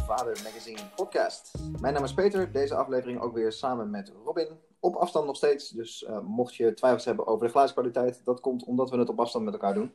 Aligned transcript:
Vader 0.00 0.40
Magazine 0.44 0.80
podcast. 0.96 1.52
Mijn 1.80 1.94
naam 1.94 2.04
is 2.04 2.14
Peter, 2.14 2.52
deze 2.52 2.74
aflevering 2.74 3.20
ook 3.20 3.34
weer 3.34 3.52
samen 3.52 3.90
met 3.90 4.12
Robin. 4.24 4.48
Op 4.80 4.94
afstand 4.94 5.26
nog 5.26 5.36
steeds, 5.36 5.68
dus 5.68 6.02
uh, 6.02 6.20
mocht 6.20 6.54
je 6.54 6.74
twijfels 6.74 7.04
hebben 7.04 7.26
over 7.26 7.44
de 7.44 7.50
geluidskwaliteit, 7.50 8.24
dat 8.24 8.40
komt 8.40 8.64
omdat 8.64 8.90
we 8.90 8.98
het 8.98 9.08
op 9.08 9.20
afstand 9.20 9.44
met 9.44 9.54
elkaar 9.54 9.74
doen. 9.74 9.92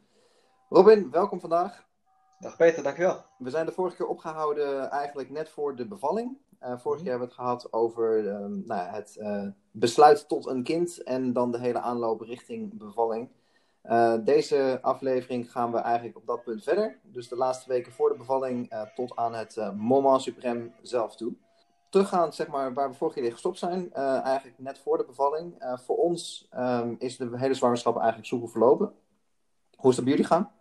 Robin, 0.69 1.11
welkom 1.11 1.39
vandaag. 1.39 1.85
Dag 2.39 2.55
Peter, 2.55 2.83
dankjewel. 2.83 3.23
We 3.37 3.49
zijn 3.49 3.65
de 3.65 3.71
vorige 3.71 3.95
keer 3.95 4.07
opgehouden 4.07 4.89
eigenlijk 4.89 5.29
net 5.29 5.49
voor 5.49 5.75
de 5.75 5.87
bevalling. 5.87 6.37
Uh, 6.63 6.77
vorig 6.79 7.01
jaar 7.01 7.09
hebben 7.09 7.27
we 7.27 7.33
het 7.33 7.43
gehad 7.43 7.73
over 7.73 8.23
uh, 8.23 8.45
nou, 8.65 8.89
het 8.89 9.17
uh, 9.19 9.47
besluit 9.71 10.27
tot 10.27 10.45
een 10.45 10.63
kind 10.63 11.03
en 11.03 11.33
dan 11.33 11.51
de 11.51 11.59
hele 11.59 11.79
aanloop 11.79 12.21
richting 12.21 12.77
bevalling. 12.77 13.29
Uh, 13.87 14.13
deze 14.23 14.79
aflevering 14.81 15.51
gaan 15.51 15.71
we 15.71 15.77
eigenlijk 15.77 16.17
op 16.17 16.25
dat 16.25 16.43
punt 16.43 16.63
verder. 16.63 16.99
Dus 17.03 17.27
de 17.27 17.35
laatste 17.35 17.69
weken 17.69 17.91
voor 17.91 18.09
de 18.09 18.17
bevalling 18.17 18.73
uh, 18.73 18.81
tot 18.95 19.15
aan 19.15 19.33
het 19.33 19.55
uh, 19.55 19.71
moment 19.71 20.29
suprême 20.29 20.81
zelf 20.81 21.15
toe. 21.15 21.33
Teruggaand 21.89 22.35
zeg 22.35 22.47
maar, 22.47 22.73
waar 22.73 22.89
we 22.89 22.95
vorige 22.95 23.19
keer 23.19 23.31
gestopt 23.31 23.57
zijn, 23.57 23.93
eigenlijk 23.93 24.59
net 24.59 24.79
voor 24.79 24.97
de 24.97 25.05
bevalling. 25.05 25.77
voor 25.85 25.97
ons 25.97 26.47
um, 26.57 26.95
is 26.99 27.17
de 27.17 27.29
hele 27.33 27.53
zwangerschap 27.53 27.95
eigenlijk 27.95 28.27
soepel 28.27 28.47
verlopen. 28.47 28.93
Hoe 29.75 29.89
is 29.89 29.95
het 29.95 30.05
bij 30.05 30.13
jullie 30.13 30.29
gaan? 30.29 30.51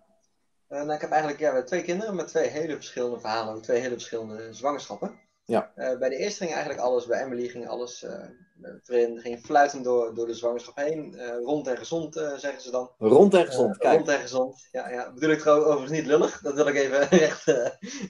nou, 0.69 0.93
ik 0.93 1.01
heb 1.01 1.11
eigenlijk 1.11 1.41
ja, 1.41 1.63
twee 1.63 1.83
kinderen 1.83 2.15
met 2.15 2.29
twee 2.29 2.49
hele 2.49 2.75
verschillende 2.75 3.21
verhalen, 3.21 3.63
twee 3.63 3.81
hele 3.81 3.93
verschillende 3.93 4.53
zwangerschappen. 4.53 5.19
Ja. 5.47 5.73
Uh, 5.77 5.99
bij 5.99 6.09
de 6.09 6.17
eerste 6.17 6.39
ging 6.39 6.51
eigenlijk 6.51 6.81
alles, 6.81 7.07
bij 7.07 7.23
Emily 7.23 7.49
ging 7.49 7.69
alles 7.69 8.03
uh, 8.03 9.21
ging 9.21 9.41
fluitend 9.45 9.85
door, 9.85 10.15
door 10.15 10.27
de 10.27 10.35
zwangerschap 10.35 10.77
heen. 10.77 11.15
Uh, 11.15 11.39
rond 11.45 11.67
en 11.67 11.77
gezond, 11.77 12.15
zeggen 12.15 12.61
ze 12.61 12.71
dan. 12.71 12.91
Rond 12.99 13.35
en 13.35 13.47
gezond, 13.47 13.77
kijk. 13.77 13.97
Rond 13.97 14.09
en 14.09 14.19
gezond, 14.19 14.69
ja, 14.73 14.89
ja. 14.89 15.13
Bedoel 15.13 15.31
ik 15.31 15.39
trouwens 15.39 15.69
overigens 15.69 15.99
niet 15.99 16.07
lullig, 16.07 16.41
dat 16.41 16.55
wil 16.55 16.67
ik 16.67 16.75
even 16.75 17.09
recht, 17.19 17.45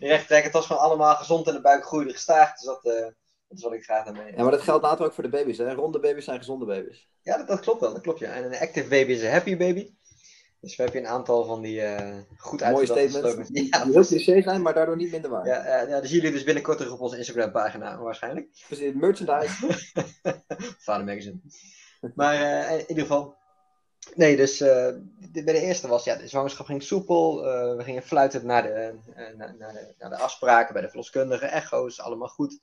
recht 0.01 0.27
trekken. 0.27 0.43
Het 0.43 0.53
was 0.53 0.67
gewoon 0.67 0.83
allemaal 0.83 1.15
gezond 1.15 1.47
en 1.47 1.55
de 1.55 1.61
buik 1.61 1.85
groeide 1.85 2.13
gestaag, 2.13 2.55
dus 2.55 2.65
dat, 2.65 2.83
dat 2.83 3.59
is 3.59 3.63
wat 3.63 3.73
ik 3.73 3.85
graag 3.85 4.05
daarmee. 4.05 4.33
Ja, 4.37 4.43
maar 4.43 4.51
dat 4.51 4.63
geldt 4.63 4.85
later 4.85 5.05
ook 5.05 5.13
voor 5.13 5.25
de 5.25 5.31
baby's, 5.31 5.59
hè? 5.59 5.75
Ronde 5.75 6.01
baby's 6.01 6.25
zijn 6.25 6.39
gezonde 6.39 6.65
baby's. 6.65 7.09
Ja, 7.23 7.37
dat, 7.37 7.49
dat 7.49 7.61
klopt 7.61 7.81
wel, 7.81 7.93
dat 7.93 8.03
klopt 8.03 8.19
ja. 8.19 8.33
En 8.33 8.45
een 8.45 8.59
active 8.59 8.89
baby 8.89 9.13
is 9.13 9.23
een 9.23 9.31
happy 9.31 9.57
baby. 9.57 9.95
Dus 10.67 10.77
we 10.77 10.83
hebben 10.83 11.01
een 11.01 11.09
aantal 11.09 11.45
van 11.45 11.63
die 11.63 11.81
uh, 11.81 12.15
goed 12.37 12.61
Mooie 12.61 12.87
statements. 12.87 13.51
Ja, 13.71 13.85
die 13.85 13.93
heel 13.93 14.05
cliché 14.05 14.43
zijn, 14.43 14.63
maar 14.63 14.75
daardoor 14.75 14.97
niet 14.97 15.11
minder 15.11 15.31
waar. 15.31 15.47
Ja, 15.47 15.83
uh, 15.83 15.89
ja, 15.89 16.01
dat 16.01 16.07
zien 16.07 16.17
jullie 16.17 16.33
dus 16.33 16.45
binnenkort 16.45 16.79
terug 16.79 16.93
op 16.93 17.01
onze 17.01 17.19
Instagram 17.19 17.51
pagina 17.51 17.99
waarschijnlijk. 17.99 18.49
Precies, 18.67 18.93
merchandise. 18.95 19.55
Vader 20.85 21.05
Magazine. 21.05 21.41
Maar 22.15 22.35
uh, 22.35 22.73
in 22.73 22.85
ieder 22.89 23.03
geval. 23.03 23.35
Nee, 24.15 24.37
dus 24.37 24.59
bij 24.59 25.45
de 25.45 25.61
eerste 25.61 25.89
was, 25.89 26.05
ja, 26.05 26.17
de 26.17 26.29
zwangerschap 26.29 26.67
ging 26.67 26.83
soepel. 26.83 27.43
we 27.77 27.83
gingen 27.85 28.03
fluiten 28.03 28.47
naar 28.47 28.63
de, 28.63 28.99
naar, 29.37 29.57
naar, 29.59 29.73
de, 29.73 29.95
naar 29.99 30.11
de 30.11 30.19
afspraken 30.19 30.73
bij 30.73 30.83
de 30.83 30.89
verloskundige, 30.89 31.47
echo's, 31.47 32.01
allemaal 32.01 32.29
goed. 32.29 32.61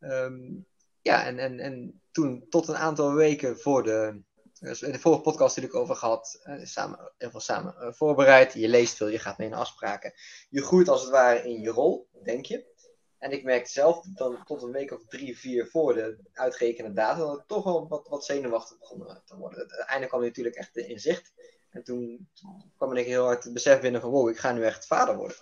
Um, 0.00 0.66
ja, 1.02 1.24
en, 1.24 1.38
en, 1.38 1.58
en 1.58 2.00
toen 2.10 2.46
tot 2.48 2.68
een 2.68 2.76
aantal 2.76 3.12
weken 3.12 3.58
voor 3.58 3.82
de, 3.82 4.22
dus 4.62 4.82
in 4.82 4.92
de 4.92 4.98
vorige 4.98 5.22
podcast 5.22 5.56
ik 5.56 5.74
over 5.74 5.96
gehad, 5.96 6.40
uh, 6.44 6.64
samen, 6.64 7.12
heel 7.18 7.30
veel 7.30 7.40
samen 7.40 7.74
uh, 7.80 7.92
voorbereid. 7.92 8.52
Je 8.52 8.68
leest 8.68 8.96
veel, 8.96 9.08
je 9.08 9.18
gaat 9.18 9.38
mee 9.38 9.48
naar 9.48 9.58
afspraken. 9.58 10.12
Je 10.50 10.62
groeit 10.62 10.88
als 10.88 11.00
het 11.00 11.10
ware 11.10 11.48
in 11.48 11.60
je 11.60 11.70
rol, 11.70 12.08
denk 12.22 12.46
je. 12.46 12.70
En 13.18 13.30
ik 13.30 13.44
merkte 13.44 13.70
zelf 13.70 14.00
dan 14.14 14.44
tot 14.44 14.62
een 14.62 14.72
week 14.72 14.92
of 14.92 15.04
drie, 15.06 15.38
vier 15.38 15.66
voor 15.66 15.94
de 15.94 16.18
uitgerekende 16.32 16.92
datum 16.92 17.26
dat 17.26 17.38
ik 17.38 17.46
toch 17.46 17.64
wel 17.64 17.88
wat, 17.88 18.08
wat 18.08 18.24
zenuwachtig 18.24 18.78
begon 18.78 19.20
te 19.24 19.36
worden. 19.36 19.58
Uiteindelijk 19.58 20.08
kwam 20.08 20.22
natuurlijk 20.22 20.56
echt 20.56 20.76
in 20.76 20.98
zicht. 20.98 21.32
En 21.70 21.84
toen, 21.84 22.28
toen 22.32 22.72
kwam 22.76 22.96
ik 22.96 23.06
heel 23.06 23.24
hard 23.24 23.44
het 23.44 23.52
besef 23.52 23.80
binnen 23.80 24.00
van 24.00 24.10
wow, 24.10 24.28
ik 24.28 24.38
ga 24.38 24.52
nu 24.52 24.64
echt 24.64 24.86
vader 24.86 25.16
worden. 25.16 25.36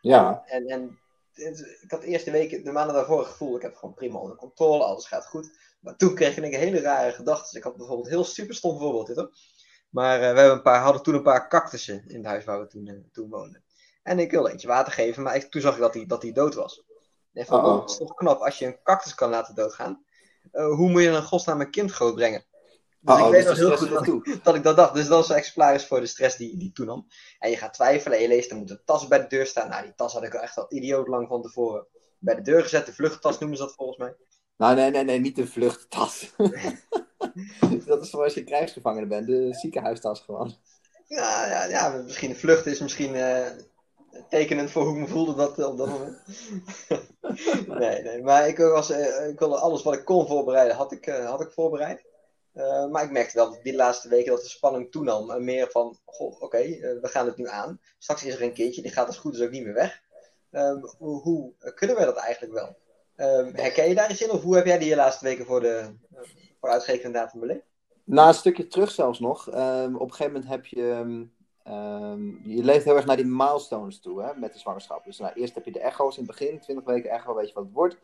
Ja. 0.00 0.42
En, 0.46 0.66
en 0.66 0.98
ik 1.82 1.90
had 1.90 2.00
de 2.00 2.06
eerste 2.06 2.30
weken, 2.30 2.64
de 2.64 2.72
maanden 2.72 2.94
daarvoor 2.94 3.18
het 3.18 3.28
gevoel, 3.28 3.56
ik 3.56 3.62
heb 3.62 3.74
gewoon 3.76 3.94
prima 3.94 4.18
onder 4.18 4.36
controle, 4.36 4.84
alles 4.84 5.06
gaat 5.06 5.26
goed. 5.26 5.50
Maar 5.86 5.96
toen 5.96 6.14
kreeg 6.14 6.36
ik 6.36 6.44
een 6.44 6.58
hele 6.58 6.80
rare 6.80 7.12
gedachten. 7.12 7.56
Ik 7.56 7.64
had 7.64 7.76
bijvoorbeeld 7.76 8.06
een 8.06 8.12
heel 8.12 8.24
super 8.24 8.54
stom 8.54 8.78
voorbeeld 8.78 9.06
dit 9.06 9.16
hoor. 9.16 9.30
Maar 9.90 10.14
uh, 10.14 10.20
we 10.20 10.26
hebben 10.26 10.50
een 10.50 10.62
paar, 10.62 10.80
hadden 10.80 11.02
toen 11.02 11.14
een 11.14 11.22
paar 11.22 11.48
cactussen 11.48 12.04
in 12.06 12.16
het 12.16 12.26
huis 12.26 12.44
waar 12.44 12.60
we 12.60 12.66
toen, 12.66 12.86
uh, 12.86 12.94
toen 13.12 13.30
woonden. 13.30 13.64
En 14.02 14.18
ik 14.18 14.30
wilde 14.30 14.50
eentje 14.50 14.68
water 14.68 14.92
geven, 14.92 15.22
maar 15.22 15.36
ik, 15.36 15.50
toen 15.50 15.60
zag 15.60 15.74
ik 15.74 15.80
dat 15.80 15.92
die, 15.92 16.06
dat 16.06 16.20
die 16.20 16.32
dood 16.32 16.54
was. 16.54 16.84
En 17.32 17.46
van, 17.46 17.64
oh, 17.64 17.80
het 17.80 17.90
is 17.90 17.96
toch 17.96 18.14
knap 18.14 18.40
als 18.40 18.58
je 18.58 18.66
een 18.66 18.82
cactus 18.82 19.14
kan 19.14 19.30
laten 19.30 19.54
doodgaan. 19.54 20.04
Uh, 20.52 20.74
hoe 20.74 20.90
moet 20.90 21.02
je 21.02 21.10
dan 21.10 21.22
godsnaam 21.22 21.60
een 21.60 21.70
kind 21.70 21.92
grootbrengen? 21.92 22.44
Dus 23.00 23.14
oh, 23.14 23.26
ik 23.26 23.32
weet 23.32 23.46
dus 23.46 23.58
nog 23.58 23.68
heel 23.68 23.76
goed 23.76 24.26
dat, 24.26 24.44
dat, 24.44 24.54
ik 24.54 24.62
dat 24.62 24.76
dacht. 24.76 24.94
Dus 24.94 25.06
dat 25.06 25.18
was 25.18 25.28
een 25.28 25.36
exemplaris 25.36 25.86
voor 25.86 26.00
de 26.00 26.06
stress 26.06 26.36
die, 26.36 26.56
die 26.56 26.72
toenam. 26.72 27.06
En 27.38 27.50
je 27.50 27.56
gaat 27.56 27.74
twijfelen 27.74 28.16
en 28.16 28.22
je 28.22 28.28
leest, 28.28 28.50
er 28.50 28.56
moet 28.56 28.70
een 28.70 28.82
tas 28.84 29.08
bij 29.08 29.18
de 29.18 29.26
deur 29.26 29.46
staan. 29.46 29.68
Nou, 29.68 29.82
die 29.82 29.94
tas 29.94 30.12
had 30.12 30.22
ik 30.22 30.34
al 30.34 30.40
echt 30.40 30.56
al 30.56 30.66
idioot 30.68 31.08
lang 31.08 31.28
van 31.28 31.42
tevoren 31.42 31.86
bij 32.18 32.34
de 32.34 32.42
deur 32.42 32.62
gezet. 32.62 32.86
De 32.86 32.92
vluchttas 32.92 33.38
noemen 33.38 33.58
ze 33.58 33.64
dat 33.64 33.74
volgens 33.74 33.98
mij. 33.98 34.16
Nou, 34.56 34.74
nee, 34.74 34.90
nee, 34.90 35.04
nee, 35.04 35.20
niet 35.20 35.36
de 35.36 35.46
vluchttas. 35.46 36.32
dat 37.86 38.02
is 38.02 38.10
zoals 38.10 38.34
je 38.34 38.44
krijgsgevangene 38.44 39.06
bent, 39.06 39.26
de 39.26 39.54
ziekenhuistas 39.54 40.20
gewoon. 40.20 40.54
Ja, 41.06 41.46
ja, 41.46 41.64
ja 41.64 42.02
misschien 42.02 42.28
de 42.30 42.36
vlucht 42.36 42.66
is 42.66 42.80
misschien 42.80 43.14
uh, 43.14 43.46
tekenend 44.28 44.70
voor 44.70 44.82
hoe 44.82 44.94
ik 44.94 45.00
me 45.00 45.06
voelde 45.06 45.34
dat, 45.34 45.64
op 45.64 45.78
dat 45.78 45.88
moment. 45.88 46.22
nee, 47.80 48.02
nee, 48.02 48.22
maar 48.22 48.48
ik, 48.48 48.58
was, 48.58 48.90
uh, 48.90 49.28
ik 49.28 49.38
wilde 49.38 49.58
alles 49.58 49.82
wat 49.82 49.94
ik 49.94 50.04
kon 50.04 50.26
voorbereiden, 50.26 50.76
had 50.76 50.92
ik, 50.92 51.06
uh, 51.06 51.28
had 51.28 51.40
ik 51.40 51.50
voorbereid. 51.50 52.04
maar 52.90 53.04
ik 53.04 53.10
merkte 53.10 53.36
wel 53.36 53.58
die 53.62 53.74
laatste 53.74 54.08
weken 54.08 54.32
dat 54.32 54.42
de 54.42 54.48
spanning 54.48 54.90
toenam. 54.90 55.30
En 55.30 55.44
meer 55.44 55.70
van, 55.70 55.98
oké, 56.04 56.44
okay, 56.44 56.80
we 57.00 57.08
gaan 57.08 57.26
het 57.26 57.36
nu 57.36 57.48
aan. 57.48 57.80
Straks 57.98 58.24
is 58.24 58.34
er 58.34 58.42
een 58.42 58.52
kindje, 58.52 58.82
die 58.82 58.92
gaat 58.92 59.06
als 59.06 59.18
goed 59.18 59.34
is 59.34 59.40
ook 59.40 59.50
niet 59.50 59.64
meer 59.64 59.74
weg. 59.74 60.02
hoe, 60.98 61.20
hoe 61.20 61.52
kunnen 61.74 61.96
we 61.96 62.04
dat 62.04 62.16
eigenlijk 62.16 62.54
wel? 62.54 62.76
Um, 63.16 63.54
herken 63.54 63.88
je 63.88 63.94
daar 63.94 64.10
iets 64.10 64.22
in? 64.22 64.30
Of 64.30 64.42
hoe 64.42 64.56
heb 64.56 64.66
jij 64.66 64.78
die 64.78 64.96
laatste 64.96 65.24
weken 65.24 65.46
voor 65.46 65.60
de 65.60 65.90
voor 66.60 66.68
uitgerekende 66.68 67.18
datum 67.18 67.40
beleefd? 67.40 67.64
Nou, 68.04 68.28
een 68.28 68.34
stukje 68.34 68.66
terug 68.66 68.90
zelfs 68.90 69.20
nog. 69.20 69.54
Um, 69.54 69.94
op 69.94 70.08
een 70.08 70.14
gegeven 70.14 70.32
moment 70.32 70.50
heb 70.50 70.66
je... 70.66 70.82
Um, 71.68 72.40
je 72.44 72.64
leeft 72.64 72.84
heel 72.84 72.96
erg 72.96 73.06
naar 73.06 73.16
die 73.16 73.26
milestones 73.26 74.00
toe 74.00 74.22
hè, 74.22 74.34
met 74.34 74.52
de 74.52 74.58
zwangerschap. 74.58 75.04
Dus 75.04 75.18
nou, 75.18 75.32
eerst 75.34 75.54
heb 75.54 75.64
je 75.64 75.72
de 75.72 75.80
echo's 75.80 76.16
in 76.16 76.22
het 76.22 76.38
begin. 76.38 76.60
20 76.60 76.84
weken 76.84 77.10
echo, 77.10 77.34
weet 77.34 77.48
je 77.48 77.54
wat 77.54 77.64
het 77.64 77.72
wordt. 77.72 77.94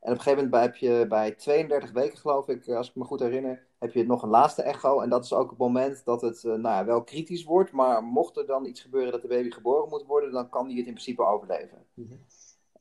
En 0.00 0.12
op 0.12 0.18
een 0.18 0.22
gegeven 0.22 0.44
moment 0.44 0.62
heb 0.62 0.76
je 0.76 1.06
bij 1.08 1.30
32 1.30 1.92
weken, 1.92 2.18
geloof 2.18 2.48
ik, 2.48 2.68
als 2.68 2.88
ik 2.88 2.94
me 2.94 3.04
goed 3.04 3.20
herinner, 3.20 3.66
heb 3.78 3.92
je 3.92 4.06
nog 4.06 4.22
een 4.22 4.28
laatste 4.28 4.62
echo. 4.62 5.00
En 5.00 5.08
dat 5.08 5.24
is 5.24 5.32
ook 5.32 5.50
het 5.50 5.58
moment 5.58 6.04
dat 6.04 6.20
het 6.20 6.42
uh, 6.44 6.52
nou 6.52 6.74
ja, 6.74 6.84
wel 6.84 7.04
kritisch 7.04 7.44
wordt. 7.44 7.72
Maar 7.72 8.02
mocht 8.02 8.36
er 8.36 8.46
dan 8.46 8.66
iets 8.66 8.80
gebeuren 8.80 9.12
dat 9.12 9.22
de 9.22 9.28
baby 9.28 9.50
geboren 9.50 9.88
moet 9.88 10.06
worden, 10.06 10.32
dan 10.32 10.48
kan 10.48 10.66
die 10.66 10.76
het 10.76 10.86
in 10.86 10.92
principe 10.92 11.24
overleven. 11.24 11.86
Mm 11.94 12.06
-hmm. 12.08 12.24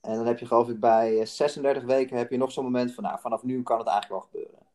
En 0.06 0.16
dan 0.16 0.26
heb 0.26 0.40
je 0.40 0.46
geloof 0.46 0.70
ik 0.70 0.80
bij 0.80 1.26
36 1.26 1.84
weken 1.84 2.18
heb 2.18 2.32
je 2.32 2.38
nog 2.38 2.52
zo'n 2.52 2.64
moment 2.64 2.94
van, 2.94 3.04
nou, 3.04 3.20
vanaf 3.20 3.44
nu 3.44 3.64
kan 3.64 3.78
het 3.78 3.88
eigenlijk 3.88 4.22
wel 4.22 4.32
gebeuren. 4.32 4.66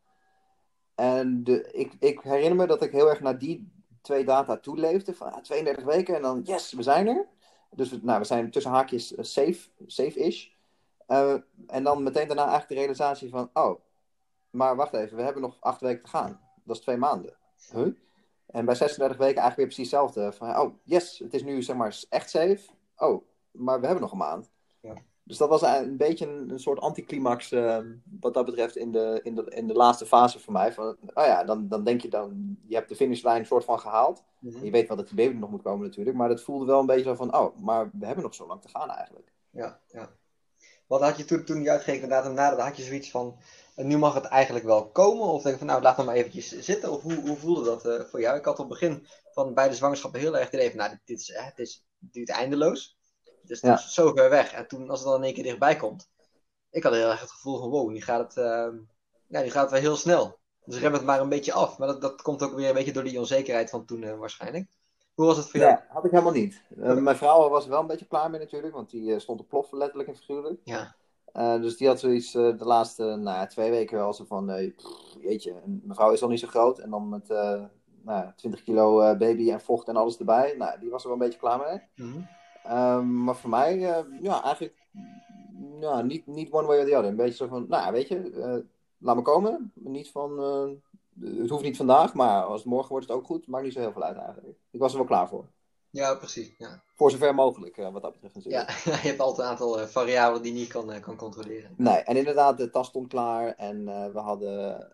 En 0.94 1.44
de, 1.44 1.70
ik, 1.72 1.92
ik 1.98 2.20
herinner 2.20 2.56
me 2.56 2.66
dat 2.66 2.82
ik 2.82 2.92
heel 2.92 3.08
erg 3.08 3.20
naar 3.20 3.38
die 3.38 3.72
twee 4.00 4.24
data 4.24 4.56
toeleefde, 4.56 5.14
van 5.14 5.32
ah, 5.32 5.42
32 5.42 5.84
weken 5.84 6.14
en 6.14 6.22
dan, 6.22 6.40
yes, 6.44 6.72
we 6.72 6.82
zijn 6.82 7.06
er. 7.06 7.26
Dus 7.70 8.00
nou, 8.02 8.18
we 8.18 8.24
zijn 8.24 8.50
tussen 8.50 8.72
haakjes 8.72 9.14
safe, 9.18 9.68
safe-ish. 9.86 10.48
Uh, 11.08 11.34
en 11.66 11.84
dan 11.84 12.02
meteen 12.02 12.26
daarna 12.26 12.42
eigenlijk 12.42 12.68
de 12.68 12.78
realisatie 12.78 13.30
van, 13.30 13.50
oh, 13.52 13.80
maar 14.50 14.76
wacht 14.76 14.94
even, 14.94 15.16
we 15.16 15.22
hebben 15.22 15.42
nog 15.42 15.56
acht 15.60 15.80
weken 15.80 16.02
te 16.02 16.10
gaan. 16.10 16.40
Dat 16.64 16.76
is 16.76 16.82
twee 16.82 16.96
maanden. 16.96 17.36
En 18.46 18.64
bij 18.64 18.74
36 18.74 19.16
weken 19.16 19.40
eigenlijk 19.40 19.56
weer 19.56 19.66
precies 19.66 19.90
hetzelfde. 19.90 20.32
Van, 20.32 20.58
oh, 20.58 20.74
yes, 20.82 21.18
het 21.18 21.34
is 21.34 21.42
nu 21.42 21.62
zeg 21.62 21.76
maar 21.76 22.02
echt 22.08 22.30
safe. 22.30 22.60
Oh, 22.96 23.24
maar 23.50 23.80
we 23.80 23.86
hebben 23.86 24.02
nog 24.02 24.12
een 24.12 24.18
maand. 24.18 24.50
Dus 25.30 25.38
dat 25.38 25.48
was 25.48 25.62
een 25.62 25.96
beetje 25.96 26.26
een, 26.26 26.50
een 26.50 26.60
soort 26.60 26.80
anticlimax 26.80 27.52
uh, 27.52 27.78
wat 28.20 28.34
dat 28.34 28.44
betreft 28.44 28.76
in 28.76 28.92
de, 28.92 29.20
in, 29.22 29.34
de, 29.34 29.44
in 29.44 29.66
de 29.66 29.74
laatste 29.74 30.06
fase 30.06 30.38
voor 30.38 30.52
mij. 30.52 30.72
Van, 30.72 30.96
oh 31.14 31.24
ja, 31.24 31.44
dan, 31.44 31.68
dan 31.68 31.84
denk 31.84 32.00
je 32.00 32.08
dan, 32.08 32.56
je 32.66 32.74
hebt 32.74 32.88
de 32.88 32.96
finishlijn 32.96 33.46
soort 33.46 33.64
van 33.64 33.80
gehaald. 33.80 34.24
Mhm. 34.38 34.64
Je 34.64 34.70
weet 34.70 34.88
wel 34.88 34.96
dat 34.96 35.06
die 35.06 35.16
baby 35.16 35.36
nog 35.36 35.50
moet 35.50 35.62
komen 35.62 35.86
natuurlijk, 35.86 36.16
maar 36.16 36.28
het 36.28 36.42
voelde 36.42 36.64
wel 36.64 36.80
een 36.80 36.86
beetje 36.86 37.04
zo 37.04 37.14
van, 37.14 37.36
oh, 37.36 37.58
maar 37.58 37.90
we 37.92 38.06
hebben 38.06 38.24
nog 38.24 38.34
zo 38.34 38.46
lang 38.46 38.62
te 38.62 38.68
gaan 38.68 38.90
eigenlijk. 38.90 39.32
Ja, 39.50 39.80
ja. 39.86 40.10
Wat 40.86 41.00
had 41.00 41.16
je 41.16 41.24
toen, 41.24 41.44
toen 41.44 41.56
die 41.56 41.66
datum 42.08 42.34
naderde, 42.34 42.62
had 42.62 42.76
je 42.76 42.82
zoiets 42.82 43.10
van, 43.10 43.36
nu 43.76 43.98
mag 43.98 44.14
het 44.14 44.24
eigenlijk 44.24 44.64
wel 44.64 44.90
komen? 44.90 45.26
Of 45.26 45.42
denk 45.42 45.54
je 45.54 45.58
van, 45.58 45.66
nou, 45.66 45.82
laat 45.82 45.96
hem 45.96 46.06
maar 46.06 46.14
eventjes 46.14 46.58
zitten? 46.58 46.90
Of 46.90 47.02
hoe, 47.02 47.14
hoe 47.14 47.36
voelde 47.36 47.64
dat 47.64 47.86
uh, 47.86 48.00
voor 48.00 48.20
jou? 48.20 48.38
Ik 48.38 48.44
had 48.44 48.58
op 48.58 48.70
het 48.70 48.80
begin 48.80 49.06
van 49.32 49.54
beide 49.54 49.74
zwangerschappen 49.74 50.20
heel 50.20 50.36
erg 50.36 50.44
het 50.44 50.54
idee 50.54 50.68
van, 50.68 50.78
nou, 50.78 50.98
dit, 51.04 51.20
is, 51.20 51.34
het, 51.34 51.58
is, 51.58 51.86
het 52.00 52.12
duurt 52.12 52.30
eindeloos. 52.30 52.99
Dus 53.42 53.60
is 53.60 53.94
zo 53.94 54.12
ver 54.12 54.30
weg. 54.30 54.52
En 54.52 54.68
toen, 54.68 54.90
als 54.90 55.00
het 55.00 55.08
dan 55.08 55.18
in 55.18 55.24
één 55.24 55.34
keer 55.34 55.42
dichtbij 55.42 55.76
komt, 55.76 56.08
ik 56.70 56.82
had 56.82 56.92
heel 56.92 57.10
erg 57.10 57.20
het 57.20 57.30
gevoel 57.30 57.58
van, 57.58 57.70
wow, 57.70 57.90
die 57.90 58.02
gaat 58.02 58.34
het, 58.34 58.44
uh, 58.44 58.78
ja, 59.26 59.42
die 59.42 59.50
gaat 59.50 59.62
het 59.62 59.70
wel 59.70 59.80
heel 59.80 59.96
snel. 59.96 60.38
Dus 60.64 60.78
rem 60.78 60.92
het 60.92 61.04
maar 61.04 61.20
een 61.20 61.28
beetje 61.28 61.52
af. 61.52 61.78
Maar 61.78 61.88
dat, 61.88 62.00
dat 62.00 62.22
komt 62.22 62.42
ook 62.42 62.54
weer 62.54 62.68
een 62.68 62.74
beetje 62.74 62.92
door 62.92 63.04
die 63.04 63.18
onzekerheid 63.18 63.70
van 63.70 63.84
toen 63.84 64.02
uh, 64.02 64.18
waarschijnlijk. 64.18 64.66
Hoe 65.14 65.26
was 65.26 65.36
het 65.36 65.50
voor 65.50 65.60
jou? 65.60 65.72
Ja, 65.72 65.86
had 65.88 66.04
ik 66.04 66.10
helemaal 66.10 66.32
niet. 66.32 66.62
Uh, 66.76 66.94
mijn 66.94 67.16
vrouw 67.16 67.48
was 67.48 67.64
er 67.64 67.70
wel 67.70 67.80
een 67.80 67.86
beetje 67.86 68.06
klaar 68.06 68.30
mee 68.30 68.40
natuurlijk, 68.40 68.74
want 68.74 68.90
die 68.90 69.18
stond 69.18 69.38
te 69.38 69.44
ploffen 69.44 69.78
letterlijk 69.78 70.08
en 70.08 70.16
figuurlijk. 70.16 70.60
Ja. 70.64 70.96
dus 71.58 71.76
die 71.76 71.86
had 71.86 72.00
zoiets 72.00 72.32
de 72.32 72.56
laatste 72.58 73.04
nou, 73.04 73.48
twee 73.48 73.70
weken 73.70 73.98
wel 73.98 74.12
zo 74.12 74.24
van, 74.24 74.72
jeetje, 75.20 75.54
mijn 75.64 75.94
vrouw 75.94 76.12
is 76.12 76.22
al 76.22 76.28
niet 76.28 76.40
zo 76.40 76.46
groot. 76.46 76.78
En 76.78 76.90
dan 76.90 77.08
met 77.08 77.28
nou, 78.02 78.32
20 78.36 78.62
kilo 78.62 79.16
baby 79.16 79.50
en 79.50 79.60
vocht 79.60 79.88
en 79.88 79.96
alles 79.96 80.18
erbij. 80.18 80.54
Nou, 80.58 80.80
die 80.80 80.90
was 80.90 81.02
er 81.02 81.08
wel 81.08 81.18
een 81.18 81.24
beetje 81.24 81.40
klaar 81.40 81.58
mee. 81.58 82.06
Mm 82.08 82.12
-hmm. 82.12 82.28
Um, 82.66 83.24
maar 83.24 83.36
voor 83.36 83.50
mij, 83.50 83.76
uh, 83.76 84.22
ja, 84.22 84.42
eigenlijk 84.42 84.74
ja, 85.80 86.02
niet, 86.02 86.26
niet 86.26 86.52
one 86.52 86.66
way 86.66 86.78
or 86.78 86.84
the 86.84 86.96
other. 86.96 87.10
Een 87.10 87.16
beetje 87.16 87.34
zo 87.34 87.46
van, 87.46 87.66
nou 87.68 87.92
weet 87.92 88.08
je, 88.08 88.30
uh, 88.30 88.56
laat 88.98 89.16
me 89.16 89.22
komen. 89.22 89.72
Niet 89.74 90.10
van, 90.10 90.40
uh, 91.20 91.38
het 91.40 91.50
hoeft 91.50 91.62
niet 91.62 91.76
vandaag, 91.76 92.14
maar 92.14 92.42
als 92.42 92.60
het 92.60 92.70
morgen 92.70 92.90
wordt 92.90 93.08
het 93.08 93.16
ook 93.16 93.26
goed. 93.26 93.46
Maakt 93.46 93.64
niet 93.64 93.72
zo 93.72 93.80
heel 93.80 93.92
veel 93.92 94.02
uit 94.02 94.16
eigenlijk. 94.16 94.58
Ik 94.70 94.80
was 94.80 94.90
er 94.92 94.98
wel 94.98 95.06
klaar 95.06 95.28
voor. 95.28 95.44
Ja, 95.90 96.14
precies. 96.14 96.54
Ja. 96.58 96.82
Voor 96.94 97.10
zover 97.10 97.34
mogelijk, 97.34 97.76
wat 97.76 98.02
dat 98.02 98.12
betreft 98.12 98.34
natuurlijk. 98.34 98.70
Ja, 98.70 98.92
je 99.02 99.08
hebt 99.08 99.20
altijd 99.20 99.46
een 99.46 99.52
aantal 99.52 99.78
variabelen 99.86 100.42
die 100.42 100.52
je 100.52 100.58
niet 100.58 100.68
kan, 100.68 101.00
kan 101.00 101.16
controleren. 101.16 101.74
Nee, 101.76 101.96
en 101.96 102.16
inderdaad, 102.16 102.58
de 102.58 102.70
tas 102.70 102.86
stond 102.86 103.08
klaar 103.08 103.54
en 103.54 103.84
we 104.12 104.18
hadden 104.18 104.88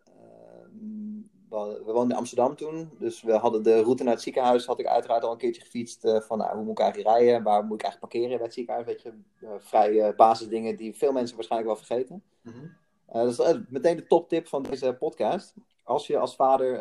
we 1.48 1.82
woonden 1.84 2.10
in 2.10 2.16
Amsterdam 2.16 2.56
toen, 2.56 2.90
dus 2.98 3.22
we 3.22 3.32
hadden 3.32 3.62
de 3.62 3.80
route 3.80 4.02
naar 4.02 4.12
het 4.12 4.22
ziekenhuis, 4.22 4.66
had 4.66 4.78
ik 4.78 4.86
uiteraard 4.86 5.24
al 5.24 5.32
een 5.32 5.38
keertje 5.38 5.62
gefietst 5.62 6.04
uh, 6.04 6.20
van 6.20 6.38
nou, 6.38 6.54
hoe 6.54 6.64
moet 6.64 6.78
ik 6.78 6.84
eigenlijk 6.84 7.16
rijden, 7.16 7.42
waar 7.42 7.64
moet 7.64 7.78
ik 7.78 7.84
eigenlijk 7.84 8.12
parkeren 8.12 8.36
bij 8.36 8.46
het 8.46 8.54
ziekenhuis, 8.54 8.86
weet 8.86 9.02
je, 9.02 9.12
uh, 9.40 9.50
vrij 9.58 10.14
basisdingen 10.14 10.76
die 10.76 10.96
veel 10.96 11.12
mensen 11.12 11.36
waarschijnlijk 11.36 11.72
wel 11.72 11.84
vergeten. 11.84 12.22
Mm 12.42 12.52
-hmm. 12.52 12.76
dat 13.12 13.38
is 13.38 13.58
meteen 13.68 13.96
de 13.96 14.06
toptip 14.06 14.46
van 14.46 14.62
deze 14.62 14.96
podcast. 14.98 15.54
Als 15.84 16.06
je 16.06 16.18
als 16.18 16.36
vader 16.36 16.78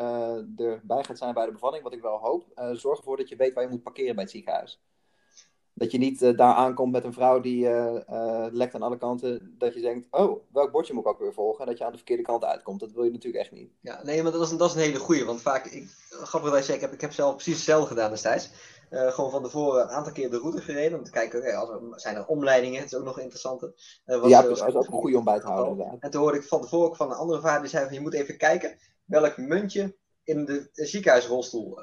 erbij 0.57 1.03
gaat 1.03 1.17
zijn 1.17 1.33
bij 1.33 1.45
de 1.45 1.51
bevalling, 1.51 1.83
wat 1.83 1.93
ik 1.93 2.01
wel 2.01 2.17
hoop, 2.17 2.45
zorg 2.73 2.97
ervoor 2.97 3.17
dat 3.17 3.29
je 3.29 3.35
weet 3.35 3.53
waar 3.53 3.63
je 3.63 3.69
moet 3.69 3.83
parkeren 3.83 4.15
bij 4.15 4.23
het 4.23 4.33
ziekenhuis. 4.33 4.81
Dat 5.77 5.91
je 5.91 5.97
niet 5.97 6.21
uh, 6.21 6.37
daar 6.37 6.53
aankomt 6.53 6.91
met 6.91 7.03
een 7.03 7.13
vrouw 7.13 7.39
die 7.39 7.65
uh, 7.65 7.93
uh, 8.09 8.45
lekt 8.51 8.75
aan 8.75 8.81
alle 8.81 8.97
kanten. 8.97 9.55
Dat 9.57 9.73
je 9.73 9.81
denkt, 9.81 10.07
oh, 10.11 10.39
welk 10.51 10.71
bordje 10.71 10.93
moet 10.93 11.03
ik 11.03 11.09
ook 11.09 11.19
weer 11.19 11.33
volgen? 11.33 11.59
En 11.59 11.65
dat 11.65 11.77
je 11.77 11.85
aan 11.85 11.91
de 11.91 11.97
verkeerde 11.97 12.23
kant 12.23 12.43
uitkomt. 12.43 12.79
Dat 12.79 12.91
wil 12.91 13.03
je 13.03 13.11
natuurlijk 13.11 13.43
echt 13.43 13.51
niet. 13.51 13.71
Ja, 13.81 14.03
nee, 14.03 14.23
maar 14.23 14.31
dat 14.31 14.41
is, 14.41 14.57
dat 14.57 14.69
is 14.69 14.75
een 14.75 14.81
hele 14.81 14.99
goeie. 14.99 15.25
Want 15.25 15.41
vaak, 15.41 15.65
ik, 15.65 15.87
grappig 16.09 16.51
dat 16.51 16.65
je 16.65 16.73
ik 16.73 16.81
heb, 16.81 16.93
ik 16.93 17.01
heb 17.01 17.11
zelf 17.11 17.33
precies 17.33 17.55
hetzelfde 17.55 17.87
gedaan 17.87 18.09
destijds. 18.09 18.51
gewoon 18.89 19.31
van 19.31 19.43
tevoren 19.43 19.81
een 19.81 19.89
aantal 19.89 20.13
keer 20.13 20.29
de 20.29 20.37
route 20.37 20.61
gereden. 20.61 20.97
Om 20.97 21.03
te 21.03 21.11
kijken, 21.11 21.39
okay, 21.39 21.51
er, 21.51 21.99
zijn 21.99 22.15
er 22.15 22.25
omleidingen? 22.25 22.79
Dat 22.79 22.91
is 22.91 22.97
ook 22.97 23.05
nog 23.05 23.19
interessant. 23.19 23.61
Was, 24.05 24.29
ja, 24.29 24.41
dat 24.41 24.51
is 24.51 24.61
ook 24.61 24.87
een 24.87 24.93
goede 24.93 25.17
om 25.17 25.23
bij 25.23 25.39
te 25.39 25.47
houden. 25.47 25.71
Inderdaad. 25.71 25.97
En 25.99 26.09
toen 26.09 26.21
hoorde 26.21 26.37
ik 26.37 26.43
van 26.43 26.61
tevoren 26.61 26.87
ook 26.87 26.95
van 26.95 27.11
een 27.11 27.17
andere 27.17 27.41
vader 27.41 27.61
die 27.61 27.69
zei 27.69 27.85
van, 27.85 27.93
je 27.93 28.01
moet 28.01 28.13
even 28.13 28.37
kijken 28.37 28.77
welk 29.05 29.37
muntje 29.37 29.95
in 30.23 30.45
de 30.45 30.69
ziekenhuisrolstoel 30.71 31.79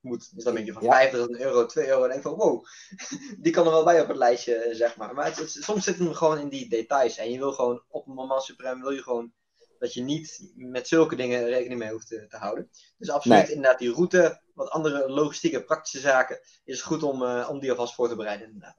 moet. 0.00 0.34
Dus 0.34 0.44
dan 0.44 0.54
denk 0.54 0.66
je 0.66 0.72
van 0.72 0.82
ja. 0.82 0.92
50 0.92 1.38
euro, 1.38 1.66
2 1.66 1.88
euro. 1.88 2.02
En 2.02 2.10
denk 2.10 2.22
van 2.22 2.34
wow, 2.34 2.64
die 3.42 3.52
kan 3.52 3.64
er 3.64 3.72
wel 3.72 3.84
bij 3.84 4.00
op 4.00 4.08
het 4.08 4.16
lijstje, 4.16 4.54
eh, 4.54 4.74
zeg 4.74 4.96
maar. 4.96 5.14
Maar 5.14 5.24
het, 5.24 5.36
het, 5.36 5.50
soms 5.50 5.84
zit 5.84 5.98
het 5.98 6.16
gewoon 6.16 6.38
in 6.38 6.48
die 6.48 6.68
details. 6.68 7.16
En 7.16 7.32
je 7.32 7.38
wil 7.38 7.52
gewoon 7.52 7.82
op 7.88 8.06
een 8.06 8.14
moment 8.14 8.42
suprem 8.42 8.80
wil 8.80 8.90
je 8.90 9.02
gewoon 9.02 9.32
dat 9.78 9.94
je 9.94 10.02
niet 10.02 10.52
met 10.54 10.88
zulke 10.88 11.16
dingen 11.16 11.44
rekening 11.44 11.80
mee 11.80 11.90
hoeft 11.90 12.06
te, 12.06 12.26
te 12.28 12.36
houden. 12.36 12.70
Dus 12.98 13.10
absoluut 13.10 13.42
nee. 13.42 13.54
inderdaad 13.54 13.78
die 13.78 13.92
route, 13.92 14.40
wat 14.54 14.70
andere 14.70 15.10
logistieke, 15.10 15.64
praktische 15.64 16.00
zaken, 16.00 16.40
is 16.64 16.82
goed 16.82 17.02
om, 17.02 17.22
uh, 17.22 17.48
om 17.50 17.60
die 17.60 17.70
alvast 17.70 17.94
voor 17.94 18.08
te 18.08 18.16
bereiden 18.16 18.46
inderdaad. 18.46 18.76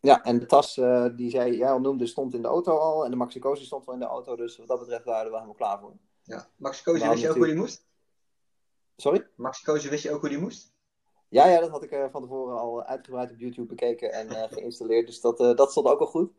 Ja, 0.00 0.22
en 0.22 0.38
de 0.38 0.46
tas 0.46 0.76
uh, 0.76 1.06
die 1.16 1.30
jij, 1.30 1.54
jij 1.54 1.70
al 1.70 1.80
noemde, 1.80 2.06
stond 2.06 2.34
in 2.34 2.42
de 2.42 2.48
auto 2.48 2.78
al. 2.78 3.04
En 3.04 3.10
de 3.10 3.16
Maxicosi 3.16 3.64
stond 3.64 3.84
wel 3.84 3.94
in 3.94 4.00
de 4.00 4.06
auto. 4.06 4.36
Dus 4.36 4.56
wat 4.56 4.68
dat 4.68 4.78
betreft 4.78 5.04
waren 5.04 5.30
we 5.30 5.34
helemaal 5.34 5.54
klaar 5.54 5.78
voor. 5.78 5.92
Ja, 6.22 6.48
Maxicosi, 6.56 7.08
wist 7.08 7.22
je 7.22 7.28
ook 7.28 7.36
hoe 7.36 7.46
die 7.46 7.54
moest? 7.54 7.86
Sorry? 9.02 9.26
Maxicosi, 9.34 9.88
wist 9.88 10.02
je 10.02 10.10
ook 10.10 10.20
hoe 10.20 10.28
die 10.28 10.38
moest? 10.38 10.72
Ja, 11.28 11.46
ja, 11.46 11.60
dat 11.60 11.70
had 11.70 11.82
ik 11.82 11.92
uh, 11.92 12.04
van 12.10 12.22
tevoren 12.22 12.58
al 12.58 12.82
uitgebreid 12.82 13.30
op 13.30 13.38
YouTube 13.38 13.68
bekeken 13.68 14.12
en 14.12 14.26
uh, 14.26 14.42
geïnstalleerd. 14.50 15.06
Dus 15.06 15.20
dat, 15.20 15.40
uh, 15.40 15.54
dat 15.54 15.70
stond 15.70 15.86
ook 15.86 16.00
al 16.00 16.06
goed. 16.06 16.30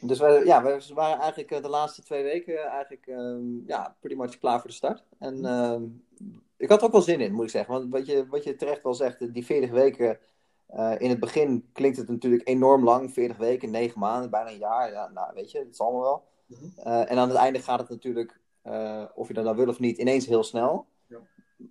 Dus 0.00 0.18
wij, 0.18 0.44
ja, 0.44 0.62
we 0.62 0.94
waren 0.94 1.18
eigenlijk 1.18 1.62
de 1.62 1.68
laatste 1.68 2.02
twee 2.02 2.22
weken 2.22 2.58
eigenlijk, 2.58 3.06
um, 3.06 3.64
ja, 3.66 3.96
pretty 4.00 4.20
much 4.20 4.38
klaar 4.38 4.60
voor 4.60 4.70
de 4.70 4.76
start. 4.76 5.04
En 5.18 5.44
ehm, 5.44 5.82
ik 6.56 6.68
had 6.68 6.80
er 6.80 6.86
ook 6.86 6.92
wel 6.92 7.02
zin 7.02 7.20
in, 7.20 7.32
moet 7.32 7.44
ik 7.44 7.50
zeggen. 7.50 7.74
Want 7.74 7.92
wat 7.92 8.06
je, 8.06 8.26
wat 8.26 8.44
je 8.44 8.56
terecht 8.56 8.82
wel 8.82 8.94
zegt, 8.94 9.34
die 9.34 9.44
40 9.44 9.70
weken, 9.70 10.18
in 10.98 11.08
het 11.08 11.20
begin 11.20 11.68
klinkt 11.72 11.96
het 11.96 12.08
natuurlijk 12.08 12.48
enorm 12.48 12.84
lang. 12.84 13.12
40 13.12 13.36
weken, 13.36 13.70
9 13.70 14.00
maanden, 14.00 14.30
bijna 14.30 14.50
een 14.50 14.58
jaar. 14.58 14.92
Ja, 14.92 15.10
nou, 15.14 15.34
weet 15.34 15.50
je, 15.50 15.58
dat 15.58 15.72
is 15.72 15.80
allemaal 15.80 16.02
wel. 16.02 16.24
Mhm. 16.46 16.88
en 16.88 17.18
aan 17.18 17.28
het 17.28 17.38
einde 17.38 17.58
gaat 17.58 17.80
het 17.80 17.88
natuurlijk, 17.88 18.40
of 19.14 19.28
je 19.28 19.34
dat 19.34 19.44
nou 19.44 19.56
wil 19.56 19.68
of 19.68 19.78
niet, 19.78 19.98
ineens 19.98 20.26
heel 20.26 20.44
snel 20.44 20.86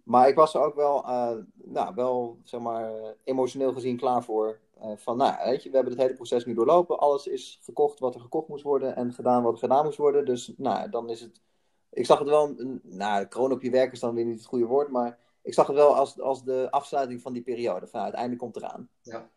maar 0.03 0.27
ik 0.27 0.35
was 0.35 0.53
er 0.53 0.61
ook 0.61 0.75
wel, 0.75 1.03
uh, 1.05 1.31
nou, 1.53 1.95
wel 1.95 2.39
zeg 2.43 2.61
maar, 2.61 2.91
emotioneel 3.23 3.73
gezien 3.73 3.97
klaar 3.97 4.23
voor. 4.23 4.59
Uh, 4.83 4.91
van, 4.95 5.17
nou, 5.17 5.49
weet 5.49 5.63
je, 5.63 5.69
we 5.69 5.75
hebben 5.75 5.93
het 5.93 6.01
hele 6.01 6.15
proces 6.15 6.45
nu 6.45 6.53
doorlopen. 6.53 6.99
Alles 6.99 7.27
is 7.27 7.59
gekocht 7.63 7.99
wat 7.99 8.15
er 8.15 8.21
gekocht 8.21 8.47
moest 8.47 8.63
worden 8.63 8.95
en 8.95 9.13
gedaan 9.13 9.43
wat 9.43 9.53
er 9.53 9.59
gedaan 9.59 9.85
moest 9.85 9.97
worden. 9.97 10.25
Dus, 10.25 10.53
nou, 10.57 10.89
dan 10.89 11.09
is 11.09 11.21
het. 11.21 11.41
Ik 11.89 12.05
zag 12.05 12.19
het 12.19 12.27
wel, 12.27 12.55
nou, 12.83 13.25
kroon 13.25 13.51
op 13.51 13.61
je 13.61 13.69
werk 13.69 13.91
is 13.91 13.99
dan 13.99 14.15
weer 14.15 14.25
niet 14.25 14.38
het 14.38 14.47
goede 14.47 14.65
woord, 14.65 14.89
maar 14.89 15.17
ik 15.41 15.53
zag 15.53 15.67
het 15.67 15.75
wel 15.75 15.95
als, 15.95 16.19
als 16.19 16.43
de 16.43 16.67
afsluiting 16.71 17.21
van 17.21 17.33
die 17.33 17.41
periode. 17.41 17.88
Van, 17.88 17.99
nou, 17.99 18.11
het 18.11 18.21
einde 18.21 18.35
komt 18.35 18.55
eraan. 18.55 18.89
Ja. 19.01 19.29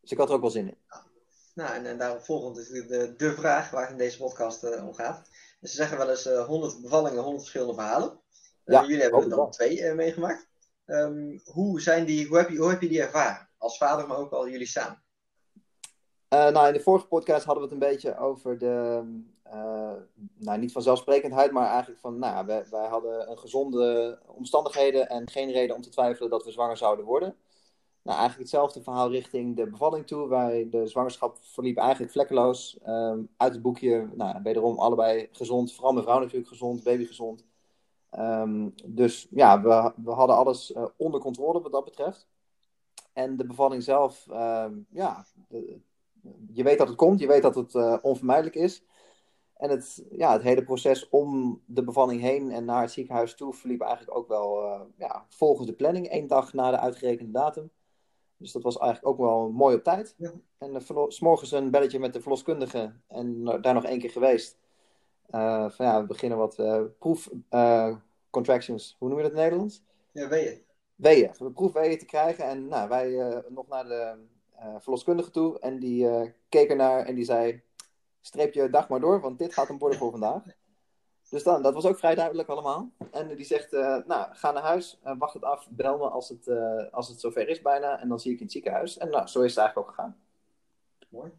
Dus 0.00 0.10
ik 0.10 0.18
had 0.18 0.28
er 0.28 0.34
ook 0.34 0.40
wel 0.40 0.50
zin 0.50 0.68
in. 0.68 0.78
Nou, 1.54 1.74
en, 1.74 1.86
en 1.86 1.98
daarop 1.98 2.24
volgend 2.24 2.58
is 2.58 2.68
de, 2.68 3.14
de 3.16 3.32
vraag 3.32 3.70
waar 3.70 3.82
het 3.82 3.90
in 3.90 3.96
deze 3.96 4.18
podcast 4.18 4.64
uh, 4.64 4.86
om 4.86 4.94
gaat. 4.94 5.28
Dus 5.60 5.70
ze 5.70 5.76
zeggen 5.76 5.98
wel 5.98 6.10
eens 6.10 6.26
uh, 6.26 6.46
100 6.46 6.82
bevallingen, 6.82 7.18
100 7.18 7.40
verschillende 7.40 7.74
verhalen. 7.74 8.18
Ja, 8.72 8.80
jullie 8.80 9.02
hebben 9.02 9.22
er 9.22 9.28
dan 9.28 9.50
twee 9.50 9.78
uh, 9.78 9.94
meegemaakt. 9.94 10.48
Um, 10.86 11.40
hoe, 11.44 11.80
zijn 11.80 12.04
die, 12.04 12.26
hoe, 12.26 12.36
heb 12.36 12.48
je, 12.48 12.56
hoe 12.56 12.70
heb 12.70 12.80
je 12.80 12.88
die 12.88 13.02
ervaren? 13.02 13.48
Als 13.58 13.76
vader, 13.76 14.06
maar 14.06 14.16
ook 14.16 14.32
al 14.32 14.48
jullie 14.48 14.66
samen. 14.66 15.02
Uh, 16.34 16.48
nou, 16.48 16.66
in 16.66 16.72
de 16.72 16.80
vorige 16.80 17.06
podcast 17.06 17.44
hadden 17.44 17.64
we 17.64 17.74
het 17.74 17.82
een 17.82 17.88
beetje 17.88 18.18
over 18.18 18.58
de, 18.58 19.02
uh, 19.46 19.92
nou 20.38 20.58
niet 20.58 20.72
vanzelfsprekendheid, 20.72 21.50
maar 21.50 21.68
eigenlijk 21.68 22.00
van, 22.00 22.18
nou, 22.18 22.46
wij, 22.46 22.66
wij 22.70 22.86
hadden 22.86 23.30
een 23.30 23.38
gezonde 23.38 24.18
omstandigheden 24.26 25.08
en 25.08 25.30
geen 25.30 25.50
reden 25.50 25.76
om 25.76 25.82
te 25.82 25.88
twijfelen 25.88 26.30
dat 26.30 26.44
we 26.44 26.50
zwanger 26.50 26.76
zouden 26.76 27.04
worden. 27.04 27.36
Nou, 28.02 28.20
eigenlijk 28.20 28.50
hetzelfde 28.50 28.82
verhaal 28.82 29.10
richting 29.10 29.56
de 29.56 29.66
bevalling 29.66 30.06
toe. 30.06 30.28
Wij, 30.28 30.68
de 30.70 30.86
zwangerschap 30.86 31.38
verliep 31.40 31.76
eigenlijk 31.78 32.12
vlekkeloos. 32.12 32.78
Um, 32.86 33.28
uit 33.36 33.52
het 33.52 33.62
boekje, 33.62 34.08
nou, 34.14 34.42
wederom 34.42 34.78
allebei 34.78 35.28
gezond. 35.32 35.74
Vooral 35.74 35.92
mijn 35.92 36.04
vrouw 36.04 36.18
natuurlijk 36.18 36.48
gezond, 36.48 36.82
baby 36.82 37.04
gezond. 37.04 37.44
Um, 38.10 38.74
dus 38.84 39.26
ja, 39.30 39.62
we, 39.62 39.92
we 40.04 40.10
hadden 40.10 40.36
alles 40.36 40.70
uh, 40.70 40.84
onder 40.96 41.20
controle 41.20 41.60
wat 41.60 41.72
dat 41.72 41.84
betreft. 41.84 42.28
En 43.12 43.36
de 43.36 43.46
bevalling 43.46 43.82
zelf, 43.82 44.26
uh, 44.30 44.66
ja, 44.90 45.24
de, 45.48 45.80
je 46.52 46.62
weet 46.62 46.78
dat 46.78 46.88
het 46.88 46.96
komt, 46.96 47.20
je 47.20 47.26
weet 47.26 47.42
dat 47.42 47.54
het 47.54 47.74
uh, 47.74 47.96
onvermijdelijk 48.02 48.54
is. 48.54 48.84
En 49.56 49.70
het, 49.70 50.04
ja, 50.10 50.32
het 50.32 50.42
hele 50.42 50.64
proces 50.64 51.08
om 51.08 51.60
de 51.66 51.84
bevalling 51.84 52.20
heen 52.20 52.50
en 52.50 52.64
naar 52.64 52.80
het 52.80 52.90
ziekenhuis 52.90 53.34
toe 53.34 53.54
verliep 53.54 53.80
eigenlijk 53.80 54.16
ook 54.16 54.28
wel 54.28 54.64
uh, 54.64 54.80
ja, 54.96 55.26
volgens 55.28 55.66
de 55.66 55.72
planning, 55.74 56.08
één 56.08 56.26
dag 56.26 56.52
na 56.52 56.70
de 56.70 56.78
uitgerekende 56.78 57.32
datum. 57.32 57.70
Dus 58.36 58.52
dat 58.52 58.62
was 58.62 58.78
eigenlijk 58.78 59.08
ook 59.12 59.26
wel 59.26 59.50
mooi 59.50 59.76
op 59.76 59.82
tijd. 59.82 60.14
Ja. 60.18 60.32
En 60.58 60.82
s 61.08 61.20
morgens 61.20 61.52
een 61.52 61.70
belletje 61.70 61.98
met 61.98 62.12
de 62.12 62.20
verloskundige 62.20 62.92
en 63.06 63.44
daar 63.44 63.74
nog 63.74 63.84
één 63.84 63.98
keer 63.98 64.10
geweest. 64.10 64.58
Uh, 65.30 65.70
van 65.70 65.86
ja, 65.86 66.00
we 66.00 66.06
beginnen 66.06 66.38
wat 66.38 66.58
uh, 66.58 66.82
proef 66.98 67.30
uh, 67.50 67.96
contractions, 68.30 68.96
hoe 68.98 69.08
noem 69.08 69.18
je 69.18 69.22
dat 69.22 69.32
in 69.32 69.38
het 69.38 69.46
Nederlands? 69.46 69.82
Ja, 70.12 70.28
weeën. 70.28 70.62
Weeën, 70.94 71.30
we 71.38 71.50
proefweeën 71.50 71.98
te 71.98 72.04
krijgen. 72.04 72.44
En 72.44 72.68
nou, 72.68 72.88
wij 72.88 73.42
nog 73.48 73.68
naar 73.68 73.84
de 73.84 74.26
verloskundige 74.78 75.30
toe 75.30 75.58
en 75.58 75.78
die 75.78 76.32
keek 76.48 76.70
ernaar 76.70 77.06
en 77.06 77.14
die 77.14 77.24
zei, 77.24 77.62
streep 78.20 78.52
je 78.52 78.70
dag 78.70 78.88
maar 78.88 79.00
door, 79.00 79.20
want 79.20 79.38
dit 79.38 79.52
gaat 79.52 79.68
hem 79.68 79.78
worden 79.78 79.98
voor 79.98 80.10
vandaag. 80.10 80.42
Dus 81.30 81.42
dan, 81.42 81.62
dat 81.62 81.74
was 81.74 81.86
ook 81.86 81.98
vrij 81.98 82.14
duidelijk 82.14 82.48
allemaal. 82.48 82.90
En 83.10 83.36
die 83.36 83.44
zegt, 83.44 83.72
nou, 84.06 84.26
ga 84.32 84.50
naar 84.50 84.62
huis, 84.62 85.00
wacht 85.18 85.34
het 85.34 85.44
af, 85.44 85.68
bel 85.70 85.98
me 85.98 86.08
als 86.08 86.28
het, 86.28 86.48
als 86.92 87.08
het 87.08 87.20
zover 87.20 87.48
is 87.48 87.62
bijna. 87.62 88.00
En 88.00 88.08
dan 88.08 88.20
zie 88.20 88.32
ik 88.32 88.36
je 88.36 88.40
in 88.40 88.46
het 88.46 88.52
ziekenhuis. 88.52 88.98
En 88.98 89.10
nou, 89.10 89.26
zo 89.26 89.40
is 89.40 89.50
het 89.50 89.58
eigenlijk 89.58 89.88
ook 89.88 89.94
gegaan. 89.94 90.16
Mooi. 91.08 91.32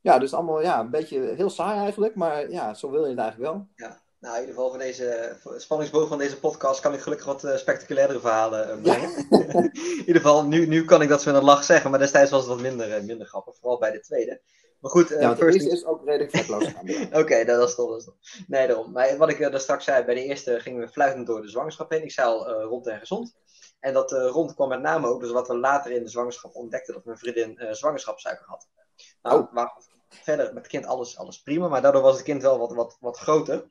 Ja, 0.00 0.18
dus 0.18 0.34
allemaal 0.34 0.62
ja, 0.62 0.80
een 0.80 0.90
beetje 0.90 1.20
heel 1.20 1.50
saai 1.50 1.78
eigenlijk, 1.78 2.14
maar 2.14 2.50
ja, 2.50 2.74
zo 2.74 2.90
wil 2.90 3.02
je 3.02 3.10
het 3.10 3.18
eigenlijk 3.18 3.52
wel. 3.52 3.66
Ja, 3.74 4.00
nou 4.20 4.34
in 4.34 4.40
ieder 4.40 4.54
geval 4.54 4.70
van 4.70 4.78
deze 4.78 5.36
spanningsboog 5.56 6.08
van 6.08 6.18
deze 6.18 6.38
podcast 6.38 6.80
kan 6.80 6.94
ik 6.94 7.00
gelukkig 7.00 7.26
wat 7.26 7.44
uh, 7.44 7.56
spectaculairdere 7.56 8.20
verhalen 8.20 8.76
uh, 8.76 8.82
brengen. 8.82 9.26
in 9.72 9.98
ieder 9.98 10.16
geval, 10.16 10.44
nu, 10.44 10.66
nu 10.66 10.84
kan 10.84 11.02
ik 11.02 11.08
dat 11.08 11.22
zo 11.22 11.30
met 11.30 11.40
een 11.40 11.46
lach 11.46 11.64
zeggen, 11.64 11.90
maar 11.90 11.98
destijds 11.98 12.30
was 12.30 12.40
het 12.40 12.50
wat 12.50 12.60
minder, 12.60 12.98
uh, 12.98 13.04
minder 13.04 13.26
grappig, 13.26 13.56
vooral 13.56 13.78
bij 13.78 13.90
de 13.90 14.00
tweede. 14.00 14.40
Maar 14.80 14.90
goed, 14.90 15.08
ja, 15.08 15.34
de 15.34 15.52
eerste 15.52 15.70
is 15.70 15.84
ook 15.84 16.04
redelijk 16.04 16.30
vetloos 16.30 16.64
Oké, 17.06 17.18
okay, 17.18 17.44
dat 17.44 17.68
is 17.68 17.74
toch. 17.74 18.04
Nee, 18.46 18.66
daarom. 18.66 18.92
Maar 18.92 19.16
wat 19.16 19.28
ik 19.28 19.38
daar 19.38 19.60
straks 19.60 19.84
zei, 19.84 20.04
bij 20.04 20.14
de 20.14 20.24
eerste 20.24 20.60
gingen 20.60 20.80
we 20.80 20.88
fluitend 20.88 21.26
door 21.26 21.42
de 21.42 21.48
zwangerschap 21.48 21.90
heen. 21.90 22.02
Ik 22.02 22.12
zei 22.12 22.28
al 22.28 22.62
rond 22.62 22.86
en 22.86 22.98
gezond. 22.98 23.34
En 23.80 23.92
dat 23.92 24.12
rond 24.12 24.54
kwam 24.54 24.68
met 24.68 24.80
name 24.80 25.06
ook, 25.06 25.20
dus 25.20 25.30
wat 25.30 25.48
we 25.48 25.58
later 25.58 25.90
in 25.90 26.02
de 26.02 26.10
zwangerschap 26.10 26.54
ontdekten, 26.54 26.94
dat 26.94 27.04
mijn 27.04 27.18
vriendin 27.18 27.58
zwangerschapssuiker 27.70 28.46
had. 28.46 28.68
Nou, 29.22 29.40
oh. 29.40 29.52
waar, 29.52 29.72
verder 30.08 30.46
met 30.46 30.62
het 30.62 30.66
kind 30.66 30.86
alles, 30.86 31.18
alles 31.18 31.42
prima, 31.42 31.68
maar 31.68 31.82
daardoor 31.82 32.02
was 32.02 32.16
het 32.16 32.24
kind 32.24 32.42
wel 32.42 32.58
wat, 32.58 32.72
wat, 32.72 32.96
wat 33.00 33.18
groter. 33.18 33.68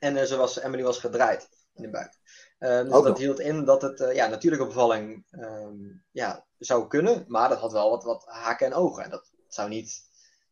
En 0.00 0.16
uh, 0.16 0.28
was, 0.28 0.60
Emily 0.60 0.82
was 0.82 0.98
gedraaid 0.98 1.48
in 1.74 1.82
de 1.82 1.90
buik. 1.90 2.18
Uh, 2.58 2.80
dus 2.80 3.02
dat 3.02 3.18
hield 3.18 3.40
in 3.40 3.64
dat 3.64 3.82
het 3.82 4.00
uh, 4.00 4.14
ja, 4.14 4.26
natuurlijke 4.26 4.66
bevalling 4.66 5.26
um, 5.30 6.04
ja, 6.10 6.46
zou 6.58 6.86
kunnen, 6.86 7.24
maar 7.28 7.48
dat 7.48 7.58
had 7.58 7.72
wel 7.72 7.90
wat, 7.90 8.04
wat 8.04 8.24
haken 8.26 8.66
en 8.66 8.74
ogen. 8.74 9.04
En 9.04 9.10
dat 9.10 9.32
zou 9.48 9.68
niet. 9.68 10.08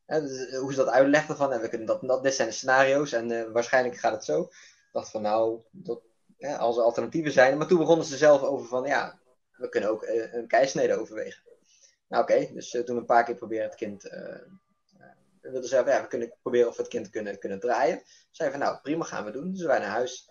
Dus, 0.07 0.57
hoe 0.57 0.73
ze 0.73 0.76
dat 0.76 0.88
uitlegden 0.88 1.37
van, 1.37 1.52
en 1.52 1.61
we 1.61 1.69
kunnen 1.69 1.87
dat, 1.87 2.00
dat, 2.00 2.23
dit 2.23 2.35
zijn 2.35 2.49
de 2.49 2.55
scenario's 2.55 3.12
en 3.12 3.52
waarschijnlijk 3.52 3.97
gaat 3.97 4.12
het 4.12 4.25
zo. 4.25 4.40
Ik 4.40 4.88
dacht 4.93 5.11
van 5.11 5.23
nou, 5.23 5.61
dat, 5.71 6.00
als 6.59 6.76
er 6.76 6.83
alternatieven 6.83 7.33
zijn. 7.33 7.59
Maar 7.59 7.67
toen 7.67 7.78
begonnen 7.78 8.07
ze 8.07 8.17
zelf 8.17 8.43
over 8.43 8.67
van 8.67 8.85
ja, 8.85 9.19
we 9.57 9.69
kunnen 9.69 9.90
ook 9.90 10.02
een 10.07 10.47
keisnede 10.47 10.99
overwegen. 10.99 11.43
Nou 12.09 12.23
oké, 12.23 12.33
okay, 12.33 12.50
dus 12.55 12.71
toen 12.85 12.97
een 12.97 13.05
paar 13.05 13.25
keer 13.25 13.35
proberen 13.35 13.64
het 13.64 13.75
kind 13.75 14.05
wilden 15.50 15.69
zeggen, 15.69 15.93
ja, 15.93 16.02
we 16.02 16.09
kunnen 16.09 16.35
proberen 16.43 16.69
of 16.69 16.76
we 16.76 16.83
het 16.83 16.90
kind 16.90 17.11
kunnen, 17.11 17.38
kunnen 17.38 17.61
draaien. 17.61 18.02
Zeiden 18.31 18.59
van, 18.59 18.69
nou, 18.69 18.81
prima, 18.83 19.05
gaan 19.05 19.25
we 19.25 19.31
doen. 19.31 19.52
Dus 19.52 19.62
wij 19.62 19.78
naar 19.78 19.88
huis. 19.88 20.31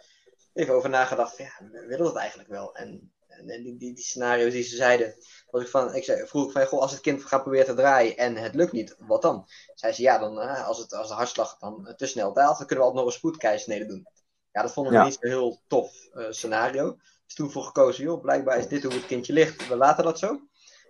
Even 0.54 0.74
over 0.74 0.90
nagedacht, 0.90 1.36
van, 1.36 1.46
ja, 1.46 1.70
we 1.72 1.86
willen 1.86 2.06
dat 2.06 2.16
eigenlijk 2.16 2.50
wel. 2.50 2.76
En, 2.76 3.14
en, 3.28 3.50
en 3.50 3.64
die, 3.64 3.78
die, 3.78 3.94
die, 3.94 4.04
scenario's 4.04 4.54
die 4.54 4.64
ze 4.64 4.76
zeiden, 4.76 5.14
was 5.50 5.62
ik 5.62 5.68
van, 5.68 5.96
ik 5.96 6.04
zei, 6.04 6.28
vroeg 6.28 6.46
ik 6.46 6.52
van, 6.52 6.66
goh, 6.66 6.82
als 6.82 6.92
het 6.92 7.02
kind 7.02 7.26
gaat 7.26 7.42
proberen 7.42 7.66
te 7.66 7.74
draaien 7.74 8.18
en 8.18 8.36
het 8.36 8.56
lukt 8.56 8.72
niet, 8.72 8.96
wat 9.00 9.22
dan? 9.22 9.48
Zei 9.76 9.94
ze, 9.94 10.02
ja, 10.02 10.18
dan, 10.18 10.38
als, 10.38 10.78
het, 10.78 10.94
als 10.94 11.08
de 11.08 11.14
hartslag 11.14 11.58
dan 11.58 11.94
te 11.96 12.06
snel 12.06 12.34
daalt, 12.34 12.58
dan 12.58 12.68
kunnen 12.68 12.86
we 12.86 12.92
altijd 12.92 13.06
nog 13.06 13.14
een 13.14 13.20
spoedkeizersnede 13.20 13.86
doen. 13.86 14.08
Ja, 14.52 14.62
dat 14.62 14.74
vond 14.74 14.92
ik 14.92 15.04
niet 15.04 15.18
een 15.20 15.30
heel 15.30 15.62
tof 15.68 15.92
scenario. 16.30 16.98
Dus 17.26 17.36
toen 17.36 17.52
voor 17.52 17.64
gekozen, 17.64 18.04
joh, 18.04 18.22
blijkbaar 18.22 18.58
is 18.58 18.68
dit 18.68 18.84
hoe 18.84 18.94
het 18.94 19.06
kindje 19.06 19.34
ligt, 19.34 19.68
we 19.68 19.76
laten 19.76 20.04
dat 20.04 20.20
zo. 20.20 20.40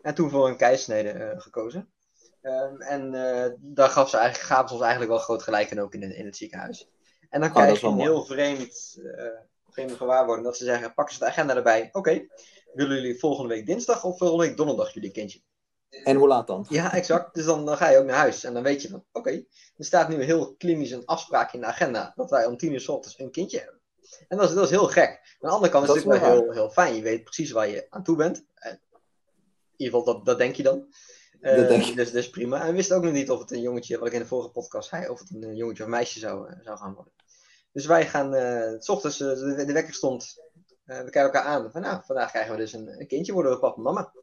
En 0.01 0.15
toen 0.15 0.29
voor 0.29 0.47
een 0.47 0.57
keisnede 0.57 1.33
gekozen. 1.37 1.91
Um, 2.47 2.81
en 2.81 3.13
uh, 3.13 3.45
daar 3.59 3.89
gaf 3.89 4.09
ze 4.09 4.17
eigenlijk, 4.17 4.47
gaven 4.47 4.67
ze 4.67 4.73
ons 4.73 4.83
eigenlijk 4.83 5.11
wel 5.11 5.21
groot 5.21 5.43
gelijk 5.43 5.71
en 5.71 5.81
ook 5.81 5.93
in, 5.93 6.15
in 6.15 6.25
het 6.25 6.37
ziekenhuis. 6.37 6.89
En 7.29 7.41
dan 7.41 7.51
krijg 7.51 7.79
je 7.79 7.87
een 7.87 7.99
heel 7.99 8.25
vreemd, 8.25 8.97
uh, 8.97 9.23
vreemde 9.69 9.95
gewaarwording 9.95 10.47
dat 10.47 10.57
ze 10.57 10.63
zeggen: 10.63 10.93
pakken 10.93 11.13
ze 11.13 11.19
de 11.19 11.25
agenda 11.25 11.55
erbij. 11.55 11.85
Oké, 11.87 11.97
okay, 11.97 12.29
willen 12.73 12.95
jullie 12.95 13.19
volgende 13.19 13.53
week 13.53 13.65
dinsdag 13.65 14.03
of 14.03 14.17
volgende 14.17 14.43
week 14.45 14.57
donderdag 14.57 14.93
jullie 14.93 15.11
kindje? 15.11 15.41
En 15.89 16.15
hoe 16.15 16.27
laat 16.27 16.47
dan? 16.47 16.65
Ja, 16.69 16.93
exact. 16.93 17.33
Dus 17.33 17.45
dan, 17.45 17.65
dan 17.65 17.77
ga 17.77 17.89
je 17.89 17.97
ook 17.97 18.05
naar 18.05 18.17
huis. 18.17 18.43
En 18.43 18.53
dan 18.53 18.63
weet 18.63 18.81
je 18.81 18.89
van: 18.89 18.99
oké, 18.99 19.29
okay, 19.29 19.47
er 19.77 19.85
staat 19.85 20.09
nu 20.09 20.23
heel 20.23 20.55
klinisch 20.55 20.91
een 20.91 21.05
afspraak 21.05 21.53
in 21.53 21.59
de 21.59 21.65
agenda 21.65 22.11
dat 22.15 22.29
wij 22.29 22.45
om 22.45 22.57
tien 22.57 22.73
uur 22.73 22.81
s 22.81 22.87
ochtends 22.87 23.19
een 23.19 23.31
kindje 23.31 23.57
hebben. 23.57 23.81
En 24.27 24.37
dat 24.37 24.49
is, 24.49 24.55
dat 24.55 24.63
is 24.63 24.69
heel 24.69 24.87
gek. 24.87 25.09
Aan 25.09 25.49
de 25.49 25.55
andere 25.55 25.71
kant 25.71 25.89
is 25.89 25.95
het 25.95 26.05
natuurlijk 26.05 26.33
wel 26.33 26.43
heel, 26.43 26.51
heel 26.51 26.69
fijn. 26.69 26.95
Je 26.95 27.01
weet 27.01 27.23
precies 27.23 27.51
waar 27.51 27.67
je 27.67 27.87
aan 27.89 28.03
toe 28.03 28.15
bent. 28.15 28.37
In 28.37 28.79
ieder 29.85 29.99
geval, 29.99 30.13
dat, 30.13 30.25
dat 30.25 30.37
denk 30.37 30.55
je 30.55 30.63
dan. 30.63 30.87
Uh, 31.47 31.67
dus, 31.67 31.93
dus, 31.93 32.11
dus 32.11 32.29
prima. 32.29 32.61
En 32.61 32.67
we 32.67 32.73
wisten 32.73 32.95
ook 32.95 33.03
nog 33.03 33.13
niet 33.13 33.29
of 33.29 33.39
het 33.39 33.51
een 33.51 33.61
jongetje, 33.61 33.97
wat 33.97 34.07
ik 34.07 34.13
in 34.13 34.19
de 34.19 34.25
vorige 34.25 34.49
podcast 34.49 34.89
zei, 34.89 35.09
of 35.09 35.19
het 35.19 35.31
een 35.33 35.55
jongetje 35.55 35.83
of 35.83 35.89
meisje 35.89 36.19
zou, 36.19 36.49
uh, 36.49 36.55
zou 36.61 36.77
gaan 36.77 36.93
worden. 36.93 37.13
Dus 37.71 37.85
wij 37.85 38.07
gaan, 38.07 38.33
uh, 38.33 38.79
s 38.79 38.89
ochtends, 38.89 39.17
de, 39.17 39.63
de, 39.65 39.73
wekker 39.73 39.93
stond, 39.93 40.35
we 40.83 40.93
kijken 40.93 41.21
elkaar 41.21 41.43
aan. 41.43 41.71
Van, 41.71 41.81
nou, 41.81 42.01
vandaag 42.05 42.29
krijgen 42.29 42.51
we 42.51 42.57
dus 42.57 42.73
een, 42.73 42.99
een 42.99 43.07
kindje, 43.07 43.33
worden 43.33 43.51
we 43.51 43.59
papa 43.59 43.75
en 43.75 43.81
mama. 43.81 44.13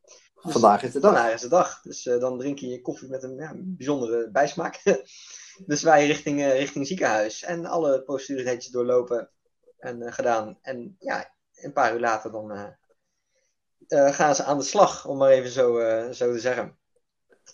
Dus, 0.42 0.52
vandaag 0.52 0.82
is 0.82 0.92
de 0.92 1.00
dag. 1.00 1.12
Vandaag 1.12 1.34
is 1.34 1.40
de 1.40 1.48
dag. 1.48 1.82
Dus 1.82 2.02
dan 2.02 2.38
drink 2.38 2.58
je 2.58 2.68
je 2.68 2.80
koffie 2.80 3.08
met 3.08 3.22
een 3.22 3.36
ja, 3.36 3.52
bijzondere 3.56 4.30
bijsmaak. 4.30 4.82
dus 5.66 5.82
wij 5.82 6.06
richting, 6.06 6.42
richting 6.44 6.86
ziekenhuis. 6.86 7.42
En 7.42 7.66
alle 7.66 8.02
procedures 8.02 8.44
netjes 8.44 8.72
doorlopen 8.72 9.30
en 9.78 10.12
gedaan. 10.12 10.58
En 10.62 10.96
ja, 10.98 11.34
een 11.54 11.72
paar 11.72 11.94
uur 11.94 12.00
later 12.00 12.30
dan 12.30 12.76
gaan 13.88 14.34
ze 14.34 14.44
aan 14.44 14.58
de 14.58 14.64
slag, 14.64 15.06
om 15.06 15.16
maar 15.16 15.30
even 15.30 15.50
zo, 15.50 15.78
zo 16.12 16.32
te 16.32 16.40
zeggen. 16.40 16.78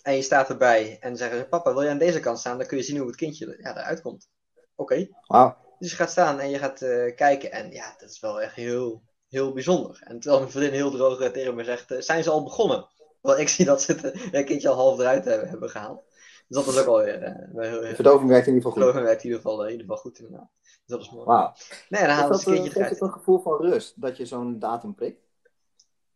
En 0.03 0.15
je 0.15 0.21
staat 0.21 0.49
erbij 0.49 0.97
en 0.99 1.17
zeggen 1.17 1.37
ze, 1.37 1.45
papa, 1.45 1.73
wil 1.73 1.81
je 1.81 1.89
aan 1.89 1.97
deze 1.97 2.19
kant 2.19 2.39
staan? 2.39 2.57
Dan 2.57 2.67
kun 2.67 2.77
je 2.77 2.83
zien 2.83 2.97
hoe 2.97 3.07
het 3.07 3.15
kindje 3.15 3.57
ja, 3.61 3.77
eruit 3.77 4.01
komt. 4.01 4.29
Oké. 4.75 4.93
Okay. 4.93 5.11
Wow. 5.27 5.53
Dus 5.79 5.89
je 5.89 5.95
gaat 5.95 6.09
staan 6.11 6.39
en 6.39 6.49
je 6.49 6.57
gaat 6.57 6.81
uh, 6.81 7.15
kijken. 7.15 7.51
En 7.51 7.71
ja, 7.71 7.95
dat 7.97 8.09
is 8.09 8.19
wel 8.19 8.41
echt 8.41 8.55
heel, 8.55 9.03
heel 9.29 9.53
bijzonder. 9.53 10.01
En 10.03 10.19
terwijl 10.19 10.41
mijn 10.41 10.51
vriendin 10.51 10.73
heel 10.73 10.91
droog 10.91 11.31
tegen 11.31 11.55
me 11.55 11.63
zegt, 11.63 11.91
uh, 11.91 11.99
zijn 11.99 12.23
ze 12.23 12.29
al 12.29 12.43
begonnen? 12.43 12.87
Want 13.21 13.39
ik 13.39 13.49
zie 13.49 13.65
dat 13.65 13.81
ze 13.81 14.13
het 14.31 14.45
kindje 14.45 14.69
al 14.69 14.75
half 14.75 14.99
eruit 14.99 15.25
hebben, 15.25 15.49
hebben 15.49 15.69
gehaald. 15.69 16.03
Dus 16.47 16.57
dat 16.57 16.65
was 16.65 16.79
ook 16.79 16.85
wel 16.85 17.03
weer... 17.03 17.21
Uh, 17.55 17.93
verdoving 17.93 18.29
werkt 18.29 18.47
in 18.47 18.53
ieder 18.53 18.71
geval 18.71 18.71
goed. 18.71 18.81
Verdoving 18.81 19.05
werkt 19.05 19.23
in 19.23 19.29
ieder 19.29 19.41
geval, 19.41 19.63
in 19.63 19.71
ieder 19.71 19.85
geval 19.85 20.01
goed 20.01 20.19
inderdaad. 20.19 20.49
Dus 20.61 20.81
dat 20.85 21.01
is 21.01 21.11
mooi. 21.11 21.25
Wauw. 21.25 21.53
Nee, 21.89 22.01
dan 22.01 22.11
halen 22.11 22.39
ze 22.39 22.49
het 22.49 22.59
kindje 22.59 22.75
eruit. 22.75 22.87
Geeft 22.87 22.99
het 22.99 23.09
een 23.09 23.17
gevoel 23.17 23.39
van 23.39 23.61
rust, 23.61 24.01
dat 24.01 24.17
je 24.17 24.25
zo'n 24.25 24.59
datum 24.59 24.95
prikt? 24.95 25.29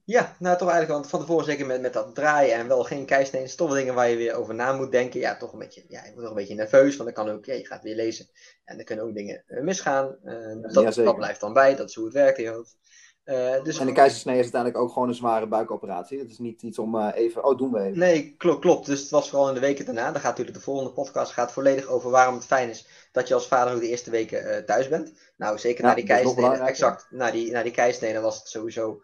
Ja, 0.05 0.35
nou 0.39 0.57
toch 0.57 0.69
eigenlijk 0.69 0.99
want 0.99 1.09
van 1.09 1.19
tevoren 1.19 1.45
zeker 1.45 1.65
met, 1.65 1.81
met 1.81 1.93
dat 1.93 2.15
draaien 2.15 2.55
en 2.55 2.67
wel 2.67 2.83
geen 2.83 3.05
keisteen. 3.05 3.47
Toch 3.55 3.73
dingen 3.73 3.93
waar 3.93 4.09
je 4.09 4.15
weer 4.15 4.33
over 4.33 4.55
na 4.55 4.73
moet 4.73 4.91
denken. 4.91 5.19
Ja, 5.19 5.37
toch 5.37 5.53
een 5.53 5.59
beetje, 5.59 5.83
ja, 5.87 5.99
je 5.99 6.05
wordt 6.05 6.21
toch 6.21 6.29
een 6.29 6.35
beetje 6.35 6.55
nerveus, 6.55 6.95
want 6.95 7.15
dan 7.15 7.25
kan 7.25 7.35
ook, 7.35 7.45
ja, 7.45 7.53
je 7.53 7.65
gaat 7.65 7.83
weer 7.83 7.95
lezen. 7.95 8.27
En 8.65 8.77
er 8.77 8.83
kunnen 8.83 9.05
ook 9.05 9.13
dingen 9.13 9.43
uh, 9.47 9.61
misgaan. 9.61 10.15
Uh, 10.23 10.73
dat, 10.73 10.95
dat, 10.95 11.15
blijft 11.15 11.39
dan 11.39 11.53
bij, 11.53 11.75
dat 11.75 11.89
is 11.89 11.95
hoe 11.95 12.05
het 12.05 12.13
werkt 12.13 12.37
in 12.37 12.43
je 12.43 12.49
hoofd. 12.49 12.77
Uh, 13.25 13.63
dus 13.63 13.79
en 13.79 13.85
de 13.85 13.91
keizersnee 13.91 14.35
is 14.35 14.41
uiteindelijk 14.41 14.81
ook 14.81 14.91
gewoon 14.91 15.07
een 15.07 15.15
zware 15.15 15.47
buikoperatie. 15.47 16.19
Het 16.19 16.29
is 16.29 16.37
niet 16.37 16.61
iets 16.61 16.79
om 16.79 17.09
even, 17.09 17.45
oh 17.45 17.57
doen 17.57 17.71
we 17.71 17.79
even. 17.79 17.99
Nee, 17.99 18.35
klopt, 18.37 18.61
klopt. 18.61 18.85
Dus 18.85 19.01
het 19.01 19.09
was 19.09 19.29
vooral 19.29 19.47
in 19.47 19.53
de 19.53 19.59
weken 19.59 19.85
daarna. 19.85 20.11
Dan 20.11 20.21
gaat 20.21 20.29
natuurlijk 20.29 20.57
de 20.57 20.63
volgende 20.63 20.91
podcast 20.91 21.31
gaat 21.31 21.51
volledig 21.51 21.87
over 21.87 22.09
waarom 22.09 22.35
het 22.35 22.45
fijn 22.45 22.69
is 22.69 22.87
dat 23.11 23.27
je 23.27 23.33
als 23.33 23.47
vader 23.47 23.73
ook 23.73 23.79
de 23.79 23.89
eerste 23.89 24.09
weken 24.09 24.65
thuis 24.65 24.87
bent. 24.87 25.13
Nou, 25.35 25.57
zeker 25.57 25.83
ja, 25.83 25.89
na 25.89 25.95
die 25.95 26.05
keizersnee. 26.05 26.51
Exact, 26.51 27.07
na 27.09 27.31
die, 27.31 27.51
na 27.51 27.63
die 27.63 28.19
was 28.19 28.39
het 28.39 28.47
sowieso 28.47 29.01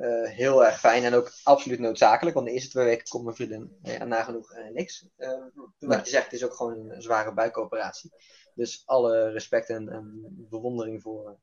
uh, 0.00 0.28
heel 0.28 0.64
erg 0.64 0.78
fijn 0.78 1.04
en 1.04 1.14
ook 1.14 1.32
absoluut 1.42 1.78
noodzakelijk. 1.78 2.34
Want 2.34 2.46
de 2.46 2.52
eerste 2.52 2.70
twee 2.70 2.84
weken 2.84 3.08
komt 3.08 3.24
mijn 3.24 3.36
vriendin 3.36 3.78
ja, 3.82 4.04
nagenoeg 4.04 4.56
uh, 4.56 4.70
niks. 4.72 5.06
Uh, 5.18 5.44
wat 5.78 6.04
je 6.04 6.10
zegt, 6.10 6.24
het 6.24 6.32
is 6.32 6.44
ook 6.44 6.54
gewoon 6.54 6.90
een 6.90 7.02
zware 7.02 7.34
buikoperatie. 7.34 8.12
Dus 8.54 8.82
alle 8.86 9.30
respect 9.30 9.68
en, 9.68 9.88
en 9.88 10.26
bewondering 10.50 11.02
voor, 11.02 11.38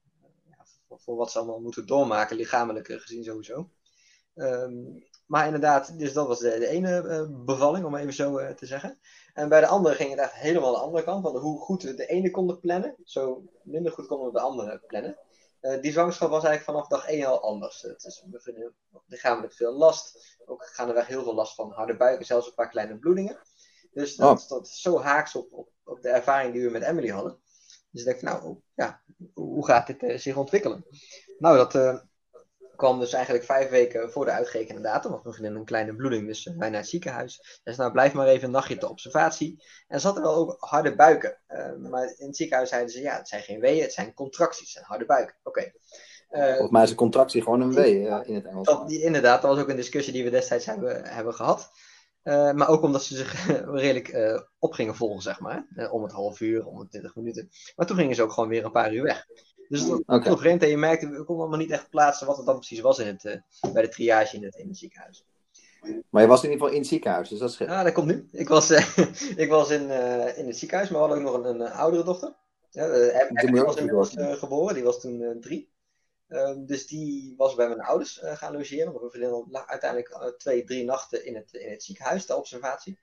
ja, 0.49 0.65
voor, 0.87 0.99
voor, 0.99 1.15
wat 1.15 1.31
ze 1.31 1.37
allemaal 1.37 1.59
moeten 1.59 1.85
doormaken, 1.85 2.35
lichamelijk 2.35 2.87
gezien 2.87 3.23
sowieso. 3.23 3.69
Um, 4.35 5.05
maar 5.25 5.45
inderdaad, 5.45 5.99
dus 5.99 6.13
dat 6.13 6.27
was 6.27 6.39
de, 6.39 6.59
de 6.59 6.67
ene 6.67 7.27
bevalling, 7.45 7.85
om 7.85 7.95
even 7.95 8.13
zo 8.13 8.53
te 8.53 8.65
zeggen. 8.65 8.99
En 9.33 9.49
bij 9.49 9.59
de 9.59 9.67
andere 9.67 9.95
ging 9.95 10.09
het 10.09 10.19
echt 10.19 10.33
helemaal 10.33 10.71
de 10.71 10.79
andere 10.79 11.03
kant. 11.03 11.23
Want 11.23 11.37
hoe 11.37 11.59
goed 11.59 11.83
we 11.83 11.93
de 11.93 12.05
ene 12.05 12.31
konden 12.31 12.59
plannen, 12.59 12.95
zo 13.03 13.43
minder 13.63 13.91
goed 13.91 14.07
konden 14.07 14.27
we 14.27 14.33
de 14.33 14.39
andere 14.39 14.81
plannen. 14.87 15.17
Uh, 15.61 15.81
die 15.81 15.91
zwangerschap 15.91 16.29
was 16.29 16.43
eigenlijk 16.43 16.77
vanaf 16.77 17.01
dag 17.01 17.09
1 17.09 17.25
al 17.25 17.41
anders. 17.41 17.81
Het 17.81 18.03
is 18.03 18.23
lichamelijk 19.05 19.53
veel 19.53 19.73
last. 19.73 20.37
Ook 20.45 20.65
gaan 20.65 20.87
er 20.87 20.93
weg 20.93 21.07
heel 21.07 21.23
veel 21.23 21.33
last 21.33 21.55
van 21.55 21.71
harde 21.71 21.97
buiken, 21.97 22.25
zelfs 22.25 22.47
een 22.47 22.53
paar 22.53 22.69
kleine 22.69 22.97
bloedingen. 22.97 23.39
Dus 23.91 24.15
dat, 24.15 24.41
oh. 24.41 24.47
dat 24.47 24.65
is 24.67 24.81
zo 24.81 24.99
haaks 24.99 25.35
op, 25.35 25.53
op, 25.53 25.69
op, 25.83 26.01
de 26.01 26.09
ervaring 26.09 26.53
die 26.53 26.63
we 26.63 26.69
met 26.69 26.83
Emily 26.83 27.09
hadden. 27.09 27.39
Dus 27.91 28.01
ik 28.01 28.07
dacht, 28.07 28.21
nou, 28.21 28.59
ja, 28.73 29.01
hoe 29.33 29.65
gaat 29.65 29.87
dit 29.87 30.03
uh, 30.03 30.17
zich 30.17 30.35
ontwikkelen? 30.35 30.85
Nou, 31.37 31.57
dat 31.57 31.75
uh, 31.75 31.99
kwam 32.77 32.99
dus 32.99 33.13
eigenlijk 33.13 33.45
vijf 33.45 33.69
weken 33.69 34.11
voor 34.11 34.25
de 34.25 34.31
uitgerekende 34.31 34.81
datum. 34.81 35.11
Want 35.11 35.23
mijn 35.23 35.35
vriendin 35.35 35.59
een 35.59 35.65
kleine 35.65 35.95
bloeding, 35.95 36.27
dus 36.27 36.43
wij 36.57 36.69
naar 36.69 36.79
het 36.79 36.89
ziekenhuis. 36.89 37.59
Dus 37.63 37.77
nou, 37.77 37.91
blijf 37.91 38.13
maar 38.13 38.27
even 38.27 38.45
een 38.45 38.51
nachtje 38.51 38.77
te 38.77 38.89
observatie. 38.89 39.63
En 39.87 39.99
ze 39.99 40.07
had 40.07 40.15
er 40.15 40.21
wel 40.21 40.35
ook 40.35 40.55
harde 40.59 40.95
buiken. 40.95 41.37
Uh, 41.49 41.75
maar 41.89 42.13
in 42.17 42.27
het 42.27 42.37
ziekenhuis 42.37 42.69
zeiden 42.69 42.91
ze, 42.91 43.01
ja, 43.01 43.17
het 43.17 43.27
zijn 43.27 43.41
geen 43.41 43.59
weeën, 43.59 43.81
het 43.81 43.93
zijn 43.93 44.13
contracties 44.13 44.75
en 44.75 44.83
harde 44.83 45.05
buiken. 45.05 45.35
Oké. 45.43 45.59
Okay. 45.59 45.73
Uh, 46.31 46.49
Volgens 46.49 46.71
mij 46.71 46.83
is 46.83 46.89
een 46.89 46.95
contractie 46.95 47.41
gewoon 47.41 47.61
een 47.61 47.73
W 47.73 47.77
uh, 47.77 48.19
in 48.23 48.35
het 48.35 48.45
Engels. 48.45 48.67
Dat, 48.67 48.87
die, 48.87 49.01
inderdaad, 49.01 49.41
dat 49.41 49.51
was 49.51 49.61
ook 49.61 49.69
een 49.69 49.75
discussie 49.75 50.13
die 50.13 50.23
we 50.23 50.29
destijds 50.29 50.65
hebben, 50.65 51.05
hebben 51.05 51.33
gehad. 51.33 51.71
Uh, 52.23 52.51
maar 52.51 52.69
ook 52.69 52.81
omdat 52.81 53.03
ze 53.03 53.15
zich 53.15 53.47
redelijk 53.71 54.13
uh, 54.13 54.41
op 54.59 54.73
gingen 54.73 54.95
volgen, 54.95 55.21
zeg 55.21 55.39
maar. 55.39 55.67
om 55.91 56.03
het 56.03 56.11
half 56.11 56.39
uur, 56.39 56.65
om 56.65 56.79
het 56.79 56.89
20 56.89 57.15
minuten. 57.15 57.49
Maar 57.75 57.85
toen 57.85 57.97
gingen 57.97 58.15
ze 58.15 58.23
ook 58.23 58.31
gewoon 58.31 58.49
weer 58.49 58.65
een 58.65 58.71
paar 58.71 58.93
uur 58.93 59.03
weg. 59.03 59.25
Dus 59.69 59.79
dat 59.79 59.89
was 59.89 59.99
okay. 59.99 60.21
heel 60.21 60.37
vreemd. 60.37 60.63
En 60.63 60.69
je 60.69 60.77
merkte, 60.77 61.09
we 61.09 61.23
konden 61.23 61.37
allemaal 61.37 61.59
niet 61.59 61.71
echt 61.71 61.89
plaatsen 61.89 62.27
wat 62.27 62.37
het 62.37 62.45
dan 62.45 62.55
precies 62.55 62.79
was 62.79 62.99
in 62.99 63.07
het, 63.07 63.23
uh, 63.23 63.73
bij 63.73 63.81
de 63.81 63.89
triage 63.89 64.35
in 64.35 64.43
het, 64.43 64.55
in 64.55 64.67
het 64.67 64.77
ziekenhuis. 64.77 65.25
Maar 66.09 66.21
je 66.21 66.27
was 66.27 66.43
in 66.43 66.49
ieder 66.49 66.59
geval 66.59 66.73
in 66.73 66.81
het 66.81 66.89
ziekenhuis, 66.89 67.29
dus 67.29 67.39
dat 67.39 67.49
is... 67.49 67.61
Ah, 67.61 67.83
dat 67.83 67.93
komt 67.93 68.07
nu. 68.07 68.27
Ik 68.31 68.47
was, 68.47 68.71
uh, 68.71 68.97
ik 69.43 69.49
was 69.49 69.69
in, 69.69 69.83
uh, 69.83 70.37
in 70.37 70.47
het 70.47 70.57
ziekenhuis, 70.57 70.89
maar 70.89 71.01
we 71.01 71.07
hadden 71.07 71.25
ook 71.25 71.33
nog 71.33 71.45
een, 71.45 71.59
een 71.59 71.71
oudere 71.71 72.03
dochter. 72.03 72.35
Ja, 72.69 72.85
Emily 72.85 73.63
was 73.63 73.75
inmiddels 73.75 74.13
geboren, 74.15 74.75
die 74.75 74.83
was 74.83 75.01
toen 75.01 75.37
drie. 75.41 75.71
Ehm, 76.27 76.65
dus 76.65 76.87
die 76.87 77.33
was 77.37 77.55
bij 77.55 77.67
mijn 77.67 77.81
ouders 77.81 78.19
gaan 78.23 78.53
logeren. 78.53 78.93
We 78.93 79.09
vriendin 79.09 79.57
uiteindelijk 79.65 80.33
twee, 80.37 80.63
drie 80.63 80.83
nachten 80.83 81.25
in 81.25 81.35
het, 81.35 81.53
in 81.53 81.71
het 81.71 81.83
ziekenhuis, 81.83 82.25
de 82.25 82.35
observatie. 82.35 82.99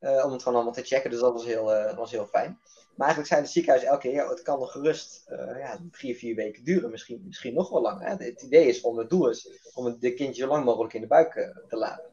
Om 0.00 0.32
het 0.32 0.42
gewoon 0.42 0.54
allemaal 0.54 0.72
te 0.72 0.82
checken, 0.82 1.10
dus 1.10 1.20
dat 1.20 1.32
was 1.32 1.44
heel, 1.44 1.64
was 1.96 2.10
heel 2.10 2.26
fijn. 2.26 2.58
Maar 3.00 3.08
eigenlijk 3.08 3.28
zijn 3.28 3.42
het 3.42 3.50
ziekenhuis 3.50 3.84
elke 3.84 4.00
keer, 4.00 4.12
ja, 4.12 4.28
het 4.28 4.42
kan 4.42 4.58
nog 4.58 4.72
gerust 4.72 5.30
uh, 5.30 5.58
ja, 5.58 5.78
drie, 5.90 6.16
vier 6.16 6.34
weken 6.34 6.64
duren, 6.64 6.90
misschien, 6.90 7.22
misschien 7.26 7.54
nog 7.54 7.70
wel 7.70 7.80
langer. 7.80 8.06
Hè? 8.06 8.24
Het 8.24 8.42
idee 8.42 8.66
is 8.66 8.80
om 8.80 8.98
het 8.98 9.10
doel 9.10 9.28
is 9.28 9.70
om 9.74 9.84
het 9.84 10.00
de 10.00 10.14
kindje 10.14 10.42
zo 10.42 10.48
lang 10.48 10.64
mogelijk 10.64 10.94
in 10.94 11.00
de 11.00 11.06
buik 11.06 11.32
te 11.68 11.76
laten. 11.76 12.10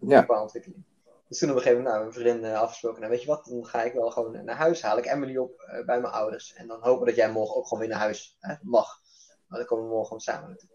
Ja. 0.00 0.22
Qua 0.22 0.42
ontwikkeling. 0.42 0.84
Dus 1.28 1.38
toen 1.38 1.50
op 1.50 1.56
een 1.56 1.62
gegeven 1.62 1.82
moment, 1.82 2.02
nou, 2.02 2.12
mijn 2.12 2.24
vriendin 2.24 2.50
uh, 2.50 2.60
afgesproken, 2.60 3.00
nou 3.00 3.12
weet 3.12 3.22
je 3.22 3.26
wat, 3.26 3.44
dan 3.44 3.66
ga 3.66 3.82
ik 3.82 3.92
wel 3.92 4.10
gewoon 4.10 4.44
naar 4.44 4.56
huis, 4.56 4.82
haal 4.82 4.98
ik 4.98 5.06
Emily 5.06 5.36
op 5.36 5.82
bij 5.86 6.00
mijn 6.00 6.12
ouders. 6.12 6.54
En 6.54 6.66
dan 6.66 6.82
hopen 6.82 7.06
dat 7.06 7.16
jij 7.16 7.30
morgen 7.30 7.56
ook 7.56 7.66
gewoon 7.66 7.78
weer 7.78 7.92
naar 7.92 7.98
huis 7.98 8.36
hè, 8.40 8.54
mag. 8.62 9.00
Maar 9.46 9.58
dan 9.58 9.68
komen 9.68 9.84
we 9.84 9.90
morgen 9.90 10.06
gewoon 10.06 10.22
samen 10.22 10.48
naartoe. 10.48 10.68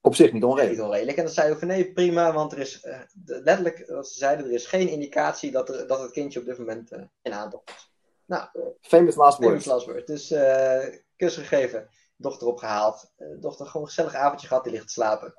Op 0.00 0.14
zich 0.14 0.32
niet 0.32 0.44
onredelijk. 0.44 0.78
Niet 0.78 0.86
onredelijk. 0.86 1.18
En 1.18 1.24
dan 1.24 1.32
zei 1.32 1.52
we 1.52 1.58
van 1.58 1.68
nee, 1.68 1.92
prima, 1.92 2.32
want 2.32 2.52
er 2.52 2.58
is 2.58 2.86
letterlijk, 3.24 3.86
wat 3.86 4.08
ze 4.08 4.18
zeiden, 4.18 4.46
er 4.46 4.52
is 4.52 4.66
geen 4.66 4.88
indicatie 4.88 5.50
dat, 5.50 5.68
er, 5.68 5.86
dat 5.86 6.00
het 6.00 6.10
kindje 6.10 6.40
op 6.40 6.46
dit 6.46 6.58
moment 6.58 6.90
in 7.22 7.32
aantocht 7.32 7.70
is. 7.70 7.88
Nou, 8.28 8.48
famous 8.80 9.16
last 9.16 9.38
word. 9.38 9.48
Famous 9.48 9.64
last 9.64 9.86
word. 9.86 10.06
Dus 10.06 10.30
uh, 10.30 10.84
kus 11.16 11.36
gegeven, 11.36 11.88
dochter 12.16 12.46
opgehaald. 12.46 13.12
Uh, 13.18 13.40
dochter 13.40 13.66
gewoon 13.66 13.82
een 13.82 13.88
gezellig 13.88 14.14
avondje 14.14 14.46
gehad, 14.46 14.64
die 14.64 14.72
ligt 14.72 14.86
te 14.86 14.92
slapen. 14.92 15.34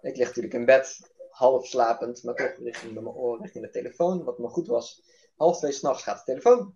Ik 0.00 0.16
lig 0.16 0.26
natuurlijk 0.26 0.54
in 0.54 0.64
bed, 0.64 1.10
half 1.30 1.66
slapend, 1.66 2.22
maar 2.22 2.34
toch 2.34 2.54
richting 2.58 2.92
mijn 2.92 3.06
oor, 3.06 3.40
richting 3.40 3.64
de 3.64 3.70
telefoon. 3.70 4.24
Wat 4.24 4.38
me 4.38 4.48
goed 4.48 4.66
was, 4.66 5.02
half 5.36 5.58
twee 5.58 5.72
s'nachts 5.72 6.02
gaat 6.02 6.18
de 6.18 6.24
telefoon. 6.24 6.74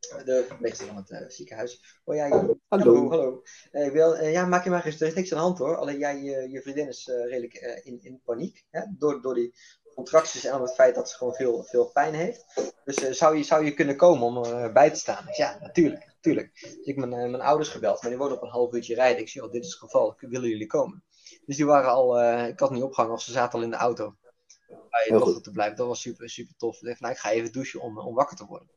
De 0.00 0.44
verpleegster 0.48 0.86
van 0.86 0.96
het 0.96 1.10
uh, 1.10 1.28
ziekenhuis. 1.28 2.00
Oh 2.04 2.14
ja, 2.14 2.26
je, 2.26 2.56
hallo, 2.68 3.08
hallo. 3.08 3.42
ik 3.72 3.92
wil, 3.92 4.24
ja, 4.24 4.46
maak 4.46 4.64
je 4.64 4.70
maar 4.70 4.86
eens, 4.86 5.00
er 5.00 5.06
is 5.06 5.14
niks 5.14 5.32
aan 5.32 5.38
de 5.38 5.44
hand 5.44 5.58
hoor. 5.58 5.76
Alleen 5.76 5.98
jij, 5.98 6.22
je, 6.22 6.50
je 6.50 6.62
vriendin 6.62 6.88
is 6.88 7.06
redelijk 7.06 7.54
in, 7.82 8.02
in 8.02 8.20
paniek. 8.24 8.64
Hè? 8.70 8.82
Door, 8.98 9.22
door 9.22 9.34
die 9.34 9.54
contracties 9.94 10.48
aan 10.48 10.62
het 10.62 10.74
feit 10.74 10.94
dat 10.94 11.10
ze 11.10 11.16
gewoon 11.16 11.34
veel, 11.34 11.62
veel 11.62 11.90
pijn 11.90 12.14
heeft. 12.14 12.44
Dus 12.84 12.96
zou, 13.18 13.36
je, 13.36 13.42
zou 13.42 13.64
je 13.64 13.74
kunnen 13.74 13.96
komen 13.96 14.26
om 14.26 14.44
erbij 14.44 14.72
bij 14.72 14.90
te 14.90 14.98
staan? 14.98 15.26
Dus 15.26 15.36
ja, 15.36 15.58
natuurlijk. 15.60 16.06
natuurlijk. 16.06 16.60
Dus 16.60 16.72
ik 16.72 16.84
heb 16.84 16.96
mijn, 16.96 17.30
mijn 17.30 17.42
ouders 17.42 17.68
gebeld, 17.68 18.02
maar 18.02 18.10
die 18.10 18.20
wonen 18.20 18.36
op 18.36 18.42
een 18.42 18.48
half 18.48 18.72
uurtje 18.72 18.94
rijden. 18.94 19.20
Ik 19.20 19.28
zei, 19.28 19.46
oh, 19.46 19.52
dit 19.52 19.64
is 19.64 19.70
het 19.70 19.78
geval, 19.78 20.14
willen 20.18 20.48
jullie 20.48 20.66
komen? 20.66 21.04
Dus 21.46 21.56
die 21.56 21.66
waren 21.66 21.90
al, 21.90 22.22
ik 22.46 22.60
had 22.60 22.70
niet 22.70 22.82
opgehangen 22.82 23.14
of 23.14 23.22
ze 23.22 23.32
zaten 23.32 23.58
al 23.58 23.64
in 23.64 23.70
de 23.70 23.76
auto. 23.76 24.16
Bij 24.68 25.04
je 25.04 25.12
dochter 25.12 25.42
te 25.42 25.50
blijven. 25.50 25.76
Dat 25.76 25.86
was 25.86 26.00
super, 26.00 26.30
super 26.30 26.54
tof. 26.56 26.80
Ik 26.80 26.86
dacht, 26.86 27.00
nou, 27.00 27.12
ik 27.12 27.18
ga 27.18 27.30
even 27.30 27.52
douchen 27.52 27.80
om, 27.80 27.98
om 27.98 28.14
wakker 28.14 28.36
te 28.36 28.46
worden. 28.46 28.68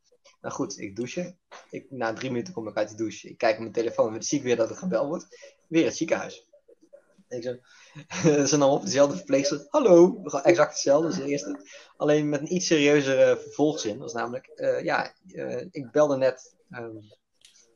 Nou 0.44 0.56
goed, 0.56 0.80
ik 0.80 0.96
douche. 0.96 1.36
Ik, 1.70 1.86
na 1.90 2.14
drie 2.14 2.32
minuten 2.32 2.54
kom 2.54 2.68
ik 2.68 2.76
uit 2.76 2.90
de 2.90 2.96
douche. 2.96 3.30
Ik 3.30 3.38
kijk 3.38 3.54
op 3.54 3.60
mijn 3.60 3.74
telefoon 3.74 4.08
en 4.08 4.14
dan 4.14 4.24
zie 4.24 4.38
ik 4.38 4.44
weer 4.44 4.56
dat 4.56 4.70
er 4.70 4.76
gebeld 4.76 5.08
wordt. 5.08 5.54
Weer 5.68 5.86
het 5.86 5.96
ziekenhuis. 5.96 6.48
Ik 7.28 7.44
zo, 7.44 7.56
ze 8.52 8.58
nam 8.58 8.70
op 8.70 8.84
dezelfde 8.84 9.16
verpleegster. 9.16 9.66
Hallo, 9.70 10.24
exact 10.24 10.72
hetzelfde 10.72 11.08
als 11.08 11.16
de 11.16 11.26
eerste. 11.26 11.60
Alleen 11.98 12.30
met 12.30 12.40
een 12.40 12.54
iets 12.54 12.68
serieuzere 12.68 13.38
vervolgzin. 13.38 13.92
Dat 13.92 14.02
was 14.02 14.14
namelijk, 14.14 14.52
uh, 14.56 14.84
ja, 14.84 15.14
uh, 15.28 15.66
ik 15.72 15.92
belde 15.92 16.18
net 16.18 16.56
um, 16.72 17.02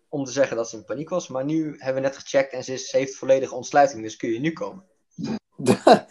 om 0.10 0.24
te 0.24 0.32
zeggen 0.32 0.58
dat 0.58 0.70
ze 0.70 0.78
in 0.78 0.86
paniek 0.86 1.10
was. 1.10 1.28
Maar 1.28 1.46
nu 1.46 1.76
hebben 1.78 2.02
we 2.02 2.08
net 2.08 2.18
gecheckt 2.18 2.54
en 2.54 2.64
ze, 2.64 2.74
is, 2.74 2.90
ze 2.90 2.98
heeft 2.98 3.16
volledige 3.16 3.56
ontsluiting. 3.56 4.04
Dus 4.04 4.16
kun 4.16 4.30
je 4.30 4.40
nu 4.40 4.54
komen. 4.54 4.86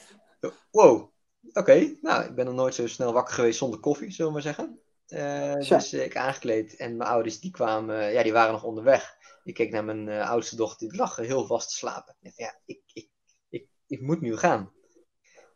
wow, 0.70 0.94
oké. 0.94 1.10
Okay. 1.52 1.98
Nou, 2.02 2.24
ik 2.24 2.34
ben 2.34 2.44
nog 2.44 2.54
nooit 2.54 2.74
zo 2.74 2.86
snel 2.86 3.12
wakker 3.12 3.34
geweest 3.34 3.58
zonder 3.58 3.80
koffie, 3.80 4.10
zullen 4.10 4.26
we 4.26 4.32
maar 4.32 4.54
zeggen. 4.54 4.80
Uh, 5.08 5.54
dus 5.54 5.92
ik 5.92 6.16
aangekleed 6.16 6.76
en 6.76 6.96
mijn 6.96 7.10
ouders 7.10 7.40
die 7.40 7.50
kwamen, 7.50 8.12
ja, 8.12 8.22
die 8.22 8.32
waren 8.32 8.52
nog 8.52 8.64
onderweg. 8.64 9.16
Ik 9.44 9.54
keek 9.54 9.70
naar 9.70 9.84
mijn 9.84 10.06
uh, 10.06 10.30
oudste 10.30 10.56
dochter, 10.56 10.88
die 10.88 10.98
lag 10.98 11.16
heel 11.16 11.46
vast 11.46 11.68
te 11.68 11.74
slapen. 11.74 12.16
Ik 12.20 12.32
ja, 12.36 12.58
ik, 12.64 12.80
ik, 12.92 13.08
ik, 13.48 13.68
ik 13.86 14.00
moet 14.00 14.20
nu 14.20 14.36
gaan. 14.36 14.72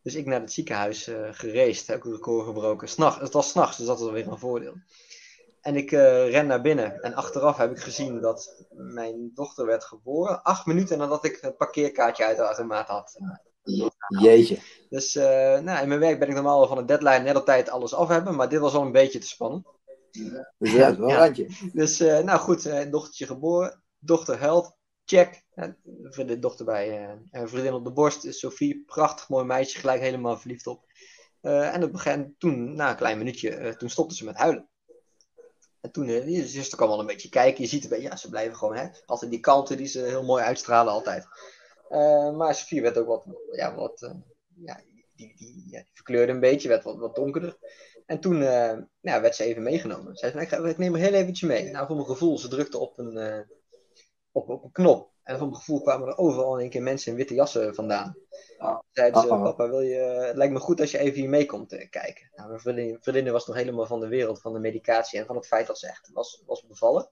Dus 0.03 0.15
ik 0.15 0.27
naar 0.27 0.41
het 0.41 0.53
ziekenhuis 0.53 1.09
uh, 1.09 1.29
gereisd, 1.31 1.87
heb 1.87 1.97
ik 1.97 2.05
een 2.05 2.13
record 2.13 2.47
gebroken. 2.47 2.89
S'nacht, 2.89 3.21
het 3.21 3.33
was 3.33 3.51
s'nachts, 3.51 3.77
dus 3.77 3.87
dat 3.87 4.01
was 4.01 4.11
weer 4.11 4.29
een 4.29 4.39
voordeel. 4.39 4.75
En 5.61 5.77
ik 5.77 5.91
ren 5.91 6.47
naar 6.47 6.61
binnen 6.61 7.03
en 7.03 7.15
achteraf 7.15 7.57
heb 7.57 7.71
ik 7.71 7.81
gezien 7.81 8.21
dat 8.21 8.67
mijn 8.71 9.31
dochter 9.35 9.67
werd 9.67 9.85
geboren. 9.85 10.43
Acht 10.43 10.67
minuten 10.67 10.99
nadat 10.99 11.25
ik 11.25 11.39
het 11.41 11.57
parkeerkaartje 11.57 12.25
uit 12.25 12.37
de 12.37 12.43
automaat 12.43 12.89
had. 12.89 13.19
Jeetje. 14.19 14.59
Dus 14.89 15.17
uh, 15.17 15.25
nou, 15.59 15.83
in 15.83 15.89
mijn 15.89 16.01
werk 16.01 16.19
ben 16.19 16.29
ik 16.29 16.35
normaal 16.35 16.67
van 16.67 16.77
de 16.77 16.85
deadline 16.85 17.19
net 17.19 17.37
op 17.37 17.45
tijd 17.45 17.69
alles 17.69 17.95
af 17.95 18.09
hebben, 18.09 18.35
maar 18.35 18.49
dit 18.49 18.61
was 18.61 18.75
al 18.75 18.83
een 18.83 18.93
beetje 18.93 19.19
te 19.19 19.27
spannend. 19.27 19.67
Dus 20.59 20.73
ja, 20.73 20.97
wel 20.97 21.11
een 21.11 21.17
randje. 21.17 21.49
Dus 21.73 22.01
uh, 22.01 22.19
nou 22.19 22.39
goed, 22.39 22.67
uh, 22.67 22.91
dochtertje 22.91 23.27
geboren, 23.27 23.83
dochter 23.99 24.39
huilt, 24.39 24.77
check. 25.05 25.43
de 26.15 26.39
dochter 26.39 26.65
bij 26.65 27.19
een 27.31 27.49
vriendin 27.49 27.73
op 27.73 27.85
de 27.85 27.93
borst, 27.93 28.35
Sophie, 28.35 28.83
prachtig 28.87 29.29
mooi 29.29 29.45
meisje, 29.45 29.79
gelijk 29.79 30.01
helemaal 30.01 30.39
verliefd 30.39 30.67
op. 30.67 30.85
en 31.41 31.85
op 31.85 31.93
begin, 31.93 32.35
toen, 32.39 32.75
na 32.75 32.91
een 32.91 32.97
klein 32.97 33.19
minuutje, 33.19 33.77
toen 33.77 33.91
stopte 33.91 34.15
ze 34.15 34.25
met 34.25 34.37
huilen. 34.37 34.69
En 35.81 35.91
toen, 35.91 36.07
je 36.07 36.49
zuster 36.49 36.77
kwam 36.77 36.91
al 36.91 37.01
een 37.01 37.07
beetje 37.07 37.29
kijken. 37.29 37.63
Je 37.63 37.69
ziet 37.69 37.91
het, 37.91 38.03
ja, 38.03 38.17
ze 38.17 38.29
blijven 38.29 38.57
gewoon, 38.57 38.77
hè. 38.77 38.89
Altijd 39.07 39.31
die 39.31 39.41
kalmte 39.41 39.77
die 39.77 39.87
ze 39.87 40.01
heel 40.01 40.25
mooi 40.25 40.43
uitstralen 40.43 40.93
altijd. 40.93 41.27
Uh, 41.91 42.37
maar 42.37 42.55
Sophie 42.55 42.83
werd 42.83 42.99
ook 42.99 43.07
wat, 43.07 43.27
ja, 43.51 43.75
wat 43.75 44.03
uh, 44.03 44.11
ja, 44.65 44.81
die, 45.15 45.35
die, 45.37 45.65
ja, 45.71 45.79
die, 45.79 45.91
verkleurde 45.93 46.33
een 46.33 46.41
beetje, 46.41 46.69
werd 46.69 46.85
wat, 46.85 46.97
wat 46.97 47.15
donkerder. 47.15 47.59
En 48.07 48.21
toen 48.21 48.41
uh, 48.41 48.79
ja, 49.01 49.21
werd 49.21 49.37
ze 49.37 49.45
even 49.45 49.63
meegenomen. 49.63 50.17
Ze 50.17 50.31
zei, 50.31 50.45
ik, 50.45 50.51
ik 50.51 50.79
neem 50.79 50.95
er 50.95 51.01
heel 51.01 51.13
eventjes 51.13 51.49
mee. 51.49 51.71
Nou, 51.71 51.87
voor 51.87 51.97
mijn 51.97 52.09
gevoel, 52.09 52.39
ze 52.39 52.49
drukte 52.49 52.79
op 52.79 52.99
een, 52.99 53.47
op, 54.33 54.49
op 54.49 54.65
een 54.65 54.73
knop. 54.73 55.11
En 55.23 55.39
voor 55.39 55.47
mijn 55.47 55.59
gevoel 55.59 55.83
kwamen 55.83 56.09
er 56.09 56.17
overal 56.17 56.55
in 56.55 56.61
één 56.61 56.71
keer 56.71 56.83
mensen 56.83 57.11
in 57.11 57.17
witte 57.17 57.35
jassen 57.35 57.75
vandaan. 57.75 58.17
Zeiden 58.93 59.23
ze, 59.23 59.29
papa, 59.29 59.69
wil 59.69 59.81
je, 59.81 59.97
het 59.99 60.37
lijkt 60.37 60.53
me 60.53 60.59
goed 60.59 60.81
als 60.81 60.91
je 60.91 60.99
even 60.99 61.21
hier 61.21 61.29
mee 61.29 61.47
komt 61.47 61.89
kijken. 61.91 62.31
Nou, 62.35 62.49
mijn 62.49 62.61
vriendin, 62.61 62.99
vriendin 63.01 63.33
was 63.33 63.47
nog 63.47 63.57
helemaal 63.57 63.87
van 63.87 64.01
de 64.01 64.09
wereld, 64.09 64.41
van 64.41 64.53
de 64.53 64.59
medicatie 64.59 65.19
en 65.19 65.27
van 65.27 65.37
het 65.37 65.47
feit 65.47 65.67
dat 65.67 65.79
ze 65.79 65.87
echt 65.87 66.11
was, 66.13 66.43
was 66.47 66.67
bevallen. 66.67 67.11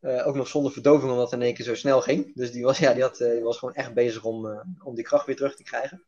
Uh, 0.00 0.26
ook 0.26 0.34
nog 0.34 0.48
zonder 0.48 0.72
verdoving, 0.72 1.10
omdat 1.10 1.30
het 1.30 1.40
in 1.40 1.46
één 1.46 1.54
keer 1.54 1.64
zo 1.64 1.74
snel 1.74 2.00
ging. 2.00 2.34
Dus 2.34 2.52
die 2.52 2.64
was, 2.64 2.78
ja, 2.78 2.92
die 2.92 3.02
had, 3.02 3.20
uh, 3.20 3.30
die 3.30 3.42
was 3.42 3.58
gewoon 3.58 3.74
echt 3.74 3.94
bezig 3.94 4.24
om, 4.24 4.46
uh, 4.46 4.60
om 4.82 4.94
die 4.94 5.04
kracht 5.04 5.26
weer 5.26 5.36
terug 5.36 5.56
te 5.56 5.62
krijgen. 5.62 6.04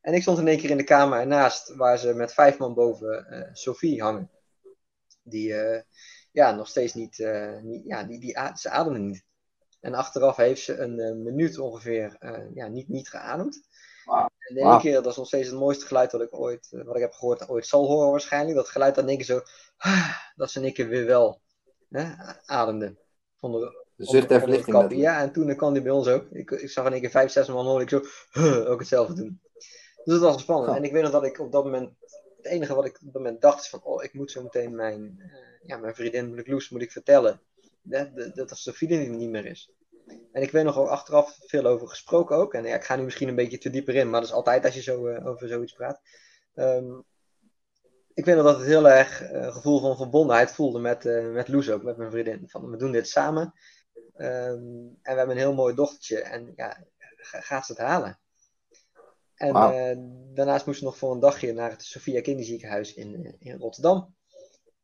En 0.00 0.14
ik 0.14 0.22
stond 0.22 0.38
in 0.38 0.48
één 0.48 0.58
keer 0.58 0.70
in 0.70 0.76
de 0.76 0.84
kamer 0.84 1.18
ernaast, 1.18 1.74
waar 1.74 1.98
ze 1.98 2.14
met 2.14 2.34
vijf 2.34 2.58
man 2.58 2.74
boven 2.74 3.50
Sophie 3.52 4.02
hangen. 4.02 4.30
Die 5.22 5.54
ja, 6.32 6.50
nog 6.50 6.68
steeds 6.68 6.94
niet, 6.94 7.18
niet 7.62 7.84
ja, 7.84 8.04
die, 8.04 8.20
die, 8.20 8.38
ze 8.54 8.70
ademde 8.70 8.98
niet. 8.98 9.24
En 9.80 9.94
achteraf 9.94 10.36
heeft 10.36 10.62
ze 10.62 10.78
een 10.78 11.22
minuut 11.22 11.58
ongeveer 11.58 12.16
ja, 12.54 12.66
niet, 12.66 12.88
niet 12.88 13.08
geademd. 13.08 13.62
Wow. 14.04 14.18
En 14.18 14.54
de 14.54 14.60
ene 14.60 14.70
wow. 14.70 14.80
keer, 14.80 14.92
dat 14.92 15.06
is 15.06 15.16
nog 15.16 15.26
steeds 15.26 15.48
het 15.48 15.58
mooiste 15.58 15.86
geluid 15.86 16.12
wat 16.12 16.20
ik 16.20 16.38
ooit, 16.38 16.68
wat 16.70 16.96
ik 16.96 17.02
heb 17.02 17.12
gehoord, 17.12 17.48
ooit 17.48 17.66
zal 17.66 17.86
horen 17.86 18.10
waarschijnlijk. 18.10 18.56
Dat 18.56 18.68
geluid 18.68 18.94
dan 18.94 19.04
in 19.04 19.10
één 19.10 19.18
keer 19.18 19.26
zo, 19.26 19.42
dat 20.36 20.50
ze 20.50 20.58
in 20.58 20.64
één 20.64 20.74
keer 20.74 20.88
weer 20.88 21.06
wel 21.06 21.40
hè, 21.90 22.12
ademde. 22.44 22.96
Onder, 23.40 23.74
de 23.96 24.04
zucht 24.04 24.30
en 24.30 24.40
verlichting. 24.40 24.96
Ja, 24.96 25.20
en 25.20 25.32
toen 25.32 25.56
kwam 25.56 25.72
die 25.72 25.82
bij 25.82 25.92
ons 25.92 26.08
ook. 26.08 26.30
Ik, 26.30 26.50
ik 26.50 26.70
zag 26.70 26.86
in 26.86 26.92
één 26.92 27.00
keer 27.00 27.10
vijf, 27.10 27.30
zes 27.30 27.48
man 27.48 27.66
hoor 27.66 27.80
ik 27.80 27.88
zo 27.88 28.02
ook 28.70 28.78
hetzelfde 28.78 29.14
doen. 29.14 29.40
Dus 30.04 30.20
dat 30.20 30.32
was 30.32 30.42
spannend. 30.42 30.76
En 30.76 30.84
ik 30.84 30.92
weet 30.92 31.02
nog 31.02 31.12
dat 31.12 31.24
ik 31.24 31.38
op 31.38 31.52
dat 31.52 31.64
moment, 31.64 31.90
het 32.36 32.46
enige 32.46 32.74
wat 32.74 32.84
ik 32.84 32.94
op 32.94 33.12
dat 33.12 33.22
moment 33.22 33.40
dacht 33.40 33.60
is 33.60 33.68
van, 33.68 33.82
oh, 33.82 34.04
ik 34.04 34.14
moet 34.14 34.30
zo 34.30 34.42
meteen 34.42 34.74
mijn, 34.74 35.14
uh, 35.18 35.32
ja, 35.62 35.76
mijn 35.76 35.94
vriendin 35.94 36.36
de 36.36 36.42
Loes 36.46 36.70
moet 36.70 36.82
ik 36.82 36.92
vertellen 36.92 37.40
dat, 37.82 38.16
dat, 38.16 38.34
dat 38.34 38.58
Sophie 38.58 38.88
er 38.88 39.08
niet 39.08 39.30
meer 39.30 39.46
is. 39.46 39.72
En 40.32 40.42
ik 40.42 40.50
weet 40.50 40.64
nog 40.64 40.78
ook 40.78 40.88
achteraf 40.88 41.38
veel 41.40 41.66
over 41.66 41.88
gesproken 41.88 42.36
ook. 42.36 42.54
En 42.54 42.64
ja, 42.64 42.74
ik 42.74 42.84
ga 42.84 42.96
nu 42.96 43.02
misschien 43.02 43.28
een 43.28 43.34
beetje 43.34 43.58
te 43.58 43.70
dieper 43.70 43.94
in, 43.94 44.10
maar 44.10 44.20
dat 44.20 44.28
is 44.28 44.34
altijd 44.34 44.64
als 44.64 44.74
je 44.74 44.82
zo 44.82 45.08
uh, 45.08 45.26
over 45.26 45.48
zoiets 45.48 45.72
praat. 45.72 46.00
Um, 46.54 47.04
ik 48.14 48.24
weet 48.24 48.36
nog 48.36 48.44
dat 48.44 48.58
het 48.58 48.66
heel 48.66 48.88
erg 48.88 49.20
een 49.20 49.42
uh, 49.42 49.52
gevoel 49.52 49.80
van 49.80 49.96
verbondenheid 49.96 50.50
voelde 50.50 50.78
met, 50.78 51.04
uh, 51.04 51.32
met 51.32 51.48
Loes 51.48 51.70
ook, 51.70 51.82
met 51.82 51.96
mijn 51.96 52.10
vriendin. 52.10 52.48
Van, 52.48 52.70
we 52.70 52.76
doen 52.76 52.92
dit 52.92 53.08
samen. 53.08 53.54
Um, 54.16 54.98
en 55.02 55.12
we 55.12 55.18
hebben 55.18 55.30
een 55.30 55.36
heel 55.36 55.54
mooi 55.54 55.74
dochtertje. 55.74 56.22
En 56.22 56.52
ja, 56.56 56.84
gaat 57.16 57.66
ze 57.66 57.72
het 57.72 57.80
halen? 57.80 58.18
En 59.34 59.52
wow. 59.52 59.74
uh, 59.74 59.96
daarnaast 60.34 60.66
moesten 60.66 60.84
we 60.84 60.90
nog 60.90 60.98
voor 60.98 61.12
een 61.12 61.20
dagje 61.20 61.52
naar 61.52 61.70
het 61.70 61.82
Sophia 61.82 62.20
Kinderziekenhuis 62.20 62.94
in, 62.94 63.36
in 63.38 63.58
Rotterdam. 63.58 64.14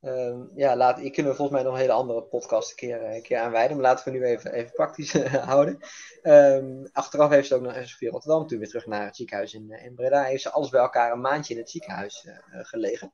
Um, 0.00 0.50
ja, 0.54 0.76
laat, 0.76 0.98
ik 1.00 1.12
kunnen 1.12 1.32
we 1.32 1.38
volgens 1.38 1.58
mij 1.58 1.66
nog 1.66 1.74
een 1.74 1.80
hele 1.80 1.92
andere 1.92 2.22
podcast 2.22 2.70
een 2.70 2.76
keer, 2.76 3.02
een 3.02 3.22
keer 3.22 3.38
aanwijden. 3.38 3.76
Maar 3.76 3.86
laten 3.86 4.12
we 4.12 4.18
nu 4.18 4.24
even, 4.24 4.52
even 4.52 4.72
praktisch 4.72 5.12
houden. 5.52 5.78
Um, 6.22 6.88
achteraf 6.92 7.30
heeft 7.30 7.48
ze 7.48 7.54
ook 7.54 7.62
nog 7.62 7.74
Sophia 7.84 8.10
Rotterdam, 8.10 8.46
toen 8.46 8.58
weer 8.58 8.68
terug 8.68 8.86
naar 8.86 9.04
het 9.04 9.16
ziekenhuis 9.16 9.54
in, 9.54 9.70
in 9.70 9.94
Breda, 9.94 10.22
heeft 10.22 10.42
ze 10.42 10.50
alles 10.50 10.68
bij 10.68 10.80
elkaar 10.80 11.12
een 11.12 11.20
maandje 11.20 11.54
in 11.54 11.60
het 11.60 11.70
ziekenhuis 11.70 12.24
uh, 12.24 12.38
gelegen. 12.64 13.12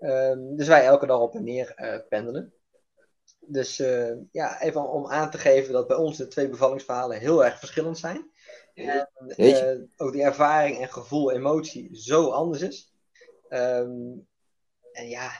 Um, 0.00 0.56
dus 0.56 0.66
wij 0.66 0.84
elke 0.84 1.06
dag 1.06 1.20
op 1.20 1.34
en 1.34 1.44
neer 1.44 1.74
uh, 1.76 1.98
pendelen. 2.08 2.52
Dus 3.40 3.78
uh, 3.78 4.12
ja, 4.32 4.60
even 4.60 4.90
om 4.90 5.06
aan 5.06 5.30
te 5.30 5.38
geven 5.38 5.72
dat 5.72 5.86
bij 5.86 5.96
ons 5.96 6.16
de 6.16 6.26
twee 6.26 6.48
bevallingsverhalen 6.48 7.18
heel 7.18 7.44
erg 7.44 7.58
verschillend 7.58 7.98
zijn. 7.98 8.30
En 8.74 9.08
uh, 9.36 9.78
ook 9.96 10.12
die 10.12 10.22
ervaring 10.22 10.78
en 10.78 10.92
gevoel, 10.92 11.32
emotie 11.32 11.88
zo 11.96 12.30
anders 12.30 12.62
is. 12.62 12.92
Um, 13.48 14.26
en 14.92 15.08
ja, 15.08 15.30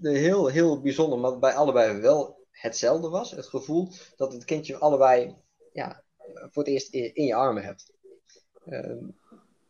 heel, 0.00 0.46
heel 0.46 0.80
bijzonder, 0.80 1.18
maar 1.18 1.38
bij 1.38 1.54
allebei 1.54 2.00
wel 2.00 2.46
hetzelfde 2.50 3.08
was. 3.08 3.30
Het 3.30 3.46
gevoel 3.46 3.88
dat 4.16 4.32
het 4.32 4.44
kindje 4.44 4.78
allebei 4.78 5.36
ja, 5.72 6.02
voor 6.34 6.62
het 6.62 6.72
eerst 6.72 6.92
in, 6.92 7.14
in 7.14 7.24
je 7.24 7.34
armen 7.34 7.62
hebt. 7.62 7.92
Um, 8.68 9.16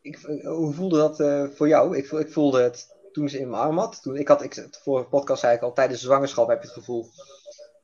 ik, 0.01 0.17
hoe 0.43 0.73
voelde 0.73 0.97
dat 0.99 1.17
voor 1.57 1.69
jou? 1.69 1.97
Ik, 1.97 2.11
ik, 2.11 2.33
voelde 2.33 2.63
het 2.63 2.95
toen 3.13 3.29
ze 3.29 3.39
in 3.39 3.51
mijn 3.51 3.63
arm 3.63 3.79
had. 3.79 4.03
Toen, 4.03 4.17
ik 4.17 4.29
had, 4.29 4.43
ik, 4.43 4.55
de 4.55 4.79
vorige 4.83 5.09
podcast 5.09 5.41
zei 5.41 5.57
ik 5.57 5.63
al, 5.63 5.73
tijdens 5.73 6.01
de 6.01 6.07
zwangerschap 6.07 6.49
heb 6.49 6.63
je 6.63 6.67
het 6.67 6.77
gevoel. 6.77 7.07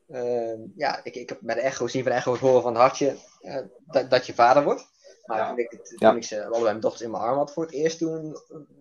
Uh, 0.08 0.58
ja, 0.76 1.04
ik, 1.04 1.14
ik 1.14 1.28
heb 1.28 1.38
bij 1.40 1.54
de 1.54 1.60
echo 1.60 1.86
zien 1.86 2.02
van 2.02 2.12
de 2.12 2.18
echo 2.18 2.32
het 2.32 2.40
horen 2.40 2.62
van 2.62 2.72
het 2.72 2.82
hartje 2.82 3.16
uh, 3.42 3.60
dat, 3.86 4.10
dat 4.10 4.26
je 4.26 4.34
vader 4.34 4.64
wordt. 4.64 4.86
Maar 5.26 5.38
ja. 5.38 5.48
toen, 5.48 5.58
ik, 5.58 5.70
toen 5.70 5.96
ja. 5.98 6.14
ik 6.14 6.24
ze 6.24 6.42
allebei 6.44 6.62
mijn 6.62 6.80
dochters 6.80 7.02
in 7.02 7.10
mijn 7.10 7.22
arm 7.22 7.36
had 7.36 7.52
voor 7.52 7.64
het 7.64 7.72
eerst, 7.72 7.98
toen 7.98 8.36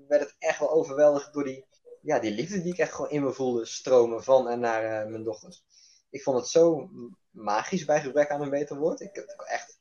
werd 0.08 0.22
het 0.22 0.36
echt 0.40 0.60
wel 0.60 0.72
overweldigd 0.72 1.34
door 1.34 1.44
die, 1.44 1.66
ja, 2.02 2.20
die 2.20 2.32
liefde 2.32 2.62
die 2.62 2.74
ik 2.74 2.80
echt 2.80 2.94
gewoon 2.94 3.12
in 3.12 3.24
me 3.24 3.34
voelde 3.34 3.66
stromen 3.66 4.24
van 4.24 4.50
en 4.50 4.60
naar 4.60 5.10
mijn 5.10 5.24
dochters. 5.24 5.64
Ik 6.10 6.24
vond 6.24 6.38
het 6.38 6.48
zo 6.48 6.90
magisch 7.30 7.86
bij 7.86 8.02
gebrek 8.02 8.30
aan 8.30 8.42
een 8.42 8.50
beter 8.50 8.78
woord. 8.78 9.00
Ik 9.00 9.16
heb 9.16 9.28
echt 9.48 9.80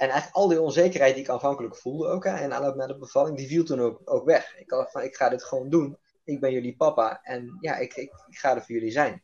en 0.00 0.08
eigenlijk 0.08 0.36
al 0.36 0.48
die 0.48 0.60
onzekerheid 0.60 1.14
die 1.14 1.22
ik 1.22 1.30
aanvankelijk 1.30 1.76
voelde 1.76 2.08
ook, 2.08 2.24
hè, 2.24 2.36
en 2.36 2.52
aan 2.52 2.88
de 2.88 2.98
bevalling, 2.98 3.36
die 3.36 3.46
viel 3.46 3.64
toen 3.64 3.80
ook, 3.80 4.00
ook 4.04 4.24
weg. 4.24 4.58
Ik 4.58 4.68
dacht 4.68 4.92
van, 4.92 5.02
ik 5.02 5.16
ga 5.16 5.28
dit 5.28 5.44
gewoon 5.44 5.70
doen. 5.70 5.98
Ik 6.24 6.40
ben 6.40 6.52
jullie 6.52 6.76
papa 6.76 7.20
en 7.22 7.58
ja, 7.60 7.76
ik, 7.76 7.94
ik, 7.94 8.12
ga 8.28 8.54
er 8.54 8.62
voor 8.62 8.74
jullie 8.74 8.90
zijn. 8.90 9.22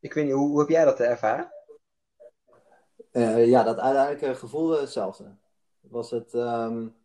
Ik 0.00 0.12
weet 0.12 0.24
niet, 0.24 0.32
hoe, 0.32 0.48
hoe 0.48 0.60
heb 0.60 0.68
jij 0.68 0.84
dat 0.84 1.00
ervaren? 1.00 1.52
Uh, 3.12 3.46
ja, 3.46 3.62
dat 3.62 3.78
uiteindelijke 3.78 4.34
gevoel 4.34 4.70
hetzelfde. 4.70 5.36
Was 5.80 6.10
het, 6.10 6.32
um, 6.34 6.96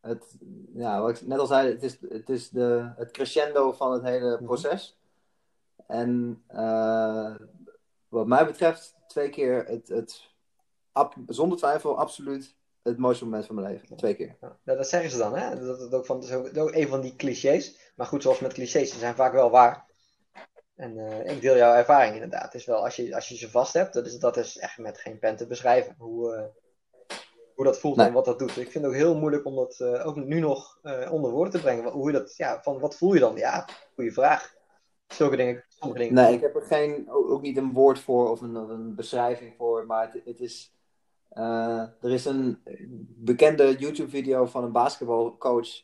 het 0.00 0.36
ja, 0.74 1.00
wat 1.00 1.10
ik 1.10 1.26
net 1.26 1.38
al 1.38 1.46
zei, 1.46 1.68
het 1.68 1.82
is, 1.82 1.98
het 2.08 2.28
is 2.28 2.48
de, 2.48 2.92
het 2.96 3.10
crescendo 3.10 3.72
van 3.72 3.92
het 3.92 4.02
hele 4.02 4.34
mhm. 4.34 4.44
proces. 4.44 4.98
En 5.86 6.42
uh, 6.54 7.34
wat 8.08 8.26
mij 8.26 8.46
betreft 8.46 8.96
twee 9.06 9.28
keer 9.28 9.64
het, 9.66 9.88
het 9.88 10.30
zonder 11.26 11.58
twijfel 11.58 11.98
absoluut 11.98 12.56
het 12.82 12.98
mooiste 12.98 13.24
moment 13.24 13.46
van 13.46 13.54
mijn 13.54 13.72
leven. 13.72 13.96
Twee 13.96 14.14
keer. 14.14 14.36
Ja, 14.40 14.74
dat 14.74 14.88
zeggen 14.88 15.10
ze 15.10 15.18
dan, 15.18 15.36
hè? 15.36 15.66
Dat, 15.66 15.78
dat, 15.78 15.94
ook 15.94 16.06
van, 16.06 16.20
dat 16.20 16.28
is 16.28 16.34
ook, 16.34 16.56
ook 16.56 16.74
een 16.74 16.88
van 16.88 17.00
die 17.00 17.16
clichés. 17.16 17.92
Maar 17.96 18.06
goed, 18.06 18.22
zoals 18.22 18.40
met 18.40 18.52
clichés, 18.52 18.90
ze 18.90 18.98
zijn 18.98 19.14
vaak 19.14 19.32
wel 19.32 19.50
waar. 19.50 19.86
En 20.74 20.96
uh, 20.96 21.30
ik 21.30 21.40
deel 21.40 21.56
jouw 21.56 21.74
ervaring 21.74 22.14
inderdaad. 22.14 22.44
Het 22.44 22.54
is 22.54 22.64
wel, 22.64 22.84
als 22.84 22.96
je, 22.96 23.14
als 23.14 23.28
je 23.28 23.36
ze 23.36 23.50
vast 23.50 23.72
hebt, 23.72 23.94
dat 23.94 24.06
is, 24.06 24.18
dat 24.18 24.36
is 24.36 24.58
echt 24.58 24.78
met 24.78 24.98
geen 24.98 25.18
pen 25.18 25.36
te 25.36 25.46
beschrijven. 25.46 25.94
Hoe, 25.98 26.34
uh, 26.34 26.42
hoe 27.58 27.66
dat 27.66 27.78
voelt 27.78 27.98
en 27.98 28.12
wat 28.12 28.24
dat 28.24 28.38
doet. 28.38 28.56
Ik 28.56 28.70
vind 28.70 28.84
het 28.84 28.84
ook 28.84 28.94
heel 28.94 29.18
moeilijk 29.18 29.44
om 29.44 29.54
dat 29.54 29.78
uh, 29.82 30.06
ook 30.06 30.16
nu 30.16 30.40
nog 30.40 30.80
onder 31.10 31.30
woorden 31.30 31.52
te 31.52 31.60
brengen. 31.60 31.90
Hoe 31.90 32.06
je 32.06 32.18
dat, 32.18 32.36
ja, 32.36 32.62
van 32.62 32.78
wat 32.78 32.96
voel 32.96 33.14
je 33.14 33.20
dan? 33.20 33.36
Ja, 33.36 33.68
goede 33.94 34.12
vraag. 34.12 34.54
Zulke 35.06 35.36
dingen. 35.36 35.64
Sommige 35.68 36.00
dingen 36.00 36.14
nee, 36.14 36.34
ik 36.34 36.40
heb 36.40 36.54
er 36.54 36.62
geen, 36.62 37.10
ook 37.10 37.42
niet 37.42 37.56
een 37.56 37.72
woord 37.72 37.98
voor 37.98 38.30
of 38.30 38.40
een, 38.40 38.54
een 38.54 38.94
beschrijving 38.94 39.54
voor. 39.56 39.86
Maar 39.86 40.12
het, 40.12 40.24
het 40.24 40.40
is. 40.40 40.74
er 42.00 42.12
is 42.12 42.24
een 42.24 42.58
bekende 43.16 43.76
YouTube-video 43.78 44.46
van 44.46 44.64
een 44.64 44.72
basketbalcoach. 44.72 45.82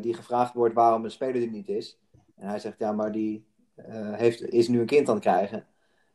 die 0.00 0.14
gevraagd 0.14 0.54
wordt 0.54 0.74
waarom 0.74 1.04
een 1.04 1.10
speler 1.10 1.42
er 1.42 1.48
niet 1.48 1.68
is. 1.68 1.98
En 2.36 2.48
hij 2.48 2.58
zegt: 2.58 2.78
Ja, 2.78 2.92
maar 2.92 3.12
die 3.12 3.46
uh, 3.76 4.14
heeft, 4.14 4.42
is 4.42 4.68
nu 4.68 4.80
een 4.80 4.86
kind 4.86 5.08
aan 5.08 5.14
het 5.14 5.24
krijgen. 5.24 5.66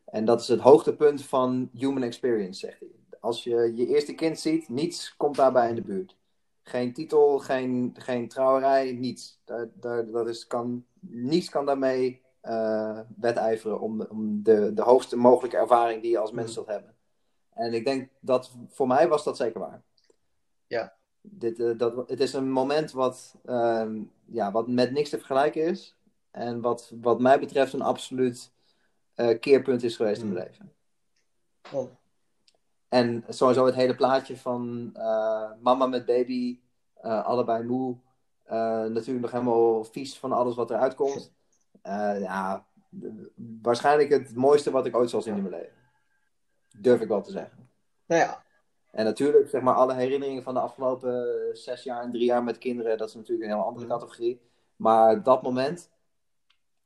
En 0.06 0.26
dat 0.26 0.42
is 0.42 0.48
het 0.48 0.60
hoogtepunt 0.60 1.26
van 1.26 1.70
human 1.74 2.04
experience, 2.04 2.60
zegt 2.60 2.80
hij. 2.80 3.03
Als 3.24 3.44
je 3.44 3.72
je 3.76 3.88
eerste 3.88 4.14
kind 4.14 4.40
ziet, 4.40 4.70
niets 4.70 5.16
komt 5.18 5.36
daarbij 5.36 5.70
in 5.70 5.76
de 5.76 5.82
buurt. 5.82 6.16
Geen 6.64 6.94
titel, 6.94 7.40
geen, 7.40 7.96
geen 7.98 8.28
trouwerij, 8.28 8.92
niets. 8.92 9.42
Daar, 9.46 9.70
daar, 9.74 10.12
dat 10.12 10.28
is, 10.28 10.48
kan, 10.48 10.86
niets 11.00 11.50
kan 11.50 11.66
daarmee 11.66 12.22
uh, 12.44 13.00
wedijveren 13.16 13.80
om, 13.80 14.02
om 14.02 14.44
de, 14.44 14.74
de 14.74 14.82
hoogste 14.82 15.16
mogelijke 15.16 15.58
ervaring 15.58 16.02
die 16.02 16.12
je 16.12 16.18
als 16.18 16.32
mens 16.32 16.54
zult 16.54 16.68
hebben. 16.68 16.96
En 17.54 17.74
ik 17.74 17.86
denk 17.86 18.10
dat 18.20 18.52
voor 18.70 18.88
mij 18.88 19.08
was 19.08 19.24
dat 19.24 19.38
zeker 19.38 19.60
waar. 19.60 19.82
Ja. 20.68 20.96
Dit, 21.22 21.60
uh, 21.60 21.78
dat, 21.78 22.10
het 22.10 22.20
is 22.20 22.34
een 22.34 22.52
moment 22.52 22.92
wat, 22.92 23.36
uh, 23.46 23.92
ja, 24.26 24.52
wat 24.52 24.68
met 24.68 24.92
niks 24.92 25.10
te 25.10 25.18
vergelijken 25.18 25.66
is. 25.66 25.96
En 26.32 26.62
wat, 26.62 26.94
wat 27.02 27.20
mij 27.20 27.40
betreft 27.40 27.74
een 27.74 27.82
absoluut 27.82 28.52
uh, 29.16 29.40
keerpunt 29.40 29.84
is 29.84 29.96
geweest 29.96 30.22
in 30.22 30.34
mijn 30.34 30.46
leven. 30.48 30.74
Oh. 31.72 31.90
En 32.94 33.24
sowieso 33.30 33.66
het 33.66 33.76
hele 33.76 33.96
plaatje 33.96 34.38
van 34.38 34.94
uh, 34.98 35.52
mama 35.62 35.86
met 35.86 36.06
baby, 36.06 36.60
uh, 37.04 37.26
allebei 37.26 37.64
moe. 37.64 37.98
natuurlijk 38.90 39.22
nog 39.22 39.32
helemaal 39.32 39.84
vies 39.84 40.20
van 40.20 40.32
alles 40.32 40.56
wat 40.56 40.72
eruit 40.72 40.96
komt. 40.96 41.34
ja, 42.20 42.66
waarschijnlijk 43.62 44.10
het 44.10 44.36
mooiste 44.36 44.72
wat 44.72 44.86
ik 44.86 44.96
ooit 44.96 45.10
zal 45.10 45.22
zien 45.22 45.36
in 45.36 45.42
mijn 45.42 45.56
leven. 45.56 45.76
Durf 46.78 47.02
ik 47.02 47.08
wel 47.08 47.22
te 47.22 47.32
zeggen. 47.32 47.70
Nou 48.06 48.22
ja. 48.22 48.44
En 48.92 49.06
natuurlijk, 49.06 49.50
zeg 49.50 49.62
maar, 49.62 49.76
alle 49.76 49.94
herinneringen 49.94 50.44
van 50.44 50.54
de 50.54 50.60
afgelopen 50.60 51.50
zes 51.54 51.84
jaar 51.84 52.04
en 52.04 52.12
drie 52.12 52.26
jaar 52.26 52.44
met 52.44 52.58
kinderen, 52.58 52.98
dat 52.98 53.08
is 53.08 53.16
natuurlijk 53.16 53.50
een 53.50 53.56
heel 53.56 53.66
andere 53.66 53.88
categorie. 53.88 54.42
Maar 54.76 55.24
dat 55.24 55.42
moment, 55.42 55.90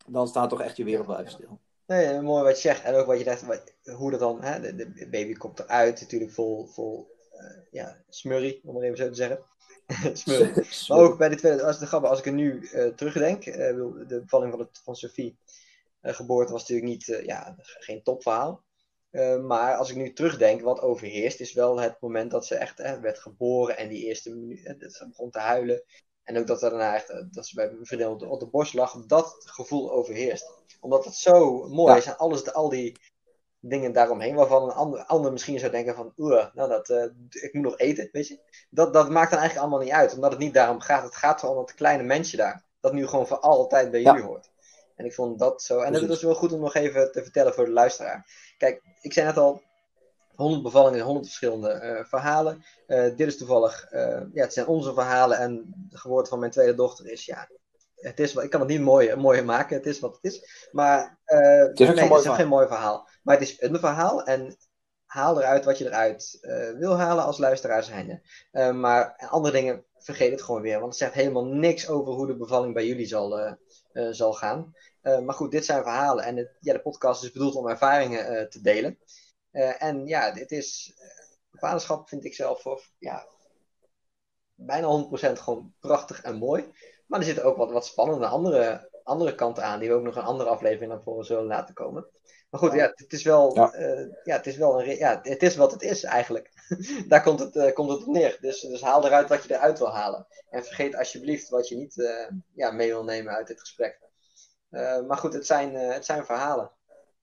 dan 0.06 0.28
staat 0.28 0.50
toch 0.50 0.62
echt 0.62 0.78
je 0.78 0.84
wereld 0.84 1.08
wel 1.08 1.20
even 1.20 1.32
stil. 1.32 1.60
Nee, 1.88 2.22
mooi 2.22 2.44
wat 2.44 2.56
je 2.56 2.68
zegt. 2.68 2.84
En 2.84 2.96
ook 2.96 3.06
wat 3.06 3.18
je 3.18 3.24
zegt, 3.24 3.46
wat, 3.46 3.74
hoe 3.84 4.12
dat 4.12 4.20
dan, 4.20 4.44
hè, 4.44 4.60
de, 4.60 4.94
de, 4.94 5.10
baby 5.10 5.34
komt 5.34 5.60
eruit, 5.60 6.02
natuurlijk 6.02 6.32
vol, 6.32 6.66
vol 6.66 7.16
uh, 7.34 7.62
ja, 7.72 8.04
smurrie, 8.10 8.62
om 8.64 8.74
maar 8.74 8.84
even 8.84 8.98
zo 8.98 9.08
te 9.08 9.16
zeggen. 9.16 9.40
smurrie. 10.18 10.54
maar 10.88 10.98
ook 10.98 11.18
bij 11.18 11.30
de 11.30 11.36
tweede, 11.36 11.64
als, 11.64 11.80
de 11.80 11.88
als 11.90 12.20
ik 12.20 12.26
er 12.26 12.34
nu 12.34 12.62
uh, 12.62 12.88
terugdenk, 12.88 13.46
uh, 13.46 13.56
de 14.08 14.20
bevalling 14.22 14.52
van, 14.52 14.60
het, 14.60 14.82
van 14.84 14.96
Sophie, 14.96 15.38
geboorte 16.02 16.52
was 16.52 16.62
natuurlijk 16.62 16.88
niet, 16.88 17.22
ja, 17.26 17.56
geen 17.60 18.04
topverhaal. 18.04 18.64
maar 19.42 19.76
als 19.76 19.90
ik 19.90 19.96
nu 19.96 20.14
terugdenk, 20.14 20.62
wat 20.62 20.82
overheerst, 20.82 21.40
is 21.40 21.54
wel 21.54 21.80
het 21.80 22.02
moment 22.02 22.32
dat 22.32 22.46
ze 22.46 22.56
echt 22.56 23.00
werd 23.02 23.20
geboren 23.20 23.78
en 23.78 23.90
die 23.90 24.06
eerste 24.06 24.36
minuut, 24.36 24.76
dat 24.80 24.94
ze 24.94 25.08
begon 25.08 25.32
te 25.32 25.40
huilen. 25.40 25.84
En 26.28 26.38
ook 26.38 26.48
dat 26.48 26.64
er 26.64 26.70
daarna 26.70 26.96
echt, 26.96 27.34
dat 27.34 27.48
ze 27.48 27.56
bij 27.56 27.72
mijn 27.72 27.86
vriendin 27.86 28.08
op 28.08 28.20
de, 28.20 28.28
op 28.28 28.40
de 28.40 28.48
borst 28.48 28.74
lag, 28.74 29.06
dat 29.06 29.36
gevoel 29.40 29.92
overheerst. 29.92 30.52
Omdat 30.80 31.06
het 31.06 31.16
zo 31.16 31.68
mooi 31.68 31.92
ja. 31.92 31.98
is 31.98 32.06
en 32.06 32.18
alles, 32.18 32.54
al 32.54 32.70
die 32.70 32.98
dingen 33.60 33.94
daaromheen, 33.94 34.36
waarvan 34.36 34.64
een 34.64 34.76
ander, 34.76 35.04
ander 35.04 35.32
misschien 35.32 35.60
zou 35.60 35.72
denken 35.72 35.96
van, 35.96 36.14
nou 36.16 36.52
dat, 36.54 36.90
uh, 36.90 37.04
ik 37.30 37.50
moet 37.54 37.64
nog 37.64 37.78
eten, 37.78 38.10
weet 38.12 38.28
je. 38.28 38.40
Dat, 38.70 38.94
dat 38.94 39.10
maakt 39.10 39.30
dan 39.30 39.40
eigenlijk 39.40 39.60
allemaal 39.68 39.86
niet 39.86 39.96
uit, 39.96 40.14
omdat 40.14 40.32
het 40.32 40.40
niet 40.40 40.54
daarom 40.54 40.80
gaat. 40.80 41.04
Het 41.04 41.16
gaat 41.16 41.44
om 41.44 41.58
het 41.58 41.74
kleine 41.74 42.04
mensje 42.04 42.38
daar, 42.38 42.66
dat 42.80 42.94
nu 42.94 43.08
gewoon 43.08 43.28
voor 43.28 43.40
altijd 43.40 43.92
bij 43.92 44.02
jullie 44.02 44.24
hoort. 44.24 44.52
En 44.96 45.06
ik 45.06 45.14
vond 45.14 45.40
dat 45.40 45.62
zo, 45.62 45.80
en 45.80 45.94
dat 45.94 46.10
is 46.10 46.22
wel 46.22 46.36
goed 46.36 46.52
om 46.52 46.60
nog 46.60 46.74
even 46.74 47.12
te 47.12 47.24
vertellen 47.24 47.54
voor 47.54 47.66
de 47.66 47.72
luisteraar. 47.72 48.26
Kijk, 48.58 48.82
ik 49.02 49.14
zei 49.14 49.26
net 49.26 49.38
al, 49.38 49.62
100 50.38 50.64
bevallingen, 50.64 51.06
100 51.06 51.26
verschillende 51.26 51.82
uh, 51.84 52.06
verhalen. 52.06 52.64
Uh, 52.88 53.04
dit 53.16 53.28
is 53.28 53.38
toevallig, 53.38 53.92
uh, 53.92 54.22
ja, 54.34 54.44
het 54.44 54.54
zijn 54.54 54.68
onze 54.68 54.94
verhalen 54.94 55.38
en 55.38 55.74
de 55.90 55.98
geboorte 55.98 56.30
van 56.30 56.40
mijn 56.40 56.52
tweede 56.52 56.76
dochter 56.76 57.08
is, 57.08 57.26
ja, 57.26 57.50
het 57.96 58.20
is, 58.20 58.36
ik 58.36 58.50
kan 58.50 58.60
het 58.60 58.70
niet 58.70 58.82
mooier, 58.82 59.20
mooier 59.20 59.46
maken, 59.46 59.78
het 59.78 59.86
is 59.86 60.00
wat 60.00 60.16
het 60.16 60.34
is. 60.34 60.68
Maar 60.72 61.20
het 61.24 61.80
is, 61.80 61.88
nee, 61.88 62.14
het 62.14 62.26
is 62.26 62.32
geen 62.32 62.48
mooi 62.48 62.68
verhaal. 62.68 63.10
Maar 63.24 63.38
het 63.38 63.48
is 63.48 63.62
een 63.62 63.80
verhaal 63.80 64.24
en 64.24 64.58
haal 65.06 65.42
eruit 65.42 65.66
wat 65.66 65.78
je 65.78 65.86
eruit 65.86 66.38
wil 66.78 66.98
halen 66.98 67.24
als 67.24 67.38
luisteraar 67.38 67.84
zijnde. 67.84 68.22
maar 68.74 69.28
andere 69.30 69.54
dingen, 69.54 69.86
vergeet 69.98 70.32
het 70.32 70.42
gewoon 70.42 70.62
weer, 70.62 70.80
want 70.80 70.92
het 70.92 70.98
zegt 70.98 71.14
helemaal 71.14 71.46
niks 71.46 71.90
over 71.90 72.14
hoe 72.14 72.28
de 72.28 72.38
bevalling 72.38 72.74
bij 72.74 72.88
jullie 72.88 73.08
zal, 73.08 73.58
zal 74.12 74.34
gaan. 74.34 74.74
maar 75.02 75.36
goed, 75.36 75.52
dit 75.52 75.66
zijn 75.66 75.84
verhalen 75.84 76.24
en 76.24 76.38
het, 76.38 76.58
ja, 76.60 76.74
de 76.74 76.82
podcast 76.82 77.24
is 77.24 77.32
bedoeld 77.32 77.56
om 77.56 77.68
ervaringen 77.68 78.50
te 78.50 78.62
delen. 78.62 78.98
Uh, 79.58 79.84
en 79.84 80.08
ja, 80.08 80.32
dit 80.32 80.52
is. 80.52 80.94
Uh, 80.98 81.60
vaderschap 81.60 82.10
vind 82.10 82.26
ik 82.26 82.34
zelf 82.34 82.62
voor, 82.62 82.90
ja, 82.98 83.28
bijna 84.54 85.08
100% 85.36 85.40
gewoon 85.40 85.74
prachtig 85.80 86.22
en 86.22 86.38
mooi. 86.38 86.72
Maar 87.08 87.20
er 87.20 87.26
zitten 87.26 87.44
ook 87.44 87.58
wat, 87.58 87.72
wat 87.72 87.86
spannende 87.86 88.28
andere, 88.28 88.90
andere 89.04 89.36
kanten 89.36 89.64
aan, 89.64 89.80
die 89.80 89.90
we 89.90 89.96
ook 89.96 90.04
nog 90.04 90.16
een 90.16 90.24
andere 90.24 90.50
aflevering 90.50 90.92
naar 90.92 91.02
voren 91.02 91.26
zullen 91.26 91.46
laten 91.46 91.74
komen. 91.74 92.08
Maar 92.50 92.60
goed, 92.60 92.74
ja, 92.74 92.92
het 92.96 93.14
is 93.14 93.24
wel, 93.24 93.56
ja. 93.56 93.76
Uh, 93.76 94.14
ja, 94.24 94.36
het 94.36 94.48
is 94.48 94.58
wel 94.58 94.82
een, 94.82 94.98
ja, 94.98 95.20
het 95.24 95.44
is 95.44 95.56
wat 95.56 95.72
het 95.72 95.82
is 95.82 96.04
eigenlijk. 96.04 96.52
Daar 97.08 97.24
komt 97.24 97.40
het, 97.40 97.56
uh, 97.56 97.74
komt 97.74 97.90
het 97.90 98.02
op 98.02 98.08
neer. 98.08 98.38
Dus, 98.42 98.62
dus 98.62 98.82
haal 98.82 99.06
eruit 99.06 99.30
wat 99.30 99.44
je 99.44 99.54
eruit 99.54 99.78
wil 99.78 99.94
halen. 99.94 100.28
En 100.50 100.64
vergeet 100.64 100.96
alsjeblieft 100.96 101.50
wat 101.50 101.68
je 101.68 101.76
niet 101.76 101.98
uh, 101.98 102.30
ja, 102.54 102.72
mee 102.72 102.90
wil 102.90 103.04
nemen 103.04 103.34
uit 103.34 103.48
dit 103.48 103.60
gesprek. 103.60 104.00
maar 105.08 105.18
goed, 105.18 105.34
het 105.34 105.46
zijn, 105.46 105.74
het 105.74 106.06
zijn 106.06 106.26
verhalen 106.26 106.72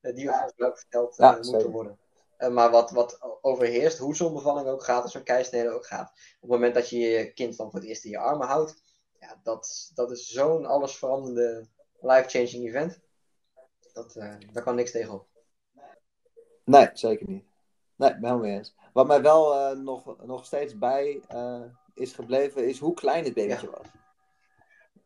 die 0.01 0.31
ook 0.57 0.79
verteld 0.79 1.17
ja, 1.17 1.33
moeten 1.33 1.71
worden. 1.71 1.99
Uh, 2.39 2.49
maar 2.49 2.71
wat, 2.71 2.91
wat 2.91 3.39
overheerst, 3.41 3.99
hoe 3.99 4.17
zo'n 4.17 4.33
bevalling 4.33 4.69
ook 4.69 4.85
gaat, 4.85 5.05
of 5.05 5.11
zo'n 5.11 5.23
keisnede 5.23 5.71
ook 5.71 5.87
gaat. 5.87 6.11
Op 6.11 6.41
het 6.41 6.51
moment 6.51 6.75
dat 6.75 6.89
je 6.89 6.99
je 6.99 7.33
kind 7.33 7.57
dan 7.57 7.71
voor 7.71 7.81
het 7.81 7.89
eerst 7.89 8.05
in 8.05 8.11
je 8.11 8.19
armen 8.19 8.47
houdt, 8.47 8.83
ja, 9.19 9.41
dat, 9.43 9.91
dat 9.95 10.11
is 10.11 10.27
zo'n 10.27 10.67
allesveranderende 10.67 11.69
life-changing 12.01 12.69
event. 12.69 13.01
Dat, 13.93 14.17
uh, 14.17 14.35
daar 14.53 14.63
kan 14.63 14.75
niks 14.75 14.91
tegenop. 14.91 15.27
Nee, 16.65 16.91
zeker 16.93 17.29
niet. 17.29 17.45
Nee, 17.97 18.11
ben 18.11 18.25
helemaal 18.25 18.39
mee 18.39 18.57
eens. 18.57 18.75
Wat 18.93 19.07
mij 19.07 19.23
wel 19.23 19.55
uh, 19.55 19.79
nog, 19.79 20.25
nog 20.27 20.45
steeds 20.45 20.79
bij 20.79 21.23
is 21.95 22.13
gebleven, 22.13 22.69
is 22.69 22.79
hoe 22.79 22.95
klein 22.95 23.25
het 23.25 23.35
babytje 23.35 23.67
ja. 23.67 23.73
was. 23.73 23.87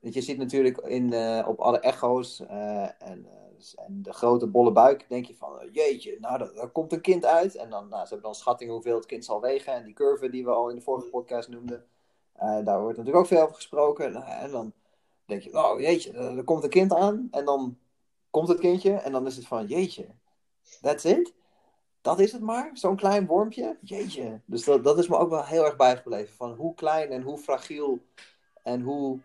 Want 0.00 0.14
je 0.14 0.20
ziet 0.20 0.38
natuurlijk 0.38 0.76
in, 0.78 1.14
op 1.44 1.60
alle 1.60 1.80
echo's 1.80 2.40
en 2.40 3.28
en 3.74 4.02
de 4.02 4.12
grote 4.12 4.46
bolle 4.46 4.72
buik, 4.72 5.06
denk 5.08 5.26
je 5.26 5.36
van, 5.36 5.60
eh, 5.60 5.68
jeetje, 5.72 6.16
nou, 6.20 6.38
daar, 6.54 6.68
komt 6.68 6.92
een 6.92 7.00
kind 7.00 7.24
uit. 7.24 7.54
En 7.54 7.70
dan, 7.70 7.88
nou, 7.88 8.02
ze 8.02 8.08
hebben 8.08 8.26
dan 8.30 8.34
schatting 8.34 8.70
hoeveel 8.70 8.96
het 8.96 9.06
kind 9.06 9.24
zal 9.24 9.40
wegen. 9.40 9.72
En 9.72 9.84
die 9.84 9.94
curve 9.94 10.30
die 10.30 10.44
we 10.44 10.50
al 10.50 10.68
in 10.68 10.76
de 10.76 10.82
vorige 10.82 11.08
podcast 11.08 11.48
noemden, 11.48 11.86
uh, 12.42 12.64
daar 12.64 12.80
wordt 12.80 12.96
natuurlijk 12.96 13.24
ook 13.24 13.30
veel 13.30 13.42
over 13.42 13.54
gesproken. 13.54 14.12
Nou, 14.12 14.24
en 14.24 14.50
dan 14.50 14.72
denk 15.24 15.42
je, 15.42 15.52
oh 15.52 15.80
jeetje, 15.80 16.12
er 16.12 16.44
komt 16.44 16.64
een 16.64 16.70
kind 16.70 16.94
aan. 16.94 17.28
En 17.30 17.44
dan 17.44 17.78
komt 18.30 18.48
het 18.48 18.58
kindje 18.58 18.92
en 18.92 19.12
dan 19.12 19.26
is 19.26 19.36
het 19.36 19.46
van, 19.46 19.66
jeetje, 19.66 20.06
that's 20.80 21.04
it? 21.04 21.34
Dat 22.00 22.18
is 22.18 22.32
het 22.32 22.42
maar? 22.42 22.70
Zo'n 22.72 22.96
klein 22.96 23.26
wormpje? 23.26 23.78
Jeetje. 23.80 24.40
Dus 24.44 24.64
dat, 24.64 24.84
dat 24.84 24.98
is 24.98 25.08
me 25.08 25.16
ook 25.16 25.30
wel 25.30 25.44
heel 25.44 25.64
erg 25.64 25.76
bijgebleven. 25.76 26.34
Van 26.34 26.52
hoe 26.52 26.74
klein 26.74 27.10
en 27.10 27.22
hoe 27.22 27.38
fragiel 27.38 27.98
en 28.62 28.80
hoe, 28.80 29.18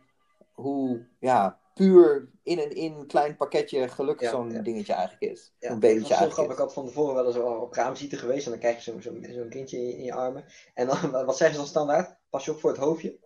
hoe 0.52 1.06
ja, 1.20 1.60
puur 1.74 2.30
in 2.44 2.60
en 2.60 2.70
in 2.70 3.08
klein 3.08 3.36
pakketje 3.36 3.88
geluk 3.88 4.20
ja, 4.20 4.30
zo'n 4.30 4.52
ja. 4.52 4.62
dingetje 4.62 4.94
eigenlijk 4.94 5.34
is. 5.34 5.54
Ja, 5.60 5.72
een 5.72 5.80
babytje 5.80 6.14
eigenlijk. 6.14 6.52
Ik 6.52 6.58
had 6.58 6.74
van 6.74 6.86
tevoren 6.86 7.16
wel 7.16 7.26
eens 7.26 7.38
op 7.38 7.74
raamzieten 7.74 8.18
geweest 8.18 8.46
en 8.46 8.52
dan 8.52 8.60
krijg 8.60 8.86
je 8.86 8.92
zo'n 8.92 9.02
zo, 9.02 9.34
zo 9.34 9.46
kindje 9.50 9.78
in, 9.78 9.98
in, 9.98 10.04
je 10.04 10.14
armen. 10.14 10.46
En 10.74 10.88
dan, 10.88 11.12
wat 11.26 11.38
zeggen 11.38 11.56
ze 11.56 11.62
dan 11.62 11.72
standaard? 11.72 12.18
Pas 12.30 12.46
je 12.46 12.52
op 12.52 12.60
voor 12.60 12.70
het 12.70 12.80
hoofdje? 12.80 13.22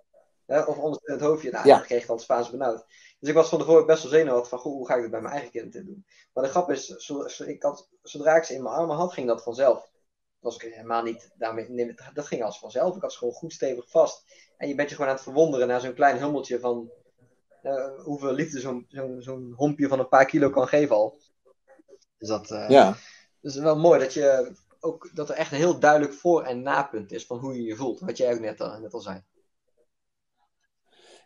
of 0.48 0.78
onder 0.78 1.00
het 1.04 1.22
hoofdje? 1.22 1.52
Nou, 1.52 1.68
dan 1.68 1.82
kreeg 1.82 2.04
ik 2.04 2.10
al 2.10 2.20
Spaans 2.20 2.50
benauwd. 2.50 2.86
Dus 3.20 3.30
ik 3.30 3.36
was 3.36 3.50
van 3.50 3.60
tevoren 3.60 3.86
best 3.86 4.04
wel 4.04 4.12
zenuwachtig 4.12 4.50
van, 4.50 4.60
goh, 4.60 4.74
hoe 4.74 4.88
ga 4.88 4.96
ik 4.96 5.02
dit 5.02 5.12
bij 5.12 5.22
mijn 5.22 5.34
eigen 5.34 5.52
kind 5.52 5.74
doen? 5.74 6.06
Maar 6.34 6.44
de 6.44 6.50
grap 6.50 6.72
is, 6.72 6.86
zo, 6.86 7.28
zo, 7.28 7.44
ik 7.44 7.64
had, 7.64 7.90
zodra 8.02 8.36
ik 8.36 8.44
ze 8.44 8.54
in 8.54 8.64
mijn 8.64 8.76
armen 8.76 8.96
had, 8.96 9.14
ging 9.14 9.28
dat 9.28 9.44
vanzelf. 9.44 9.92
was 10.40 10.56
ik 10.56 10.74
helemaal 10.74 11.04
niet 11.04 11.32
daarmee, 11.36 11.96
dat 12.14 12.26
ging 12.26 12.44
als 12.44 12.60
vanzelf. 12.60 12.96
Ik 12.96 13.02
had 13.02 13.12
ze 13.12 13.18
gewoon 13.18 13.34
goed 13.34 13.54
stevig 13.54 13.90
vast. 13.90 14.24
En 14.58 14.68
je 14.68 14.76
bent 14.76 14.90
je 14.90 14.96
gewoon 14.96 15.10
aan 15.10 15.16
het 15.16 15.26
verwonderen 15.26 15.68
naar 15.68 15.82
zo'n 15.82 15.94
klein 15.94 16.18
hummeltje 16.18 16.60
van 16.60 16.92
uh, 17.68 18.04
hoeveel 18.04 18.34
liefde 18.34 18.60
zo'n 18.60 18.86
zo'n 18.90 19.22
zo'n 19.22 19.54
hompje 19.56 19.88
van 19.88 20.00
een 20.00 20.10
paar 20.10 20.26
kilo 20.26 20.50
kan 20.50 20.68
geven 20.68 20.96
al. 20.96 21.18
Dus 22.18 22.28
dat 22.30 22.52
uh, 22.52 22.70
ja. 22.70 22.96
dus 23.42 23.56
wel 23.56 23.78
mooi 23.78 24.00
dat 24.00 24.14
je 24.14 24.56
ook 24.80 25.10
dat 25.14 25.30
er 25.30 25.36
echt 25.36 25.52
een 25.52 25.58
heel 25.58 25.80
duidelijk 25.80 26.14
voor- 26.14 26.44
en 26.44 26.62
napunt 26.62 27.12
is 27.12 27.26
van 27.26 27.38
hoe 27.38 27.56
je 27.56 27.64
je 27.64 27.76
voelt. 27.76 28.00
Wat 28.00 28.18
jij 28.18 28.34
ook 28.34 28.40
net, 28.40 28.62
al, 28.62 28.80
net 28.80 28.94
al 28.94 29.00
zei. 29.00 29.24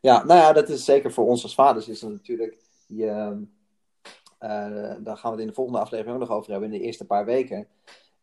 Ja, 0.02 0.24
nou 0.24 0.40
ja, 0.40 0.54
dat 0.54 0.70
is 0.70 0.86
zeker 0.86 1.12
voor 1.12 1.28
ons 1.28 1.44
als 1.44 1.54
vaders 1.54 1.88
is 1.88 2.02
natuurlijk. 2.02 2.58
Je, 2.88 3.06
uh, 4.40 4.94
daar 5.00 5.18
gaan 5.18 5.32
we 5.32 5.38
het 5.38 5.40
in 5.40 5.48
de 5.48 5.54
volgende 5.54 5.80
aflevering 5.80 6.14
ook 6.14 6.28
nog 6.28 6.38
over 6.38 6.52
hebben, 6.52 6.72
in 6.72 6.80
de 6.80 6.86
eerste 6.86 7.06
paar 7.06 7.26
weken. 7.26 7.68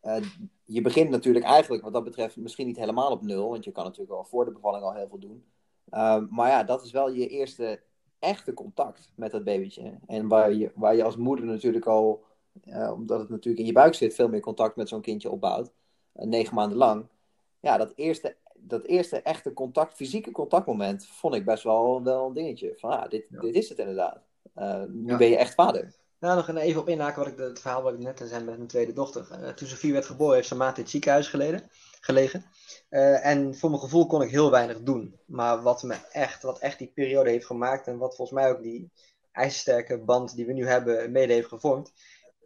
Uh, 0.02 0.16
je 0.64 0.80
begint 0.80 1.10
natuurlijk 1.10 1.44
eigenlijk 1.44 1.82
wat 1.82 1.92
dat 1.92 2.04
betreft 2.04 2.36
misschien 2.36 2.66
niet 2.66 2.76
helemaal 2.76 3.10
op 3.10 3.22
nul, 3.22 3.48
want 3.48 3.64
je 3.64 3.72
kan 3.72 3.84
natuurlijk 3.84 4.12
al 4.12 4.24
voor 4.24 4.44
de 4.44 4.52
bevalling 4.52 4.84
al 4.84 4.94
heel 4.94 5.08
veel 5.08 5.18
doen. 5.18 5.44
Uh, 5.90 6.22
maar 6.30 6.48
ja, 6.48 6.64
dat 6.64 6.84
is 6.84 6.90
wel 6.90 7.10
je 7.10 7.28
eerste 7.28 7.80
echte 8.18 8.54
contact 8.54 9.12
met 9.14 9.30
dat 9.30 9.44
babytje. 9.44 9.98
En 10.06 10.28
waar 10.28 10.52
je, 10.52 10.72
waar 10.74 10.96
je 10.96 11.04
als 11.04 11.16
moeder 11.16 11.44
natuurlijk 11.44 11.86
al, 11.86 12.24
uh, 12.64 12.92
omdat 12.92 13.20
het 13.20 13.28
natuurlijk 13.28 13.58
in 13.58 13.66
je 13.66 13.72
buik 13.72 13.94
zit, 13.94 14.14
veel 14.14 14.28
meer 14.28 14.40
contact 14.40 14.76
met 14.76 14.88
zo'n 14.88 15.00
kindje 15.00 15.30
opbouwt. 15.30 15.72
negen 16.12 16.54
maanden 16.54 16.78
lang. 16.78 17.06
Ja, 17.60 17.76
dat 17.76 17.92
eerste 17.94 18.36
dat 18.60 18.84
eerste 18.84 19.22
echte 19.22 19.52
contact, 19.52 19.94
fysieke 19.94 20.30
contactmoment, 20.30 21.06
vond 21.06 21.34
ik 21.34 21.44
best 21.44 21.62
wel, 21.62 22.02
wel 22.02 22.26
een 22.26 22.32
dingetje. 22.32 22.74
Van 22.76 22.90
ah, 22.90 23.10
dit, 23.10 23.26
dit 23.30 23.54
is 23.54 23.68
het 23.68 23.78
inderdaad. 23.78 24.20
Uh, 24.56 24.82
nu 24.88 25.16
ben 25.16 25.28
je 25.28 25.36
echt 25.36 25.54
vader. 25.54 25.94
Nou, 26.20 26.36
nog 26.36 26.56
even 26.56 26.80
op 26.80 26.88
inhaken 26.88 27.22
wat 27.22 27.32
ik, 27.32 27.38
het 27.38 27.60
verhaal 27.60 27.82
wat 27.82 27.92
ik 27.92 27.98
net 27.98 28.22
zei 28.24 28.44
met 28.44 28.56
mijn 28.56 28.68
tweede 28.68 28.92
dochter. 28.92 29.54
Toen 29.54 29.68
Sofie 29.68 29.92
werd 29.92 30.06
geboren, 30.06 30.34
heeft 30.34 30.48
ze 30.48 30.56
maand 30.56 30.76
in 30.76 30.82
het 30.82 30.90
ziekenhuis 30.90 31.28
geleden, 31.28 31.62
gelegen. 32.00 32.44
Uh, 32.90 33.26
en 33.26 33.56
voor 33.56 33.70
mijn 33.70 33.82
gevoel 33.82 34.06
kon 34.06 34.22
ik 34.22 34.30
heel 34.30 34.50
weinig 34.50 34.82
doen. 34.82 35.18
Maar 35.26 35.62
wat 35.62 35.82
me 35.82 35.96
echt, 36.12 36.42
wat 36.42 36.58
echt 36.58 36.78
die 36.78 36.92
periode 36.94 37.30
heeft 37.30 37.46
gemaakt 37.46 37.86
en 37.86 37.98
wat 37.98 38.16
volgens 38.16 38.40
mij 38.40 38.50
ook 38.50 38.62
die 38.62 38.90
ijzersterke 39.32 39.98
band 39.98 40.34
die 40.36 40.46
we 40.46 40.52
nu 40.52 40.66
hebben 40.66 41.12
mede 41.12 41.32
heeft 41.32 41.48
gevormd, 41.48 41.92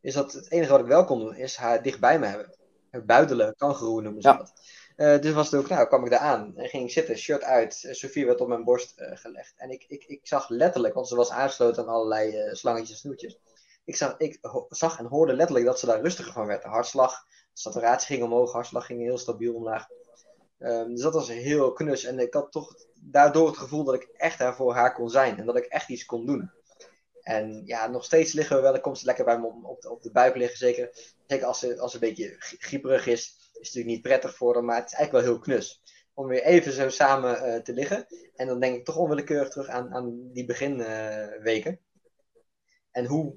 is 0.01 0.15
dat 0.15 0.33
het 0.33 0.51
enige 0.51 0.71
wat 0.71 0.81
ik 0.81 0.87
wel 0.87 1.05
kon 1.05 1.19
doen, 1.19 1.37
is 1.37 1.57
haar 1.57 1.83
dichtbij 1.83 2.19
me 2.19 2.27
hebben. 2.27 2.55
Het 2.91 3.07
buidelen, 3.07 3.55
kangeroe 3.57 4.03
noemen 4.03 4.23
ze 4.23 4.29
Ja. 4.29 4.37
dat. 4.37 4.53
Uh, 4.97 5.21
dus 5.21 5.33
was 5.33 5.51
het 5.51 5.61
ook, 5.61 5.69
nou, 5.69 5.87
kwam 5.87 6.05
ik 6.05 6.11
daar 6.11 6.21
aan 6.21 6.57
en 6.57 6.69
ging 6.69 6.85
ik 6.85 6.91
zitten, 6.91 7.17
shirt 7.19 7.43
uit. 7.43 7.83
Uh, 7.83 7.93
Sofie 7.93 8.27
werd 8.27 8.41
op 8.41 8.49
mijn 8.49 8.65
borst 8.65 9.01
uh, 9.01 9.17
gelegd. 9.17 9.55
En 9.57 9.71
ik, 9.71 9.85
ik, 9.88 10.05
ik 10.05 10.21
zag 10.23 10.49
letterlijk, 10.49 10.95
want 10.95 11.09
ze 11.09 11.17
was 11.17 11.31
aangesloten 11.31 11.83
aan 11.83 11.88
allerlei 11.88 12.55
slangetjes 12.55 12.91
en 12.91 12.97
snoetjes. 12.97 13.38
Ik 13.85 13.97
zag, 13.97 14.15
ik 14.19 14.38
zag 14.69 14.99
en 14.99 15.05
hoorde 15.07 15.33
letterlijk 15.33 15.67
dat 15.67 15.79
ze 15.79 15.87
daar 15.87 16.01
rustiger 16.01 16.33
van 16.33 16.47
werd. 16.47 16.62
De 16.62 16.69
hartslag, 16.69 17.27
saturatie 17.53 18.07
ging 18.07 18.23
omhoog, 18.23 18.53
hartslag 18.53 18.87
ging 18.87 19.01
heel 19.01 19.19
stabiel 19.19 19.55
omlaag. 19.55 19.87
Um, 20.59 20.91
dus 20.91 21.03
dat 21.03 21.15
was 21.15 21.29
heel 21.29 21.73
knus. 21.73 22.05
En 22.05 22.19
ik 22.19 22.35
had 22.35 22.53
toch 22.53 22.75
daardoor 22.95 23.47
het 23.47 23.57
gevoel 23.57 23.85
dat 23.85 23.95
ik 23.95 24.03
echt 24.03 24.38
daar 24.38 24.57
voor 24.57 24.75
haar 24.75 24.95
kon 24.95 25.11
zijn. 25.11 25.38
En 25.38 25.47
dat 25.47 25.57
ik 25.57 25.65
echt 25.65 25.88
iets 25.88 26.05
kon 26.05 26.27
doen. 26.27 26.51
En 27.23 27.62
ja, 27.65 27.87
nog 27.87 28.05
steeds 28.05 28.33
liggen 28.33 28.57
we 28.57 28.62
wel. 28.62 28.73
Dan 28.73 28.81
komt 28.81 28.99
ze 28.99 29.07
lekker 29.07 29.25
bij 29.25 29.38
me 29.38 29.47
op, 29.47 29.65
op, 29.65 29.81
de, 29.81 29.91
op 29.91 30.03
de 30.03 30.11
buik 30.11 30.37
liggen. 30.37 30.59
Zeker, 30.59 30.91
zeker 31.27 31.47
als, 31.47 31.59
ze, 31.59 31.81
als 31.81 31.91
ze 31.93 32.03
een 32.03 32.09
beetje 32.09 32.35
grieperig 32.38 33.07
is. 33.07 33.51
Is 33.53 33.59
natuurlijk 33.59 33.95
niet 33.95 34.03
prettig 34.03 34.37
voor 34.37 34.55
haar, 34.55 34.65
maar 34.65 34.77
het 34.77 34.91
is 34.91 34.95
eigenlijk 34.95 35.25
wel 35.25 35.35
heel 35.35 35.45
knus. 35.45 35.83
Om 36.15 36.27
weer 36.27 36.43
even 36.43 36.73
zo 36.73 36.88
samen 36.88 37.49
uh, 37.49 37.61
te 37.61 37.73
liggen. 37.73 38.07
En 38.35 38.47
dan 38.47 38.61
denk 38.61 38.77
ik 38.77 38.85
toch 38.85 38.97
onwillekeurig 38.97 39.49
terug 39.49 39.69
aan, 39.69 39.95
aan 39.95 40.31
die 40.33 40.45
beginweken. 40.45 41.71
Uh, 41.71 41.79
en 42.91 43.07
hoe. 43.07 43.35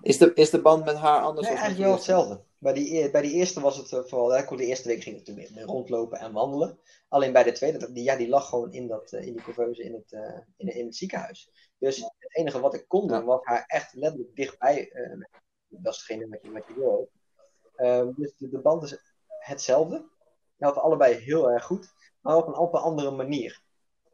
Is 0.00 0.18
de, 0.18 0.34
is 0.34 0.50
de 0.50 0.60
band 0.60 0.84
met 0.84 0.96
haar 0.96 1.20
anders? 1.20 1.46
Nee, 1.46 1.56
eigenlijk 1.56 1.86
wel 1.86 1.96
hetzelfde. 1.96 2.40
Bij 2.62 2.72
die, 2.72 3.10
bij 3.10 3.22
die 3.22 3.32
eerste 3.32 3.60
was 3.60 3.76
het 3.76 3.90
uh, 3.90 4.00
vooral. 4.04 4.36
Ja, 4.36 4.56
de 4.56 4.66
eerste 4.66 4.88
week 4.88 5.02
ging 5.02 5.26
het 5.26 5.36
meer 5.36 5.62
rondlopen 5.62 6.18
en 6.18 6.32
wandelen. 6.32 6.78
Alleen 7.08 7.32
bij 7.32 7.42
de 7.42 7.52
tweede, 7.52 7.92
die, 7.92 8.04
ja, 8.04 8.16
die 8.16 8.28
lag 8.28 8.48
gewoon 8.48 8.72
in, 8.72 8.88
dat, 8.88 9.12
in 9.12 9.32
die 9.32 9.42
couveuse 9.42 9.82
in 9.82 9.92
het, 9.92 10.12
in, 10.56 10.74
in 10.74 10.84
het 10.84 10.96
ziekenhuis. 10.96 11.50
Dus 11.78 11.96
het 11.96 12.36
enige 12.36 12.60
wat 12.60 12.74
ik 12.74 12.84
kon 12.88 13.08
doen, 13.08 13.24
was 13.24 13.40
haar 13.42 13.64
echt 13.66 13.94
letterlijk 13.94 14.36
dichtbij. 14.36 14.92
dat 15.68 15.92
is 15.92 15.98
hetgene 15.98 16.28
wat 16.28 16.42
je, 16.42 16.52
wat 16.52 16.66
je 16.66 16.74
wil. 16.74 17.10
Um, 17.76 18.14
dus 18.16 18.36
de, 18.36 18.48
de, 18.48 18.58
band 18.58 18.82
is 18.82 18.98
hetzelfde. 19.38 20.04
Je 20.56 20.64
had 20.64 20.76
allebei 20.76 21.14
heel 21.14 21.50
erg 21.50 21.64
goed, 21.64 21.92
maar 22.20 22.36
op 22.36 22.46
een, 22.46 22.56
op 22.56 22.74
een 22.74 22.80
andere 22.80 23.10
manier. 23.10 23.62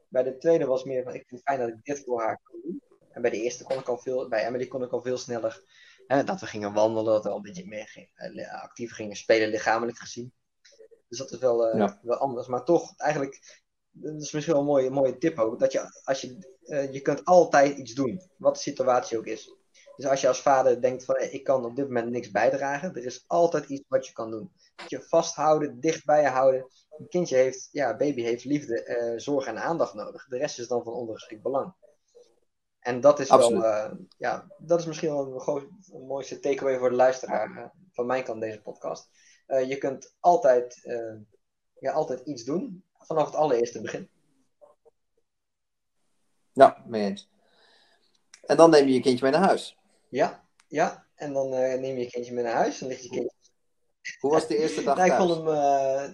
Bij 0.09 0.23
de 0.23 0.37
tweede 0.37 0.67
was 0.67 0.85
meer 0.85 1.03
van, 1.03 1.15
ik 1.15 1.27
vind 1.27 1.41
het 1.41 1.43
fijn 1.43 1.59
dat 1.59 1.69
ik 1.69 1.85
dit 1.85 2.05
voor 2.05 2.23
haar 2.23 2.41
kan 2.43 2.61
doen. 2.63 2.83
En 3.11 3.23
bij 3.23 3.31
de 3.31 3.43
eerste 3.43 3.65
kon 3.65 3.79
ik 3.79 3.89
al 3.89 3.99
veel, 3.99 4.29
bij 4.29 4.47
Emily 4.47 4.67
kon 4.67 4.83
ik 4.83 4.93
al 4.93 5.03
veel 5.03 5.17
sneller, 5.17 5.63
hè, 6.09 6.25
dat 6.25 6.41
we 6.41 6.47
gingen 6.47 6.73
wandelen, 6.73 7.13
dat 7.13 7.23
we 7.23 7.31
al 7.31 7.37
een 7.37 7.43
beetje 7.43 7.67
meer 7.67 7.89
ging, 7.89 8.09
actief 8.51 8.93
gingen 8.93 9.17
spelen, 9.17 9.49
lichamelijk 9.49 9.99
gezien. 9.99 10.33
Dus 11.09 11.19
dat 11.19 11.33
is 11.33 11.39
wel, 11.39 11.69
uh, 11.69 11.79
ja. 11.79 11.99
wel 12.03 12.17
anders. 12.17 12.47
Maar 12.47 12.65
toch, 12.65 12.97
eigenlijk, 12.97 13.63
dat 13.91 14.21
is 14.21 14.33
misschien 14.33 14.55
wel 14.55 14.63
een 14.63 14.69
mooie, 14.69 14.91
mooie 14.91 15.19
tip 15.19 15.39
ook, 15.39 15.59
dat 15.59 15.73
je, 15.73 16.01
als 16.05 16.21
je, 16.21 16.57
uh, 16.65 16.93
je 16.93 17.01
kunt 17.01 17.25
altijd 17.25 17.77
iets 17.77 17.95
doen, 17.95 18.23
wat 18.37 18.55
de 18.55 18.61
situatie 18.61 19.19
ook 19.19 19.27
is. 19.27 19.57
Dus 19.97 20.07
als 20.07 20.21
je 20.21 20.29
als 20.29 20.41
vader 20.41 20.81
denkt 20.81 21.05
van 21.05 21.21
ik 21.21 21.45
kan 21.45 21.65
op 21.65 21.77
dit 21.77 21.87
moment 21.87 22.11
niks 22.11 22.31
bijdragen, 22.31 22.95
er 22.95 23.05
is 23.05 23.25
altijd 23.27 23.69
iets 23.69 23.85
wat 23.89 24.07
je 24.07 24.13
kan 24.13 24.31
doen. 24.31 24.53
Je 24.87 25.03
vasthouden, 25.03 25.81
dicht 25.81 26.05
bij 26.05 26.23
je 26.23 26.29
houden. 26.29 26.67
Een 26.91 27.09
kindje 27.09 27.37
heeft, 27.37 27.69
ja, 27.73 27.97
baby 27.97 28.23
heeft 28.23 28.45
liefde, 28.45 28.87
uh, 28.87 29.19
zorg 29.19 29.47
en 29.47 29.63
aandacht 29.63 29.95
nodig. 29.95 30.27
De 30.29 30.37
rest 30.37 30.59
is 30.59 30.69
dan 30.69 30.83
van 30.83 30.93
ondergeschikt 30.93 31.43
belang. 31.43 31.75
En 32.81 33.01
dat 33.01 33.21
is 33.21 33.29
Absoluut. 33.29 33.61
wel, 33.61 33.91
uh, 33.91 33.99
ja, 34.19 34.47
dat 34.59 34.81
is 34.81 34.87
misschien 34.87 35.09
wel 35.09 35.47
een, 35.47 35.69
een 35.93 36.07
mooiste 36.07 36.41
takeaway 36.41 36.79
voor 36.79 36.89
de 36.89 36.97
luisteraar 36.97 37.51
uh, 37.51 37.65
van 37.93 38.07
mijn 38.07 38.25
kant 38.25 38.41
deze 38.41 38.63
podcast. 38.63 39.11
je 39.47 39.77
kunt 39.79 40.17
altijd, 40.21 40.81
ja, 41.79 41.93
altijd 41.93 42.21
iets 42.21 42.45
doen 42.45 42.85
vanaf 42.99 43.27
het 43.27 43.35
allereerste 43.35 43.81
begin. 43.81 44.11
Ja, 46.53 46.85
mee 46.87 47.05
eens. 47.05 47.29
En 48.47 48.57
dan 48.57 48.71
neem 48.71 48.87
je 48.87 48.95
je 48.95 49.01
kindje 49.01 49.23
mee 49.25 49.33
naar 49.33 49.47
huis. 49.47 49.77
Ja, 50.09 50.45
ja. 50.69 51.07
En 51.15 51.33
dan 51.33 51.49
neem 51.49 51.97
je 51.97 51.99
je 51.99 52.11
kindje 52.11 52.33
mee 52.33 52.45
naar 52.45 52.55
huis. 52.55 52.79
Dan 52.79 52.89
ligt 52.89 53.03
je 53.03 53.09
kindje... 53.09 53.37
Hoe 54.21 54.31
was 54.31 54.47
de 54.47 54.57
eerste 54.57 54.83
dag 54.83 54.97
nou? 55.07 55.11
Ik 55.11 55.17
vond 55.17 55.31
hem, 55.31 55.47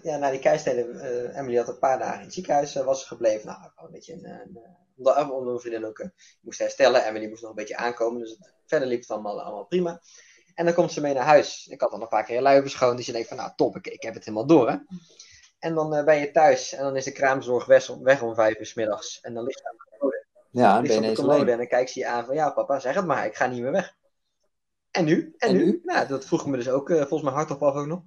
ja, 0.03 0.17
na 0.17 0.31
die 0.31 0.41
keisteden, 0.41 0.95
uh, 0.95 1.37
Emily 1.37 1.57
had 1.57 1.69
een 1.69 1.79
paar 1.79 1.99
dagen 1.99 2.19
in 2.19 2.25
het 2.25 2.35
ziekenhuis 2.35 2.75
was 2.75 3.05
gebleven. 3.05 3.47
Nou, 3.47 3.71
een 3.77 3.91
beetje 3.91 4.13
een, 4.13 4.25
een, 4.25 4.59
onder, 4.97 5.31
onder 5.31 5.45
mijn 5.45 5.61
vriendin 5.61 5.87
ook 5.87 6.09
moest 6.41 6.59
herstellen. 6.59 7.05
Emily 7.05 7.29
moest 7.29 7.41
nog 7.43 7.51
een 7.51 7.57
beetje 7.57 7.77
aankomen. 7.77 8.21
Dus 8.21 8.31
het, 8.31 8.55
verder 8.67 8.89
liep 8.89 9.01
het 9.01 9.11
allemaal, 9.11 9.43
allemaal 9.43 9.67
prima. 9.67 10.01
En 10.55 10.65
dan 10.65 10.75
komt 10.75 10.93
ze 10.93 11.01
mee 11.01 11.15
naar 11.15 11.25
huis. 11.25 11.67
Ik 11.67 11.81
had 11.81 11.91
dan 11.91 12.03
een 12.03 12.09
paar 12.09 12.25
keer 12.25 12.43
lui 12.43 12.61
verschoond. 12.61 12.97
Dus 12.97 13.07
je 13.07 13.13
denkt 13.13 13.29
van, 13.29 13.37
nou 13.37 13.51
top, 13.57 13.77
ik, 13.77 13.87
ik 13.87 14.03
heb 14.03 14.15
het 14.15 14.25
helemaal 14.25 14.47
door 14.47 14.71
hè. 14.71 14.77
En 15.59 15.75
dan 15.75 16.05
ben 16.05 16.19
je 16.19 16.31
thuis 16.31 16.73
en 16.73 16.83
dan 16.83 16.97
is 16.97 17.05
de 17.05 17.13
kraamzorg 17.13 17.67
weg, 17.67 17.87
weg 17.87 18.23
om 18.23 18.35
vijf 18.35 18.59
uur 18.59 18.67
s 18.67 18.75
middags. 18.75 19.21
En 19.21 19.35
dan 19.35 19.45
ligt 19.45 19.59
ze 19.59 19.69
aan 19.69 19.77
de 19.77 19.97
commode. 19.99 20.25
Ja, 20.51 20.81
ligt 20.81 21.01
ben 21.01 21.11
je 21.11 21.17
commode 21.17 21.51
en 21.51 21.57
dan 21.57 21.67
kijkt 21.67 21.91
ze 21.91 21.99
je 21.99 22.07
aan 22.07 22.25
van, 22.25 22.35
ja 22.35 22.51
papa, 22.51 22.79
zeg 22.79 22.95
het 22.95 23.07
maar, 23.07 23.27
ik 23.27 23.35
ga 23.35 23.47
niet 23.47 23.63
meer 23.63 23.73
weg. 23.73 23.97
En 24.91 25.05
nu? 25.05 25.35
En, 25.39 25.49
En 25.49 25.57
nu? 25.57 25.65
nu? 25.65 25.81
Nou, 25.85 26.07
dat 26.07 26.25
vroeg 26.25 26.47
me 26.47 26.57
dus 26.57 26.69
ook 26.69 26.89
uh, 26.89 26.97
volgens 26.97 27.23
mij 27.23 27.33
hardop 27.33 27.63
af 27.63 27.75
ook 27.75 27.87
nog. 27.87 28.03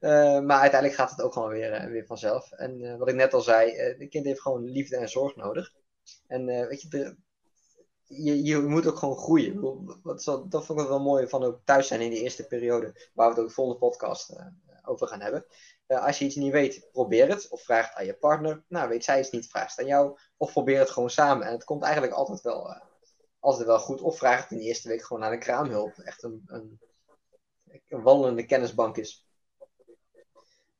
Uh, 0.00 0.40
maar 0.40 0.60
uiteindelijk 0.60 1.00
gaat 1.00 1.10
het 1.10 1.22
ook 1.22 1.32
gewoon 1.32 1.48
weer, 1.48 1.90
weer 1.90 2.06
vanzelf. 2.06 2.52
En 2.52 2.98
wat 2.98 3.08
ik 3.08 3.14
net 3.14 3.34
al 3.34 3.40
zei, 3.40 3.76
het 3.76 4.08
kind 4.08 4.24
heeft 4.24 4.40
gewoon 4.40 4.64
liefde 4.64 4.96
en 4.96 5.08
zorg 5.08 5.36
nodig. 5.36 5.72
En 6.26 6.46
weet 6.46 6.82
je, 6.82 6.88
de, 6.88 7.16
je, 8.04 8.42
je 8.42 8.58
moet 8.58 8.86
ook 8.86 8.96
gewoon 8.96 9.16
groeien. 9.16 9.60
Dat 10.48 10.66
vond 10.66 10.80
ik 10.80 10.88
wel 10.88 11.00
mooi 11.00 11.28
van 11.28 11.44
ook 11.44 11.60
thuis 11.64 11.86
zijn 11.86 12.00
in 12.00 12.10
die 12.10 12.22
eerste 12.22 12.46
periode. 12.46 13.10
Waar 13.14 13.26
we 13.28 13.34
het 13.34 13.42
ook 13.42 13.48
de 13.48 13.54
volgende 13.54 13.80
podcast 13.80 14.36
over 14.82 15.08
gaan 15.08 15.20
hebben. 15.20 15.46
als 15.86 16.18
je 16.18 16.24
iets 16.24 16.36
niet 16.36 16.52
weet, 16.52 16.88
probeer 16.92 17.28
het. 17.28 17.48
Of 17.48 17.62
vraag 17.62 17.88
het 17.88 17.96
aan 17.96 18.06
je 18.06 18.14
partner. 18.14 18.64
Nou, 18.68 18.88
weet 18.88 19.04
zij 19.04 19.20
iets 19.20 19.30
niet, 19.30 19.48
vraag 19.48 19.70
het 19.70 19.78
aan 19.78 19.86
jou. 19.86 20.18
Of 20.36 20.52
probeer 20.52 20.78
het 20.78 20.90
gewoon 20.90 21.10
samen. 21.10 21.46
En 21.46 21.52
het 21.52 21.64
komt 21.64 21.82
eigenlijk 21.82 22.14
altijd 22.14 22.40
wel 22.40 22.82
altijd 23.44 23.66
wel 23.66 23.78
goed. 23.78 24.00
Of 24.00 24.18
vraag 24.18 24.42
het 24.42 24.50
in 24.50 24.58
de 24.58 24.64
eerste 24.64 24.88
week 24.88 25.02
gewoon 25.02 25.24
aan 25.24 25.32
een 25.32 25.38
kraamhulp. 25.38 25.98
Echt 25.98 26.22
een, 26.22 26.42
een, 26.46 26.80
een 27.88 28.02
wandelende 28.02 28.46
kennisbank 28.46 28.96
is. 28.96 29.23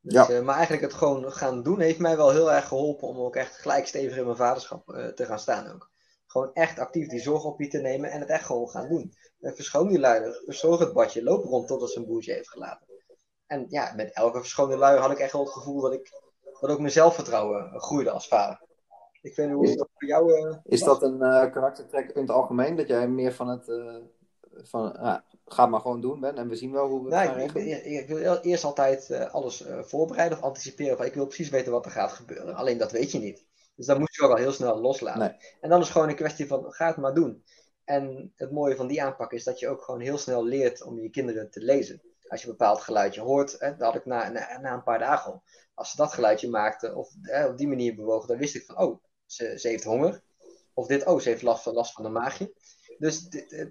Dus, 0.05 0.27
Ja. 0.27 0.31
uh, 0.31 0.40
maar 0.40 0.55
eigenlijk 0.55 0.85
het 0.85 0.95
gewoon 0.95 1.33
gaan 1.33 1.62
doen 1.62 1.81
heeft 1.81 1.99
mij 1.99 2.17
wel 2.17 2.31
heel 2.31 2.53
erg 2.53 2.69
geholpen 2.69 3.09
om 3.09 3.19
ook 3.19 3.37
echt 3.37 3.57
gelijk 3.57 3.87
stevig 3.87 4.17
in 4.17 4.25
mijn 4.25 4.37
vaderschap 4.37 4.88
uh, 4.88 5.07
te 5.07 5.25
gaan 5.25 5.38
staan 5.38 5.73
ook. 5.73 5.90
Gewoon 6.27 6.51
echt 6.53 6.79
actief 6.79 7.09
die 7.09 7.21
zorg 7.21 7.45
op 7.45 7.61
je 7.61 7.69
te 7.69 7.79
nemen 7.79 8.11
en 8.11 8.21
het 8.21 8.29
echt 8.29 8.45
gewoon 8.45 8.69
gaan 8.69 8.88
doen. 8.88 9.14
Uh, 9.40 9.53
verschoon 9.53 9.88
die 9.88 9.99
luier, 9.99 10.43
verzorg 10.45 10.81
het 10.81 10.93
badje, 10.93 11.23
loop 11.23 11.45
rond 11.45 11.67
totdat 11.67 11.90
ze 11.90 11.99
een 11.99 12.07
boertje 12.07 12.33
heeft 12.33 12.49
gelaten. 12.49 12.87
En 13.47 13.67
ja, 13.69 13.93
met 13.97 14.12
elke 14.12 14.38
verschone 14.38 14.77
luier 14.77 15.01
had 15.01 15.11
ik 15.11 15.19
echt 15.19 15.33
wel 15.33 15.45
het 15.45 15.53
gevoel 15.53 15.81
dat 15.81 15.93
ik 15.93 16.11
dat 16.61 16.71
ook 16.71 16.79
mijn 16.79 16.93
zelfvertrouwen 16.93 17.81
groeide 17.81 18.11
als 18.11 18.29
vader. 18.29 18.61
Ik 19.23 19.37
weet 19.37 19.47
niet 19.47 19.57
hoe 19.57 19.67
is 19.67 19.77
dat 19.77 19.88
voor 19.95 20.09
jou 20.09 20.33
uh, 20.33 20.57
Is 20.64 20.83
dat 20.83 21.03
een 21.03 21.19
uh, 21.23 21.53
karaktertrek 21.53 22.11
in 22.11 22.21
het 22.21 22.31
algemeen? 22.31 22.77
Dat 22.77 22.88
jij 22.88 23.09
meer 23.09 23.33
van 23.33 23.49
het. 23.49 23.69
Uh, 23.69 23.97
van, 24.62 24.97
ga 25.45 25.67
maar 25.67 25.81
gewoon 25.81 26.01
doen 26.01 26.21
bent 26.21 26.39
en 26.39 26.49
we 26.49 26.57
zien 26.57 26.73
wel 26.73 26.89
hoe 26.89 27.05
we 27.05 27.17
het 27.17 27.29
gaan 27.29 27.41
ik, 27.41 27.53
ik, 27.53 27.85
ik, 27.85 28.09
wil 28.09 28.37
eerst 28.37 28.65
altijd 28.65 29.09
uh, 29.11 29.35
alles 29.35 29.65
voorbereiden 29.81 30.39
of 30.39 30.45
anticiperen. 30.45 30.99
Of 30.99 31.05
ik 31.05 31.15
wil 31.15 31.27
precies 31.27 31.49
weten 31.49 31.73
wat 31.73 31.85
er 31.85 31.91
gaat 31.91 32.13
gebeuren. 32.13 32.55
Alleen 32.55 32.79
dat 32.79 32.93
weet 32.93 33.13
je 33.13 33.19
niet. 33.19 33.47
Dus 33.77 33.87
dan 33.87 33.99
moet 33.99 34.15
je 34.15 34.23
ook 34.23 34.31
al 34.31 34.37
heel 34.37 34.53
snel 34.53 34.81
loslaten. 34.81 35.21
Nee. 35.21 35.57
En 35.61 35.69
dan 35.69 35.79
is 35.79 35.85
het 35.85 35.93
gewoon 35.93 36.09
een 36.09 36.17
kwestie 36.17 36.47
van 36.47 36.73
ga 36.73 36.87
het 36.87 36.97
maar 36.97 37.15
doen. 37.15 37.45
En 37.85 38.33
het 38.37 38.51
mooie 38.51 38.77
van 38.77 38.87
die 38.87 39.03
aanpak 39.03 39.33
is 39.33 39.45
dat 39.45 39.59
je 39.59 39.69
ook 39.69 39.83
gewoon 39.83 40.01
heel 40.01 40.19
snel 40.19 40.45
leert 40.45 40.83
om 40.83 41.01
je 41.01 41.11
kinderen 41.11 41.51
te 41.51 41.61
lezen. 41.61 42.03
Als 42.29 42.41
je 42.41 42.47
een 42.47 42.57
bepaald 42.57 42.81
geluidje 42.81 43.21
hoort, 43.21 43.57
hè, 43.59 43.71
dat 43.77 43.81
had 43.81 43.95
ik 43.95 44.05
na, 44.05 44.29
na, 44.29 44.59
na, 44.61 44.73
een 44.73 44.83
paar 44.83 44.99
dagen 44.99 45.33
al. 45.33 45.43
Als 45.75 45.91
ze 45.91 45.97
dat 45.97 46.13
geluidje 46.13 46.49
maakten 46.49 46.97
of 46.97 47.11
hè, 47.21 47.47
op 47.47 47.59
die 47.59 47.69
manier 47.69 47.95
bewogen, 47.95 48.29
dan 48.29 48.39
wist 48.39 48.55
ik 48.55 48.65
van, 48.65 48.79
oh, 48.79 49.03
ze, 49.27 49.59
ze 49.59 49.69
heeft 49.69 49.85
honger. 49.85 50.23
Of 50.75 50.87
dit, 50.87 51.07
oh, 51.07 51.21
ze 51.21 51.29
heeft 51.29 51.43
last 51.43 51.63
van, 51.63 51.75
last 51.75 51.93
van 51.93 52.05
een 52.05 52.13
maagje. 52.13 52.53
Dus 52.99 53.29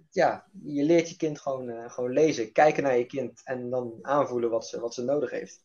ja, 0.09 0.45
je 0.63 0.83
leert 0.83 1.09
je 1.09 1.15
kind 1.15 1.39
gewoon, 1.39 1.89
gewoon 1.91 2.11
lezen, 2.11 2.51
kijken 2.51 2.83
naar 2.83 2.97
je 2.97 3.05
kind 3.05 3.41
en 3.43 3.69
dan 3.69 3.99
aanvoelen 4.01 4.49
wat 4.49 4.67
ze, 4.67 4.79
wat 4.79 4.93
ze 4.93 5.03
nodig 5.03 5.31
heeft. 5.31 5.63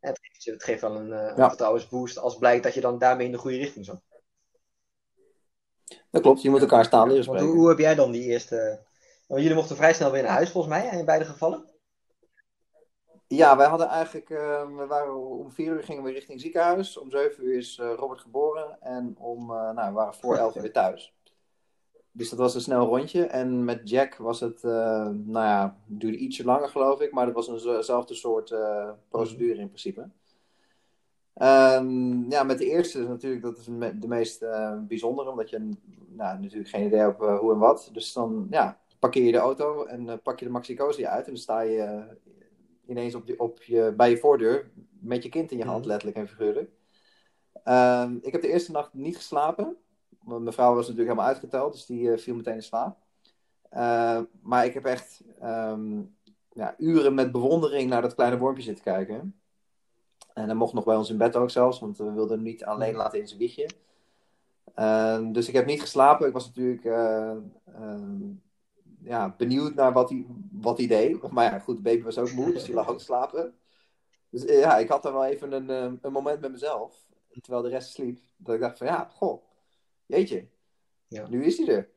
En 0.00 0.08
het, 0.10 0.18
geeft, 0.22 0.44
het 0.44 0.64
geeft 0.64 0.80
wel 0.80 0.96
een, 0.96 1.10
een 1.10 1.48
vertrouwensboost 1.48 2.18
als 2.18 2.38
blijkt 2.38 2.62
dat 2.62 2.74
je 2.74 2.80
dan 2.80 2.98
daarmee 2.98 3.26
in 3.26 3.32
de 3.32 3.38
goede 3.38 3.56
richting 3.56 3.84
zat. 3.84 4.00
Dat 6.10 6.22
klopt, 6.22 6.42
je 6.42 6.50
moet 6.50 6.60
elkaar 6.60 6.84
staan 6.84 7.08
leren 7.08 7.24
spreken. 7.24 7.46
Hoe, 7.46 7.56
hoe, 7.56 7.68
heb 7.68 7.78
jij 7.78 7.94
dan 7.94 8.12
die 8.12 8.22
eerste... 8.22 8.86
Want 9.26 9.40
jullie 9.40 9.56
mochten 9.56 9.76
vrij 9.76 9.94
snel 9.94 10.10
weer 10.10 10.22
naar 10.22 10.32
huis 10.32 10.50
volgens 10.50 10.74
mij, 10.74 10.98
in 10.98 11.04
beide 11.04 11.24
gevallen? 11.24 11.68
Ja, 13.26 13.56
wij 13.56 13.66
hadden 13.66 13.88
eigenlijk, 13.88 14.28
uh, 14.28 14.76
we 14.76 14.86
waren 14.86 15.14
om 15.14 15.50
vier 15.50 15.72
uur 15.72 15.84
gingen 15.84 16.02
we 16.02 16.10
richting 16.10 16.40
ziekenhuis. 16.40 16.96
Om 16.96 17.10
zeven 17.10 17.44
uur 17.44 17.56
is 17.56 17.78
uh, 17.78 17.92
Robert 17.96 18.20
geboren 18.20 18.80
en 18.80 19.14
om, 19.18 19.50
uh, 19.50 19.70
nou, 19.70 19.88
we 19.88 19.92
waren 19.92 20.14
voor 20.14 20.36
elf 20.36 20.56
uur 20.56 20.62
weer 20.62 20.72
thuis. 20.72 21.14
Dus 22.18 22.28
dat 22.30 22.38
was 22.38 22.54
een 22.54 22.60
snel 22.60 22.86
rondje. 22.86 23.24
En 23.24 23.64
met 23.64 23.88
Jack 23.88 24.16
was 24.16 24.40
het, 24.40 24.62
nou 24.62 25.32
ja, 25.32 25.76
duurde 25.86 26.18
ietsje 26.18 26.44
langer 26.44 26.68
geloof 26.68 27.00
ik, 27.00 27.12
maar 27.12 27.26
dat 27.26 27.34
was 27.34 27.48
eenzelfde 27.48 28.14
soort 28.14 28.54
procedure 29.08 29.60
in 29.60 29.66
principe. 29.66 30.00
Um, 31.42 32.30
ja, 32.30 32.42
met 32.42 32.58
de 32.58 32.70
eerste 32.70 33.00
is 33.00 33.06
natuurlijk, 33.06 33.42
dat 33.42 33.58
is 33.58 33.64
de 34.00 34.08
meest 34.08 34.44
bijzondere, 34.88 35.30
omdat 35.30 35.50
je 35.50 35.58
nou, 36.08 36.38
natuurlijk 36.40 36.68
geen 36.68 36.86
idee 36.86 37.00
hebt 37.00 37.18
hoe 37.18 37.52
en 37.52 37.58
wat. 37.58 37.90
Dus 37.92 38.12
dan, 38.12 38.46
ja, 38.50 38.78
parkeer 38.98 39.24
je 39.24 39.32
de 39.32 39.38
auto 39.38 39.84
en 39.84 40.22
pak 40.22 40.38
je 40.38 40.44
de 40.44 40.50
Maxi 40.50 40.74
Cosi 40.74 41.06
uit 41.06 41.26
en 41.26 41.32
dan 41.32 41.42
sta 41.42 41.60
je 41.60 42.04
ineens 42.86 43.14
op, 43.14 43.26
die, 43.26 43.40
op 43.40 43.62
je, 43.62 43.94
bij 43.96 44.10
je 44.10 44.18
voordeur 44.18 44.70
met 45.00 45.22
je 45.22 45.28
kind 45.28 45.50
in 45.50 45.58
je 45.58 45.64
hand, 45.64 45.80
mhm. 45.80 45.88
letterlijk 45.88 46.16
en 46.18 46.28
figuurlijk. 46.28 46.70
Uh, 47.64 48.10
ik 48.22 48.32
heb 48.32 48.42
de 48.42 48.48
eerste 48.48 48.72
nacht 48.72 48.94
niet 48.94 49.16
geslapen. 49.16 49.76
Mijn 50.24 50.52
vrouw 50.52 50.74
was 50.74 50.88
natuurlijk 50.88 51.08
helemaal 51.08 51.32
uitgeteld, 51.32 51.72
dus 51.72 51.86
die 51.86 52.02
uh, 52.02 52.18
viel 52.18 52.34
meteen 52.34 52.54
in 52.54 52.62
slaap. 52.62 52.98
Uh, 53.72 54.20
maar 54.42 54.64
ik 54.64 54.74
heb 54.74 54.84
echt 54.84 55.22
um, 55.42 56.16
ja, 56.52 56.74
uren 56.78 57.14
met 57.14 57.32
bewondering 57.32 57.90
naar 57.90 58.02
dat 58.02 58.14
kleine 58.14 58.38
wormpje 58.38 58.62
zitten 58.62 58.84
kijken. 58.84 59.40
En 60.34 60.44
hij 60.44 60.54
mocht 60.54 60.72
nog 60.72 60.84
bij 60.84 60.96
ons 60.96 61.10
in 61.10 61.16
bed 61.16 61.36
ook 61.36 61.50
zelfs, 61.50 61.78
want 61.78 61.98
we 61.98 62.12
wilden 62.12 62.36
hem 62.36 62.46
niet 62.46 62.64
alleen 62.64 62.92
mhm. 62.92 62.98
laten 62.98 63.18
in 63.18 63.26
zijn 63.26 63.38
wiegje. 63.38 63.68
Uh, 64.76 65.32
dus 65.32 65.48
ik 65.48 65.54
heb 65.54 65.66
niet 65.66 65.80
geslapen. 65.80 66.26
Ik 66.26 66.32
was 66.32 66.46
natuurlijk 66.46 66.84
uh, 66.84 67.36
ja, 69.00 69.34
benieuwd 69.36 69.74
naar 69.74 69.92
wat 69.92 70.10
hij, 70.10 70.26
wat 70.52 70.78
hij 70.78 70.86
deed. 70.86 71.30
Maar 71.32 71.52
ja, 71.52 71.58
goed, 71.58 71.76
de 71.76 71.82
baby 71.82 72.02
was 72.02 72.18
ook 72.18 72.32
moe, 72.32 72.52
dus 72.52 72.64
die 72.64 72.74
lag 72.74 72.88
ook 72.88 72.98
te 72.98 73.04
slapen. 73.04 73.54
Dus 74.30 74.44
eh, 74.44 74.60
ja, 74.60 74.76
ik 74.76 74.88
had 74.88 75.02
dan 75.02 75.12
wel 75.12 75.24
even 75.24 75.52
een, 75.52 75.70
eh, 75.70 75.92
een 76.02 76.12
moment 76.12 76.40
met 76.40 76.50
mezelf, 76.50 76.96
terwijl 77.40 77.62
de 77.62 77.68
rest 77.68 77.92
sliep, 77.92 78.18
dat 78.36 78.54
ik 78.54 78.60
dacht 78.60 78.78
van 78.78 78.86
ja, 78.86 79.10
goh, 79.14 79.42
jeetje, 80.08 80.48
ja. 81.06 81.28
nu 81.28 81.44
is 81.44 81.58
hij 81.58 81.68
er. 81.68 81.88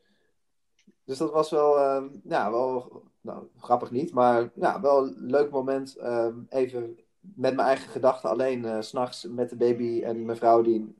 Dus 1.03 1.17
dat 1.17 1.31
was 1.31 1.49
wel, 1.49 1.77
uh, 1.77 2.03
ja, 2.23 2.51
wel 2.51 3.03
nou, 3.21 3.47
grappig 3.57 3.91
niet, 3.91 4.13
maar 4.13 4.51
ja, 4.55 4.81
wel 4.81 5.03
een 5.03 5.15
leuk 5.17 5.51
moment. 5.51 5.97
Uh, 5.97 6.27
even 6.49 6.99
met 7.19 7.55
mijn 7.55 7.67
eigen 7.67 7.89
gedachten 7.89 8.29
alleen, 8.29 8.63
uh, 8.63 8.81
s'nachts 8.81 9.23
met 9.23 9.49
de 9.49 9.55
baby 9.55 10.01
en 10.03 10.25
mijn 10.25 10.37
vrouw 10.37 10.61
die 10.61 10.99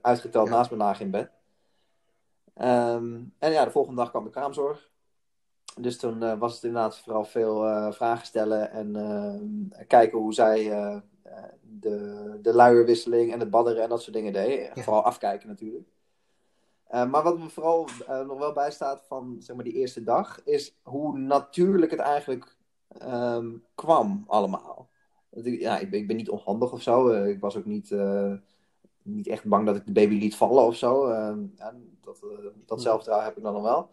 uitgeteld 0.00 0.48
naast 0.48 0.70
me 0.70 0.76
lagen 0.76 1.04
in 1.04 1.10
bed. 1.10 1.30
Um, 2.54 3.34
en 3.38 3.52
ja, 3.52 3.64
de 3.64 3.70
volgende 3.70 4.00
dag 4.00 4.10
kwam 4.10 4.24
de 4.24 4.30
kraamzorg. 4.30 4.90
Dus 5.80 5.98
toen 5.98 6.22
uh, 6.22 6.38
was 6.38 6.54
het 6.54 6.64
inderdaad 6.64 6.98
vooral 6.98 7.24
veel 7.24 7.92
vragen 7.92 8.26
stellen 8.26 8.70
en 8.70 9.76
kijken 9.86 10.18
hoe 10.18 10.34
zij 10.34 10.68
de, 11.62 12.38
de 12.42 12.54
luierwisseling 12.54 13.32
en 13.32 13.40
het 13.40 13.50
badderen 13.50 13.82
en 13.82 13.88
dat 13.88 14.02
soort 14.02 14.16
dingen 14.16 14.32
deed. 14.32 14.70
Vooral 14.74 15.02
afkijken 15.02 15.48
natuurlijk. 15.48 15.88
Maar 16.90 17.22
wat 17.22 17.38
me 17.38 17.48
vooral 17.48 17.88
nog 18.06 18.38
wel 18.38 18.52
bijstaat 18.52 19.04
van 19.06 19.36
zeg 19.38 19.56
maar, 19.56 19.64
die 19.64 19.74
eerste 19.74 20.02
dag, 20.02 20.44
is 20.44 20.78
hoe 20.82 21.18
natuurlijk 21.18 21.90
het 21.90 22.00
eigenlijk 22.00 22.56
um, 23.02 23.64
kwam 23.74 24.24
allemaal. 24.26 24.88
Ja, 25.42 25.78
ik 25.78 25.90
ben, 25.90 26.00
ik 26.00 26.06
ben 26.06 26.16
niet 26.16 26.30
onhandig 26.30 26.72
of 26.72 26.82
zo. 26.82 27.24
ik 27.24 27.40
was 27.40 27.56
ook 27.56 27.64
niet, 27.64 27.94
niet 29.02 29.26
echt 29.26 29.44
bang 29.44 29.66
dat 29.66 29.76
ik 29.76 29.86
de 29.86 29.92
baby 29.92 30.14
liet 30.14 30.36
vallen 30.36 30.64
of 30.64 30.76
zo. 30.76 31.06
Ehm, 31.06 31.46
ja, 31.56 31.74
dat, 32.00 32.26
dat 32.66 32.82
zelfvertrouwen 32.82 33.28
heb 33.28 33.36
ik 33.36 33.42
dan 33.42 33.52
nog 33.52 33.62
wel. 33.62 33.90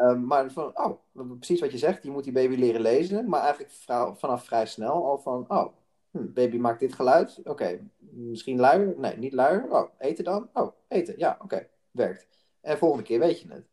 Um, 0.00 0.26
maar 0.26 0.50
van, 0.50 0.78
oh, 0.78 0.98
precies 1.38 1.60
wat 1.60 1.72
je 1.72 1.78
zegt, 1.78 2.02
je 2.02 2.10
moet 2.10 2.24
die 2.24 2.32
baby 2.32 2.54
leren 2.54 2.80
lezen. 2.80 3.28
Maar 3.28 3.40
eigenlijk 3.40 3.72
vanaf 4.18 4.44
vrij 4.44 4.66
snel 4.66 5.04
al 5.04 5.18
van, 5.18 5.44
oh, 5.48 5.66
hm, 6.10 6.32
baby 6.32 6.56
maakt 6.56 6.80
dit 6.80 6.92
geluid. 6.92 7.40
Oké, 7.44 7.90
misschien 8.10 8.58
luier? 8.58 8.94
Nee, 8.98 9.16
niet 9.16 9.32
luier. 9.32 9.70
Oh, 9.70 9.90
eten 9.98 10.24
dan? 10.24 10.48
Oh, 10.52 10.72
eten. 10.88 11.14
Ja, 11.18 11.38
oké, 11.42 11.68
werkt. 11.90 12.26
En 12.60 12.78
volgende 12.78 13.04
keer 13.04 13.18
weet 13.18 13.40
je 13.40 13.48
het. 13.52 13.66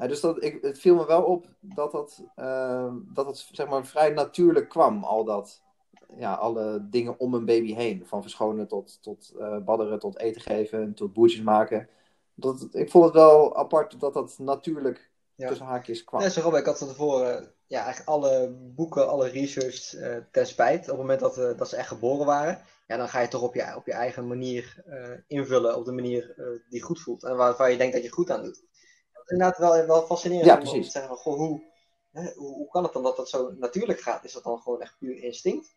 Uh, 0.00 0.08
dus 0.08 0.20
dat, 0.20 0.42
ik, 0.42 0.62
het 0.62 0.78
viel 0.78 0.94
me 0.94 1.06
wel 1.06 1.22
op 1.22 1.46
dat 1.60 1.92
dat, 1.92 2.24
uh, 2.36 2.94
dat 3.02 3.26
het 3.26 3.48
zeg 3.52 3.68
maar, 3.68 3.86
vrij 3.86 4.10
natuurlijk 4.10 4.68
kwam, 4.68 5.04
al 5.04 5.24
dat, 5.24 5.62
ja, 6.16 6.34
alle 6.34 6.88
dingen 6.90 7.18
om 7.18 7.34
een 7.34 7.44
baby 7.44 7.74
heen. 7.74 8.06
Van 8.06 8.22
verschonen 8.22 8.68
tot, 8.68 9.02
tot 9.02 9.32
uh, 9.38 9.58
badderen, 9.58 9.98
tot 9.98 10.18
eten 10.18 10.40
geven, 10.40 10.94
tot 10.94 11.12
boertjes 11.12 11.42
maken. 11.42 11.88
Dat, 12.34 12.68
ik 12.72 12.90
vond 12.90 13.04
het 13.04 13.14
wel 13.14 13.56
apart 13.56 14.00
dat 14.00 14.14
dat 14.14 14.38
natuurlijk 14.38 15.10
ja. 15.34 15.48
tussen 15.48 15.66
haakjes 15.66 16.04
kwam. 16.04 16.30
Zo 16.30 16.40
Rob, 16.40 16.54
ik 16.54 16.64
had 16.64 16.78
van 16.78 16.88
tevoren 16.88 17.52
ja, 17.66 17.84
eigenlijk 17.84 18.08
alle 18.08 18.56
boeken, 18.74 19.08
alle 19.08 19.28
research 19.28 19.94
uh, 19.94 20.16
ten 20.30 20.46
spijt. 20.46 20.80
Op 20.80 20.86
het 20.86 20.96
moment 20.96 21.20
dat, 21.20 21.34
dat 21.34 21.68
ze 21.68 21.76
echt 21.76 21.88
geboren 21.88 22.26
waren. 22.26 22.60
Ja, 22.90 22.96
dan 22.96 23.08
ga 23.08 23.20
je 23.20 23.28
toch 23.28 23.42
op 23.42 23.54
je, 23.54 23.76
op 23.76 23.86
je 23.86 23.92
eigen 23.92 24.26
manier 24.26 24.82
uh, 24.86 25.16
invullen. 25.26 25.76
Op 25.76 25.84
de 25.84 25.92
manier 25.92 26.34
die 26.68 26.82
goed 26.82 27.00
voelt. 27.00 27.24
En 27.24 27.36
waar, 27.36 27.56
waar 27.56 27.70
je 27.70 27.76
denkt 27.76 27.94
dat 27.94 28.02
je 28.02 28.10
goed 28.10 28.30
aan 28.30 28.42
doet. 28.42 28.62
Dat 29.12 29.22
is 29.24 29.30
inderdaad 29.30 29.58
wel, 29.58 29.86
wel 29.86 30.02
fascinerend. 30.02 30.46
Ja, 30.46 30.56
precies. 30.56 30.76
Om 30.76 30.82
te 30.82 30.90
zeggen, 30.90 31.16
goh, 31.16 31.36
hoe, 31.36 31.62
hè, 32.10 32.32
hoe, 32.34 32.54
hoe, 32.54 32.68
kan 32.68 32.82
het 32.82 32.92
dan 32.92 33.02
dat 33.02 33.16
dat 33.16 33.28
zo 33.28 33.50
natuurlijk 33.50 34.00
gaat? 34.00 34.24
Is 34.24 34.32
dat 34.32 34.42
dan 34.42 34.58
gewoon 34.58 34.80
echt 34.80 34.98
puur 34.98 35.22
instinct? 35.22 35.76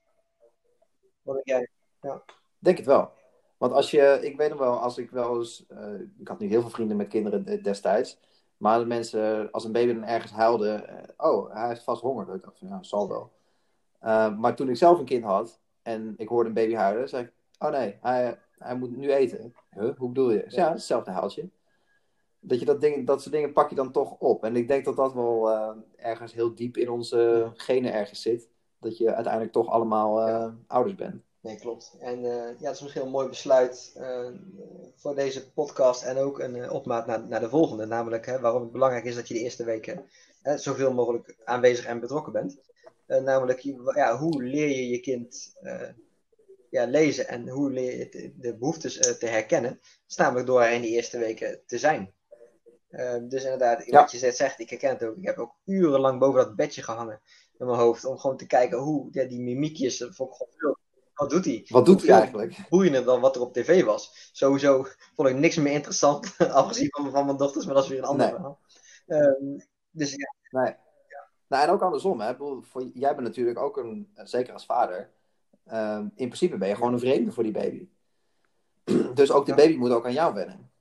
Wat 1.21 1.35
denk 1.35 1.47
jij? 1.47 1.69
Ja. 2.01 2.23
Denk 2.59 2.77
het 2.77 2.85
wel. 2.85 3.11
Want 3.57 3.73
als 3.73 3.91
je, 3.91 4.19
ik 4.21 4.37
weet 4.37 4.49
nog 4.49 4.59
wel, 4.59 4.79
als 4.79 4.97
ik 4.97 5.11
wel 5.11 5.37
eens, 5.37 5.65
ik 6.19 6.27
had 6.27 6.39
nu 6.39 6.47
heel 6.47 6.61
veel 6.61 6.69
vrienden 6.69 6.97
met 6.97 7.07
kinderen 7.07 7.63
destijds. 7.63 8.19
Maar 8.57 8.79
de 8.79 8.85
mensen, 8.85 9.51
als 9.51 9.63
een 9.63 9.71
baby 9.71 9.93
dan 9.93 10.03
ergens 10.03 10.31
huilde, 10.31 10.89
uh, 10.89 11.29
oh, 11.31 11.53
hij 11.53 11.67
heeft 11.67 11.83
vast 11.83 12.01
honger. 12.01 12.35
Ik 12.35 12.43
dacht 12.43 12.59
van, 12.59 12.67
ja, 12.67 12.83
zal 12.83 13.07
wel. 13.07 13.31
Uh, 14.01 14.37
maar 14.37 14.55
toen 14.55 14.69
ik 14.69 14.77
zelf 14.77 14.99
een 14.99 15.05
kind 15.05 15.23
had 15.23 15.61
en 15.83 16.13
ik 16.17 16.27
hoorde 16.27 16.47
een 16.47 16.55
baby 16.55 16.73
huilen, 16.73 17.09
zei 17.09 17.23
ik, 17.23 17.31
oh 17.59 17.71
nee, 17.71 17.97
hij, 18.01 18.39
hij 18.57 18.75
moet 18.75 18.97
nu 18.97 19.13
eten. 19.13 19.53
Huh? 19.69 19.97
Hoe 19.97 20.07
bedoel 20.07 20.31
je? 20.31 20.45
Ja, 20.47 20.71
hetzelfde 20.71 21.11
huiltje. 21.11 21.49
Dat, 22.39 22.59
je 22.59 22.65
dat, 22.65 22.81
ding, 22.81 23.07
dat 23.07 23.21
soort 23.21 23.33
dingen 23.33 23.53
pak 23.53 23.69
je 23.69 23.75
dan 23.75 23.91
toch 23.91 24.15
op. 24.19 24.43
En 24.43 24.55
ik 24.55 24.67
denk 24.67 24.85
dat 24.85 24.95
dat 24.95 25.13
wel 25.13 25.51
uh, 25.51 25.69
ergens 25.95 26.33
heel 26.33 26.55
diep 26.55 26.77
in 26.77 26.89
onze 26.89 27.51
genen 27.53 27.93
ergens 27.93 28.21
zit. 28.21 28.47
Dat 28.79 28.97
je 28.97 29.13
uiteindelijk 29.13 29.53
toch 29.53 29.67
allemaal 29.69 30.27
ja. 30.27 30.55
ouders 30.67 30.95
bent. 30.95 31.21
Nee, 31.39 31.59
klopt. 31.59 31.95
En 31.99 32.19
uh, 32.19 32.47
ja, 32.47 32.53
dat 32.59 32.73
is 32.73 32.81
misschien 32.81 33.01
een 33.01 33.09
mooi 33.09 33.27
besluit 33.27 33.95
uh, 33.97 34.27
voor 34.95 35.15
deze 35.15 35.51
podcast 35.51 36.03
en 36.03 36.17
ook 36.17 36.39
een 36.39 36.55
uh, 36.55 36.73
opmaat 36.73 37.07
naar, 37.07 37.27
naar 37.27 37.39
de 37.39 37.49
volgende. 37.49 37.85
Namelijk 37.85 38.25
hè, 38.25 38.39
waarom 38.39 38.61
het 38.61 38.71
belangrijk 38.71 39.05
is 39.05 39.15
dat 39.15 39.27
je 39.27 39.33
de 39.33 39.39
eerste 39.39 39.63
weken 39.63 40.05
zoveel 40.55 40.93
mogelijk 40.93 41.37
aanwezig 41.45 41.85
en 41.85 41.99
betrokken 41.99 42.33
bent. 42.33 42.59
Namelijk, 43.07 43.59
ja, 43.95 44.17
hoe 44.17 44.43
leer 44.43 44.67
je 44.67 44.89
je 44.89 44.99
kind 44.99 45.53
ja, 46.69 46.85
lezen 46.85 47.27
en 47.27 47.49
hoe 47.49 47.71
leer 47.71 47.97
je 47.97 48.33
de, 48.37 48.57
behoeftes 48.57 49.17
te 49.17 49.25
herkennen? 49.25 49.71
Dat 49.71 49.89
is 50.07 50.15
namelijk 50.15 50.47
door 50.47 50.61
er 50.61 50.71
in 50.71 50.81
die 50.81 50.91
eerste 50.91 51.17
weken 51.17 51.61
te 51.65 51.77
zijn. 51.77 52.13
dus 53.27 53.43
inderdaad, 53.43 53.89
wat 53.89 54.11
je 54.11 54.31
zegt, 54.31 54.59
ik 54.59 54.69
herken 54.69 54.89
het 54.89 55.03
ook. 55.03 55.17
Ik 55.17 55.25
heb 55.25 55.37
ook 55.37 55.55
urenlang 55.65 56.19
boven 56.19 56.45
dat 56.45 56.55
bedje 56.55 56.83
gehangen 56.83 57.21
in 57.57 57.65
mijn 57.65 57.79
hoofd 57.79 58.05
om 58.05 58.17
gewoon 58.17 58.37
te 58.37 58.47
kijken 58.47 58.77
hoe 58.77 59.07
ja, 59.11 59.23
die 59.23 59.41
mimiekjes, 59.41 59.97
dat 59.97 60.15
vond 60.15 60.29
ik 60.29 60.35
gewoon 60.35 60.53
veel 60.57 60.77
wat 61.13 61.29
doet 61.29 61.45
hij? 61.45 61.65
Wat 61.67 61.85
doet 61.85 62.01
hij 62.01 62.19
eigenlijk? 62.19 62.65
Boeiender 62.69 63.03
dan 63.03 63.21
wat 63.21 63.35
er 63.35 63.41
op 63.41 63.53
tv 63.53 63.83
was. 63.83 64.29
Sowieso 64.31 64.85
vond 65.15 65.29
ik 65.29 65.35
niks 65.35 65.55
meer 65.55 65.73
interessant, 65.73 66.37
afgezien 66.37 66.87
van, 66.89 67.11
van 67.11 67.25
mijn 67.25 67.37
dochters, 67.37 67.65
maar 67.65 67.75
dat 67.75 67.83
is 67.83 67.89
weer 67.89 67.99
een 67.99 68.05
ander 68.05 68.29
verhaal. 68.29 68.59
Um, 69.07 69.57
dus 69.91 70.11
ja. 70.11 70.33
Nee. 70.49 70.75
Nou, 71.53 71.65
en 71.65 71.71
ook 71.71 71.81
andersom, 71.81 72.19
hè. 72.19 72.35
Voor, 72.61 72.83
jij 72.93 73.15
bent 73.15 73.27
natuurlijk 73.27 73.59
ook 73.59 73.77
een, 73.77 74.07
zeker 74.15 74.53
als 74.53 74.65
vader, 74.65 75.09
um, 75.71 76.01
in 76.15 76.27
principe 76.27 76.57
ben 76.57 76.67
je 76.67 76.75
gewoon 76.75 76.93
een 76.93 76.99
vreemde 76.99 77.31
voor 77.31 77.43
die 77.43 77.51
baby. 77.51 77.87
dus 79.13 79.31
ook 79.31 79.45
de 79.45 79.53
baby 79.53 79.75
moet 79.75 79.91
ook 79.91 80.05
aan 80.05 80.13
jou 80.13 80.33
wennen. 80.33 80.71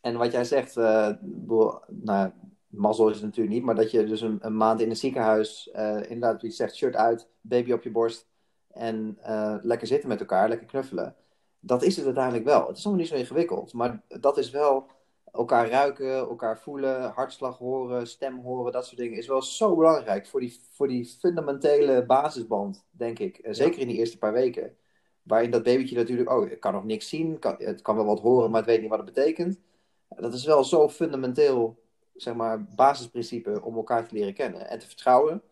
En 0.00 0.16
wat 0.16 0.32
jij 0.32 0.44
zegt, 0.44 0.76
uh, 0.76 1.08
nou, 1.86 2.30
mazzel 2.66 3.08
is 3.08 3.16
het 3.16 3.24
natuurlijk 3.24 3.54
niet, 3.54 3.64
maar 3.64 3.74
dat 3.74 3.90
je 3.90 4.04
dus 4.04 4.20
een, 4.20 4.38
een 4.40 4.56
maand 4.56 4.80
in 4.80 4.90
een 4.90 4.96
ziekenhuis, 4.96 5.70
uh, 5.76 5.96
inderdaad, 5.96 6.42
wie 6.42 6.50
zegt, 6.50 6.76
shirt 6.76 6.96
uit, 6.96 7.28
baby 7.40 7.72
op 7.72 7.82
je 7.82 7.90
borst, 7.90 8.26
en 8.70 9.18
uh, 9.26 9.56
lekker 9.60 9.86
zitten 9.86 10.08
met 10.08 10.20
elkaar, 10.20 10.48
lekker 10.48 10.66
knuffelen. 10.66 11.16
Dat 11.60 11.82
is 11.82 11.96
het 11.96 12.04
uiteindelijk 12.04 12.44
wel. 12.44 12.66
Het 12.66 12.76
is 12.76 12.84
allemaal 12.84 13.02
niet 13.02 13.12
zo 13.12 13.18
ingewikkeld, 13.18 13.72
maar 13.72 14.02
dat 14.08 14.38
is 14.38 14.50
wel 14.50 14.86
elkaar 15.32 15.68
ruiken, 15.68 16.16
elkaar 16.16 16.58
voelen, 16.58 17.10
hartslag 17.10 17.58
horen, 17.58 18.06
stem 18.06 18.38
horen, 18.38 18.72
dat 18.72 18.86
soort 18.86 18.96
dingen 18.96 19.18
is 19.18 19.26
wel 19.26 19.42
zo 19.42 19.76
belangrijk 19.76 20.26
voor 20.26 20.40
die, 20.40 20.60
voor 20.70 20.88
die 20.88 21.04
fundamentele 21.04 22.04
basisband, 22.06 22.84
denk 22.90 23.18
ik. 23.18 23.38
Uh, 23.42 23.52
zeker 23.52 23.80
in 23.80 23.88
die 23.88 23.96
eerste 23.96 24.18
paar 24.18 24.32
weken. 24.32 24.76
Waarin 25.22 25.50
dat 25.50 25.62
babytje 25.62 25.96
natuurlijk, 25.96 26.30
oh, 26.30 26.50
het 26.50 26.58
kan 26.58 26.72
nog 26.72 26.84
niks 26.84 27.08
zien, 27.08 27.38
kan, 27.38 27.54
het 27.58 27.82
kan 27.82 27.96
wel 27.96 28.04
wat 28.04 28.20
horen, 28.20 28.50
maar 28.50 28.60
het 28.60 28.70
weet 28.70 28.80
niet 28.80 28.90
wat 28.90 28.98
het 28.98 29.14
betekent. 29.14 29.58
Dat 30.08 30.34
is 30.34 30.44
wel 30.44 30.64
zo 30.64 30.88
fundamenteel 30.88 31.82
zeg 32.14 32.34
maar, 32.34 32.64
basisprincipe 32.64 33.62
om 33.62 33.76
elkaar 33.76 34.08
te 34.08 34.14
leren 34.14 34.34
kennen 34.34 34.68
en 34.68 34.78
te 34.78 34.86
vertrouwen. 34.86 35.42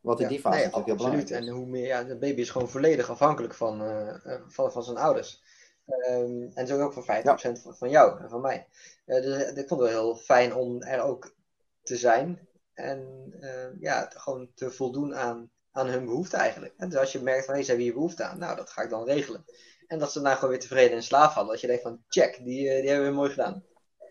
Wat 0.00 0.20
in 0.20 0.24
Ja, 0.24 0.30
die 0.30 0.40
fase 0.40 0.56
nee, 0.56 0.64
natuurlijk 0.64 0.86
heel 0.86 0.96
belangrijk 0.96 1.30
is. 1.30 1.36
En 1.36 1.48
hoe 1.48 1.66
meer, 1.66 1.86
ja, 1.86 2.04
de 2.04 2.16
baby 2.16 2.40
is 2.40 2.50
gewoon 2.50 2.68
volledig 2.68 3.10
afhankelijk 3.10 3.54
van, 3.54 3.82
eh, 3.82 4.34
eh, 4.34 4.40
van, 4.46 4.72
van 4.72 4.82
zijn 4.82 4.96
ouders. 4.96 5.42
Ehm, 5.86 6.48
en 6.54 6.66
zo 6.66 6.80
ook 6.80 6.92
van 6.92 7.04
50% 7.04 7.60
van, 7.62 7.76
van 7.76 7.90
jou 7.90 8.20
en 8.22 8.28
van 8.28 8.40
mij. 8.40 8.66
Eh, 9.04 9.22
dus 9.22 9.42
ik 9.52 9.68
vond 9.68 9.80
het 9.80 9.90
wel 9.90 10.02
heel 10.04 10.16
fijn 10.16 10.54
om 10.54 10.82
er 10.82 11.00
ook 11.02 11.34
te 11.82 11.96
zijn. 11.96 12.48
En 12.74 13.32
eh, 13.40 13.80
ja, 13.80 14.10
gewoon 14.14 14.50
te 14.54 14.70
voldoen 14.70 15.14
aan, 15.14 15.50
aan 15.72 15.86
hun 15.86 16.04
behoeften 16.04 16.38
eigenlijk. 16.38 16.74
En 16.76 16.88
dus 16.88 16.98
als 16.98 17.12
je 17.12 17.22
merkt 17.22 17.44
van, 17.44 17.54
hé, 17.54 17.60
ze 17.60 17.66
hebben 17.66 17.84
hier 17.84 17.94
behoefte 17.94 18.24
aan, 18.24 18.38
nou, 18.38 18.56
dat 18.56 18.70
ga 18.70 18.82
ik 18.82 18.90
dan 18.90 19.04
regelen. 19.04 19.44
En 19.86 19.98
dat 19.98 20.12
ze 20.12 20.20
daarna 20.20 20.34
gewoon 20.34 20.50
weer 20.50 20.60
tevreden 20.60 20.96
in 20.96 21.02
slaap 21.02 21.32
vallen. 21.32 21.50
Dat 21.50 21.60
je 21.60 21.66
denkt 21.66 21.82
van, 21.82 22.02
check, 22.08 22.44
die, 22.44 22.70
eh, 22.70 22.80
die 22.80 22.90
hebben 22.90 23.08
we 23.08 23.14
mooi 23.14 23.30
gedaan. 23.30 23.64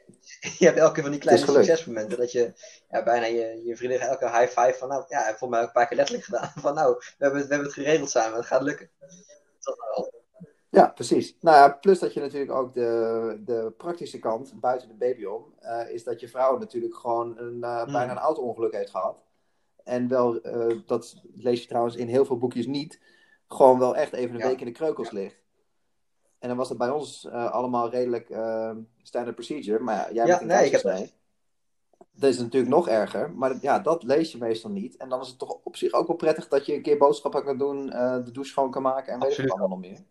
Je 0.60 0.66
hebt 0.66 0.78
elke 0.78 0.94
keer 0.94 1.04
van 1.04 1.12
die 1.12 1.22
kleine 1.22 1.46
succesmomenten. 1.66 2.18
Dat 2.18 2.32
je 2.32 2.54
ja, 2.90 3.04
bijna 3.04 3.26
je, 3.26 3.62
je 3.66 3.76
vriendin 3.78 4.00
elke 4.00 4.26
high 4.30 4.60
five 4.60 4.74
van, 4.78 4.88
nou, 4.90 5.06
ja, 5.08 5.36
voor 5.38 5.50
mij 5.50 5.60
ook 5.62 5.66
een 5.68 5.72
paar 5.72 5.88
keer 5.88 5.98
letterlijk 5.98 6.26
gedaan. 6.26 6.52
Van, 6.62 6.74
nou, 6.74 6.96
we 6.98 7.04
hebben, 7.18 7.40
het- 7.40 7.48
we 7.48 7.54
hebben 7.54 7.74
het 7.74 7.80
geregeld 7.82 8.10
samen, 8.10 8.38
het 8.38 8.46
gaat 8.46 8.62
lukken. 8.62 8.90
Dat 9.00 9.10
is 9.78 9.82
wel 9.96 10.25
Ja, 10.76 10.88
precies. 10.88 11.36
Nou 11.40 11.58
ja, 11.58 11.70
plus 11.70 12.00
dat 12.00 12.14
je 12.14 12.20
natuurlijk 12.20 12.52
ook 12.52 12.74
de, 12.74 13.42
de 13.46 13.74
praktische 13.78 14.20
kant, 14.20 14.60
buiten 14.60 14.88
de 14.88 14.94
baby 14.94 15.26
om, 15.26 15.54
eh, 15.60 15.90
is 15.90 16.04
dat 16.04 16.20
je 16.20 16.28
vrouw 16.28 16.58
natuurlijk 16.58 16.96
gewoon 16.96 17.38
een, 17.38 17.64
eh, 17.64 17.82
Hmm. 17.84 17.92
bijna 17.92 18.12
een 18.12 18.18
auto-ongeluk 18.18 18.74
heeft 18.74 18.90
gehad. 18.90 19.24
En 19.84 20.08
wel, 20.08 20.42
eh, 20.42 20.78
dat 20.86 21.22
lees 21.34 21.62
je 21.62 21.68
trouwens 21.68 21.96
in 21.96 22.08
heel 22.08 22.26
veel 22.26 22.38
boekjes 22.38 22.66
niet, 22.68 23.00
gewoon 23.48 23.80
wel 23.80 23.96
echt 23.96 24.14
even 24.14 24.36
een 24.36 24.42
Ja. 24.42 24.48
week 24.48 24.60
in 24.60 24.66
de 24.66 24.72
kreukels 24.72 25.12
ligt. 25.12 25.44
En 26.40 26.48
dan 26.48 26.58
was 26.58 26.70
het 26.70 26.78
bij 26.78 26.90
ons 26.90 27.28
allemaal 27.30 27.90
redelijk 27.90 28.30
eh, 28.30 28.72
standard 29.02 29.36
procedure. 29.36 29.80
Maar 29.80 29.96
ja, 29.96 30.14
jij 30.14 30.26
Ja, 30.26 30.38
bent 30.38 30.50
nee, 30.50 30.66
ik 30.66 30.72
heb 30.72 30.82
keizersnee. 30.82 31.14
Dat 32.12 32.30
is 32.30 32.40
natuurlijk 32.40 32.74
nog 32.74 32.88
erger, 32.88 33.32
maar 33.32 33.58
ja, 33.62 33.80
dat 33.80 34.04
lees 34.04 34.32
je 34.32 34.38
meestal 34.38 34.72
niet. 34.72 34.98
En 34.98 35.10
dan 35.10 35.22
is 35.22 35.28
het 35.28 35.38
toch 35.40 35.60
op 35.64 35.76
zich 35.76 35.92
ook 35.92 36.08
wel 36.08 36.16
prettig 36.16 36.48
dat 36.48 36.66
je 36.66 36.74
een 36.74 36.82
keer 36.82 36.98
boodschappen 36.98 37.44
kan 37.44 37.58
doen, 37.58 37.86
de 37.90 38.30
douche 38.32 38.52
schoon 38.52 38.72
kan 38.72 38.82
maken 38.82 39.14
en 39.14 39.20
weet 39.20 39.24
ik 39.24 39.30
Absoluut. 39.30 39.50
wat 39.52 39.60
allemaal 39.60 39.78
nog 39.78 39.88
meer. 39.90 40.04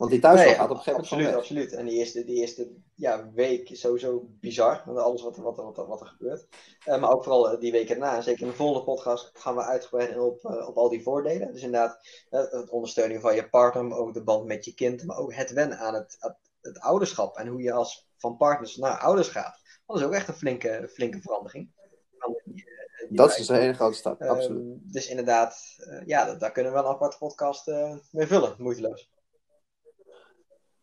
Want 0.00 0.12
die 0.12 0.20
thuiszorg 0.20 0.48
Nee, 0.48 0.58
gaat 0.58 0.70
op 0.70 0.76
een 0.76 0.82
gegeven 0.82 1.00
moment 1.00 1.12
absoluut, 1.12 1.26
gewoon 1.26 1.40
weg. 1.40 1.68
absoluut. 1.68 1.72
En 1.72 1.86
die 1.86 1.98
eerste, 1.98 2.24
die 2.24 2.40
eerste 2.40 2.70
ja, 2.94 3.30
week 3.34 3.70
is 3.70 3.80
sowieso 3.80 4.28
bizar, 4.40 4.82
met 4.86 4.96
alles 4.96 5.22
wat, 5.22 5.36
wat, 5.36 5.56
wat, 5.56 5.76
wat 5.76 6.00
er 6.00 6.06
gebeurt. 6.06 6.46
Eh, 6.84 7.00
maar 7.00 7.10
ook 7.10 7.22
vooral 7.22 7.50
eh, 7.50 7.60
die 7.60 7.72
week 7.72 7.90
erna. 7.90 8.20
Zeker 8.20 8.42
in 8.42 8.48
de 8.48 8.54
volgende 8.54 8.84
podcast 8.84 9.30
gaan 9.32 9.54
we 9.54 9.62
uitgebreid 9.62 10.10
in 10.10 10.20
op, 10.20 10.44
eh, 10.44 10.68
op 10.68 10.76
al 10.76 10.88
die 10.88 11.02
voordelen. 11.02 11.52
Dus 11.52 11.62
inderdaad, 11.62 11.98
het 12.30 12.70
ondersteuning 12.70 13.20
van 13.20 13.34
je 13.34 13.48
partner, 13.48 13.84
maar 13.84 13.98
ook 13.98 14.14
de 14.14 14.22
band 14.22 14.44
met 14.44 14.64
je 14.64 14.74
kind. 14.74 15.04
Maar 15.04 15.18
ook 15.18 15.34
het 15.34 15.52
wennen 15.52 15.78
aan 15.78 15.94
het, 15.94 16.16
het, 16.18 16.36
het 16.60 16.80
ouderschap. 16.80 17.36
En 17.36 17.46
hoe 17.46 17.62
je 17.62 17.72
als 17.72 18.08
van 18.16 18.36
partners 18.36 18.76
naar 18.76 18.98
ouders 18.98 19.28
gaat. 19.28 19.60
Dat 19.86 19.96
is 19.96 20.02
ook 20.02 20.12
echt 20.12 20.28
een 20.28 20.34
flinke, 20.34 20.90
flinke 20.92 21.20
verandering. 21.20 21.70
Verandering 22.12 22.54
die, 22.54 22.64
die 23.08 23.16
Dat 23.16 23.38
is 23.38 23.48
een 23.48 23.56
hele 23.56 23.74
grote 23.74 23.96
stap, 23.96 24.20
Ehm, 24.20 24.30
absoluut. 24.30 24.92
Dus 24.92 25.08
inderdaad, 25.08 25.76
ja, 26.06 26.24
dat, 26.24 26.40
daar 26.40 26.52
kunnen 26.52 26.72
we 26.72 26.78
wel 26.78 26.88
een 26.88 26.94
aparte 26.94 27.18
podcast 27.18 27.66
mee 28.10 28.26
vullen, 28.26 28.54
moeiteloos. 28.58 29.10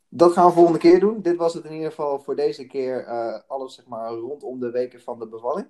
Dat 0.09 0.31
gaan 0.31 0.47
we 0.47 0.53
volgende 0.53 0.79
keer 0.79 0.99
doen. 0.99 1.21
Dit 1.21 1.35
was 1.35 1.53
het 1.53 1.65
in 1.65 1.73
ieder 1.73 1.89
geval 1.89 2.19
voor 2.19 2.35
deze 2.35 2.67
keer 2.67 3.05
eh, 3.05 3.39
alles 3.47 3.75
zeg 3.75 3.87
maar, 3.87 4.11
rondom 4.11 4.59
de 4.59 4.71
weken 4.71 5.01
van 5.01 5.19
de 5.19 5.27
bevalling. 5.27 5.67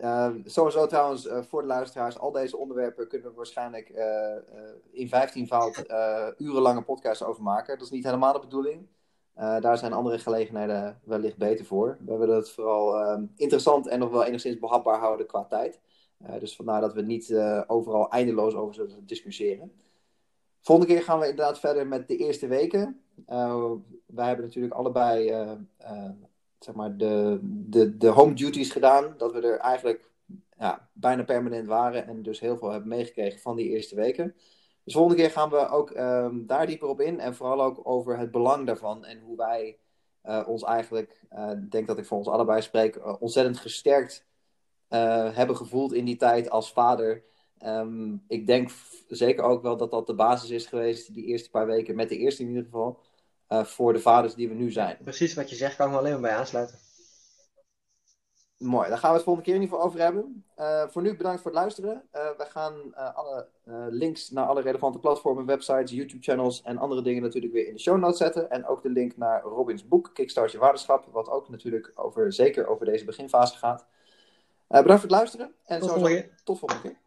Eh, 0.00 0.30
sowieso 0.44 0.86
trouwens, 0.86 1.26
eh, 1.26 1.42
voor 1.42 1.60
de 1.60 1.66
luisteraars, 1.66 2.18
al 2.18 2.32
deze 2.32 2.56
onderwerpen 2.56 3.08
kunnen 3.08 3.30
we 3.30 3.36
waarschijnlijk 3.36 3.88
eh, 3.88 4.36
in 4.90 5.08
15 5.08 5.46
fout 5.46 5.84
urenlange 6.38 6.82
podcasts 6.82 7.22
over 7.24 7.42
maken. 7.42 7.74
Dat 7.78 7.86
is 7.86 7.92
niet 7.92 8.04
helemaal 8.04 8.32
de 8.32 8.40
bedoeling. 8.40 8.86
Daar 9.34 9.78
zijn 9.78 9.92
andere 9.92 10.18
gelegenheden 10.18 11.00
wellicht 11.04 11.36
beter 11.36 11.64
voor. 11.64 11.98
We 12.06 12.16
willen 12.16 12.36
het 12.36 12.50
vooral 12.50 12.98
eh, 12.98 13.22
interessant 13.36 13.86
en 13.86 13.98
nog 13.98 14.10
wel 14.10 14.24
enigszins 14.24 14.58
behapbaar 14.58 14.98
houden 14.98 15.26
qua 15.26 15.44
tijd. 15.44 15.80
Dus 16.38 16.56
vandaar 16.56 16.80
dat 16.80 16.94
we 16.94 17.02
niet 17.02 17.34
overal 17.66 18.10
eindeloos 18.10 18.54
over 18.54 18.74
zullen 18.74 19.06
discussiëren. 19.06 19.72
Volgende 20.60 20.92
keer 20.92 21.02
gaan 21.02 21.18
we 21.18 21.28
inderdaad 21.28 21.58
verder 21.58 21.86
met 21.86 22.08
de 22.08 22.16
eerste 22.16 22.46
weken. 22.46 23.00
Uh, 23.28 23.70
wij 24.06 24.26
hebben 24.26 24.44
natuurlijk 24.44 24.74
allebei 24.74 25.30
uh, 25.30 25.52
uh, 25.80 26.10
zeg 26.58 26.74
maar 26.74 26.96
de, 26.96 27.38
de, 27.42 27.96
de 27.96 28.08
home 28.08 28.34
duties 28.34 28.70
gedaan. 28.70 29.14
Dat 29.16 29.32
we 29.32 29.40
er 29.40 29.58
eigenlijk 29.58 30.10
ja, 30.58 30.88
bijna 30.92 31.24
permanent 31.24 31.66
waren 31.66 32.06
en 32.06 32.22
dus 32.22 32.40
heel 32.40 32.56
veel 32.56 32.70
hebben 32.70 32.88
meegekregen 32.88 33.40
van 33.40 33.56
die 33.56 33.68
eerste 33.68 33.94
weken. 33.94 34.34
Dus 34.84 34.94
volgende 34.94 35.22
keer 35.22 35.30
gaan 35.30 35.50
we 35.50 35.68
ook 35.68 35.90
um, 35.90 36.46
daar 36.46 36.66
dieper 36.66 36.88
op 36.88 37.00
in 37.00 37.20
en 37.20 37.34
vooral 37.34 37.62
ook 37.62 37.80
over 37.82 38.18
het 38.18 38.30
belang 38.30 38.66
daarvan 38.66 39.04
en 39.04 39.20
hoe 39.20 39.36
wij 39.36 39.78
ons 40.46 40.62
eigenlijk, 40.62 41.20
denk 41.70 41.86
dat 41.86 41.98
ik 41.98 42.04
voor 42.04 42.18
ons 42.18 42.28
allebei 42.28 42.62
spreek, 42.62 43.20
ontzettend 43.20 43.58
gesterkt 43.58 44.26
hebben 45.34 45.56
gevoeld 45.56 45.92
in 45.92 46.04
die 46.04 46.16
tijd 46.16 46.50
als 46.50 46.72
vader. 46.72 47.22
Um, 47.66 48.24
ik 48.28 48.46
denk 48.46 48.70
zeker 49.08 49.44
ook 49.44 49.62
wel 49.62 49.76
dat 49.76 49.90
dat 49.90 50.06
de 50.06 50.14
basis 50.14 50.50
is 50.50 50.66
geweest, 50.66 51.14
die 51.14 51.24
eerste 51.24 51.50
paar 51.50 51.66
weken, 51.66 51.94
met 51.94 52.08
de 52.08 52.16
eerste 52.16 52.42
in 52.42 52.48
ieder 52.48 52.64
geval, 52.64 52.98
uh, 53.52 53.64
voor 53.64 53.92
de 53.92 54.00
vaders 54.00 54.34
die 54.34 54.48
we 54.48 54.54
nu 54.54 54.70
zijn. 54.70 54.98
Precies 55.02 55.34
wat 55.34 55.50
je 55.50 55.56
zegt, 55.56 55.76
kan 55.76 55.86
ik 55.86 55.92
me 55.92 55.98
alleen 55.98 56.12
maar 56.12 56.20
bij 56.20 56.34
aansluiten. 56.34 56.78
Mooi, 58.58 58.88
daar 58.88 58.98
gaan 58.98 59.10
we 59.10 59.16
het 59.16 59.24
volgende 59.24 59.48
keer 59.48 59.58
in 59.58 59.62
ieder 59.62 59.76
geval 59.76 59.90
over 59.90 60.04
hebben. 60.04 60.44
Uh, 60.56 60.88
voor 60.88 61.02
nu 61.02 61.16
bedankt 61.16 61.42
voor 61.42 61.50
het 61.50 61.60
luisteren. 61.60 62.08
Uh, 62.12 62.30
we 62.36 62.44
gaan 62.44 62.94
alle 62.94 63.48
links 63.90 64.30
naar 64.30 64.46
alle 64.46 64.60
relevante 64.60 64.98
platformen, 64.98 65.46
websites, 65.46 65.90
YouTube-channels 65.90 66.62
en 66.62 66.78
andere 66.78 67.02
dingen 67.02 67.22
natuurlijk 67.22 67.52
weer 67.52 67.66
in 67.66 67.74
de 67.74 67.80
show 67.80 67.98
notes 67.98 68.18
zetten. 68.18 68.50
En 68.50 68.66
ook 68.66 68.82
de 68.82 68.90
link 68.90 69.16
naar 69.16 69.42
Robins 69.42 69.88
boek, 69.88 70.10
Kickstart 70.14 70.52
je 70.52 70.58
wat 71.12 71.28
ook 71.28 71.48
natuurlijk 71.48 71.92
over, 71.94 72.32
zeker 72.32 72.66
over 72.66 72.86
deze 72.86 73.04
beginfase 73.04 73.56
gaat. 73.56 73.86
Bedankt 74.66 74.92
voor 74.92 75.00
het 75.00 75.10
luisteren. 75.10 75.54
En 75.64 75.80
tot 75.80 75.88
zo 75.88 75.94
volgende. 75.94 76.30
Tot 76.44 76.58
volgende 76.58 76.82
keer. 76.82 76.98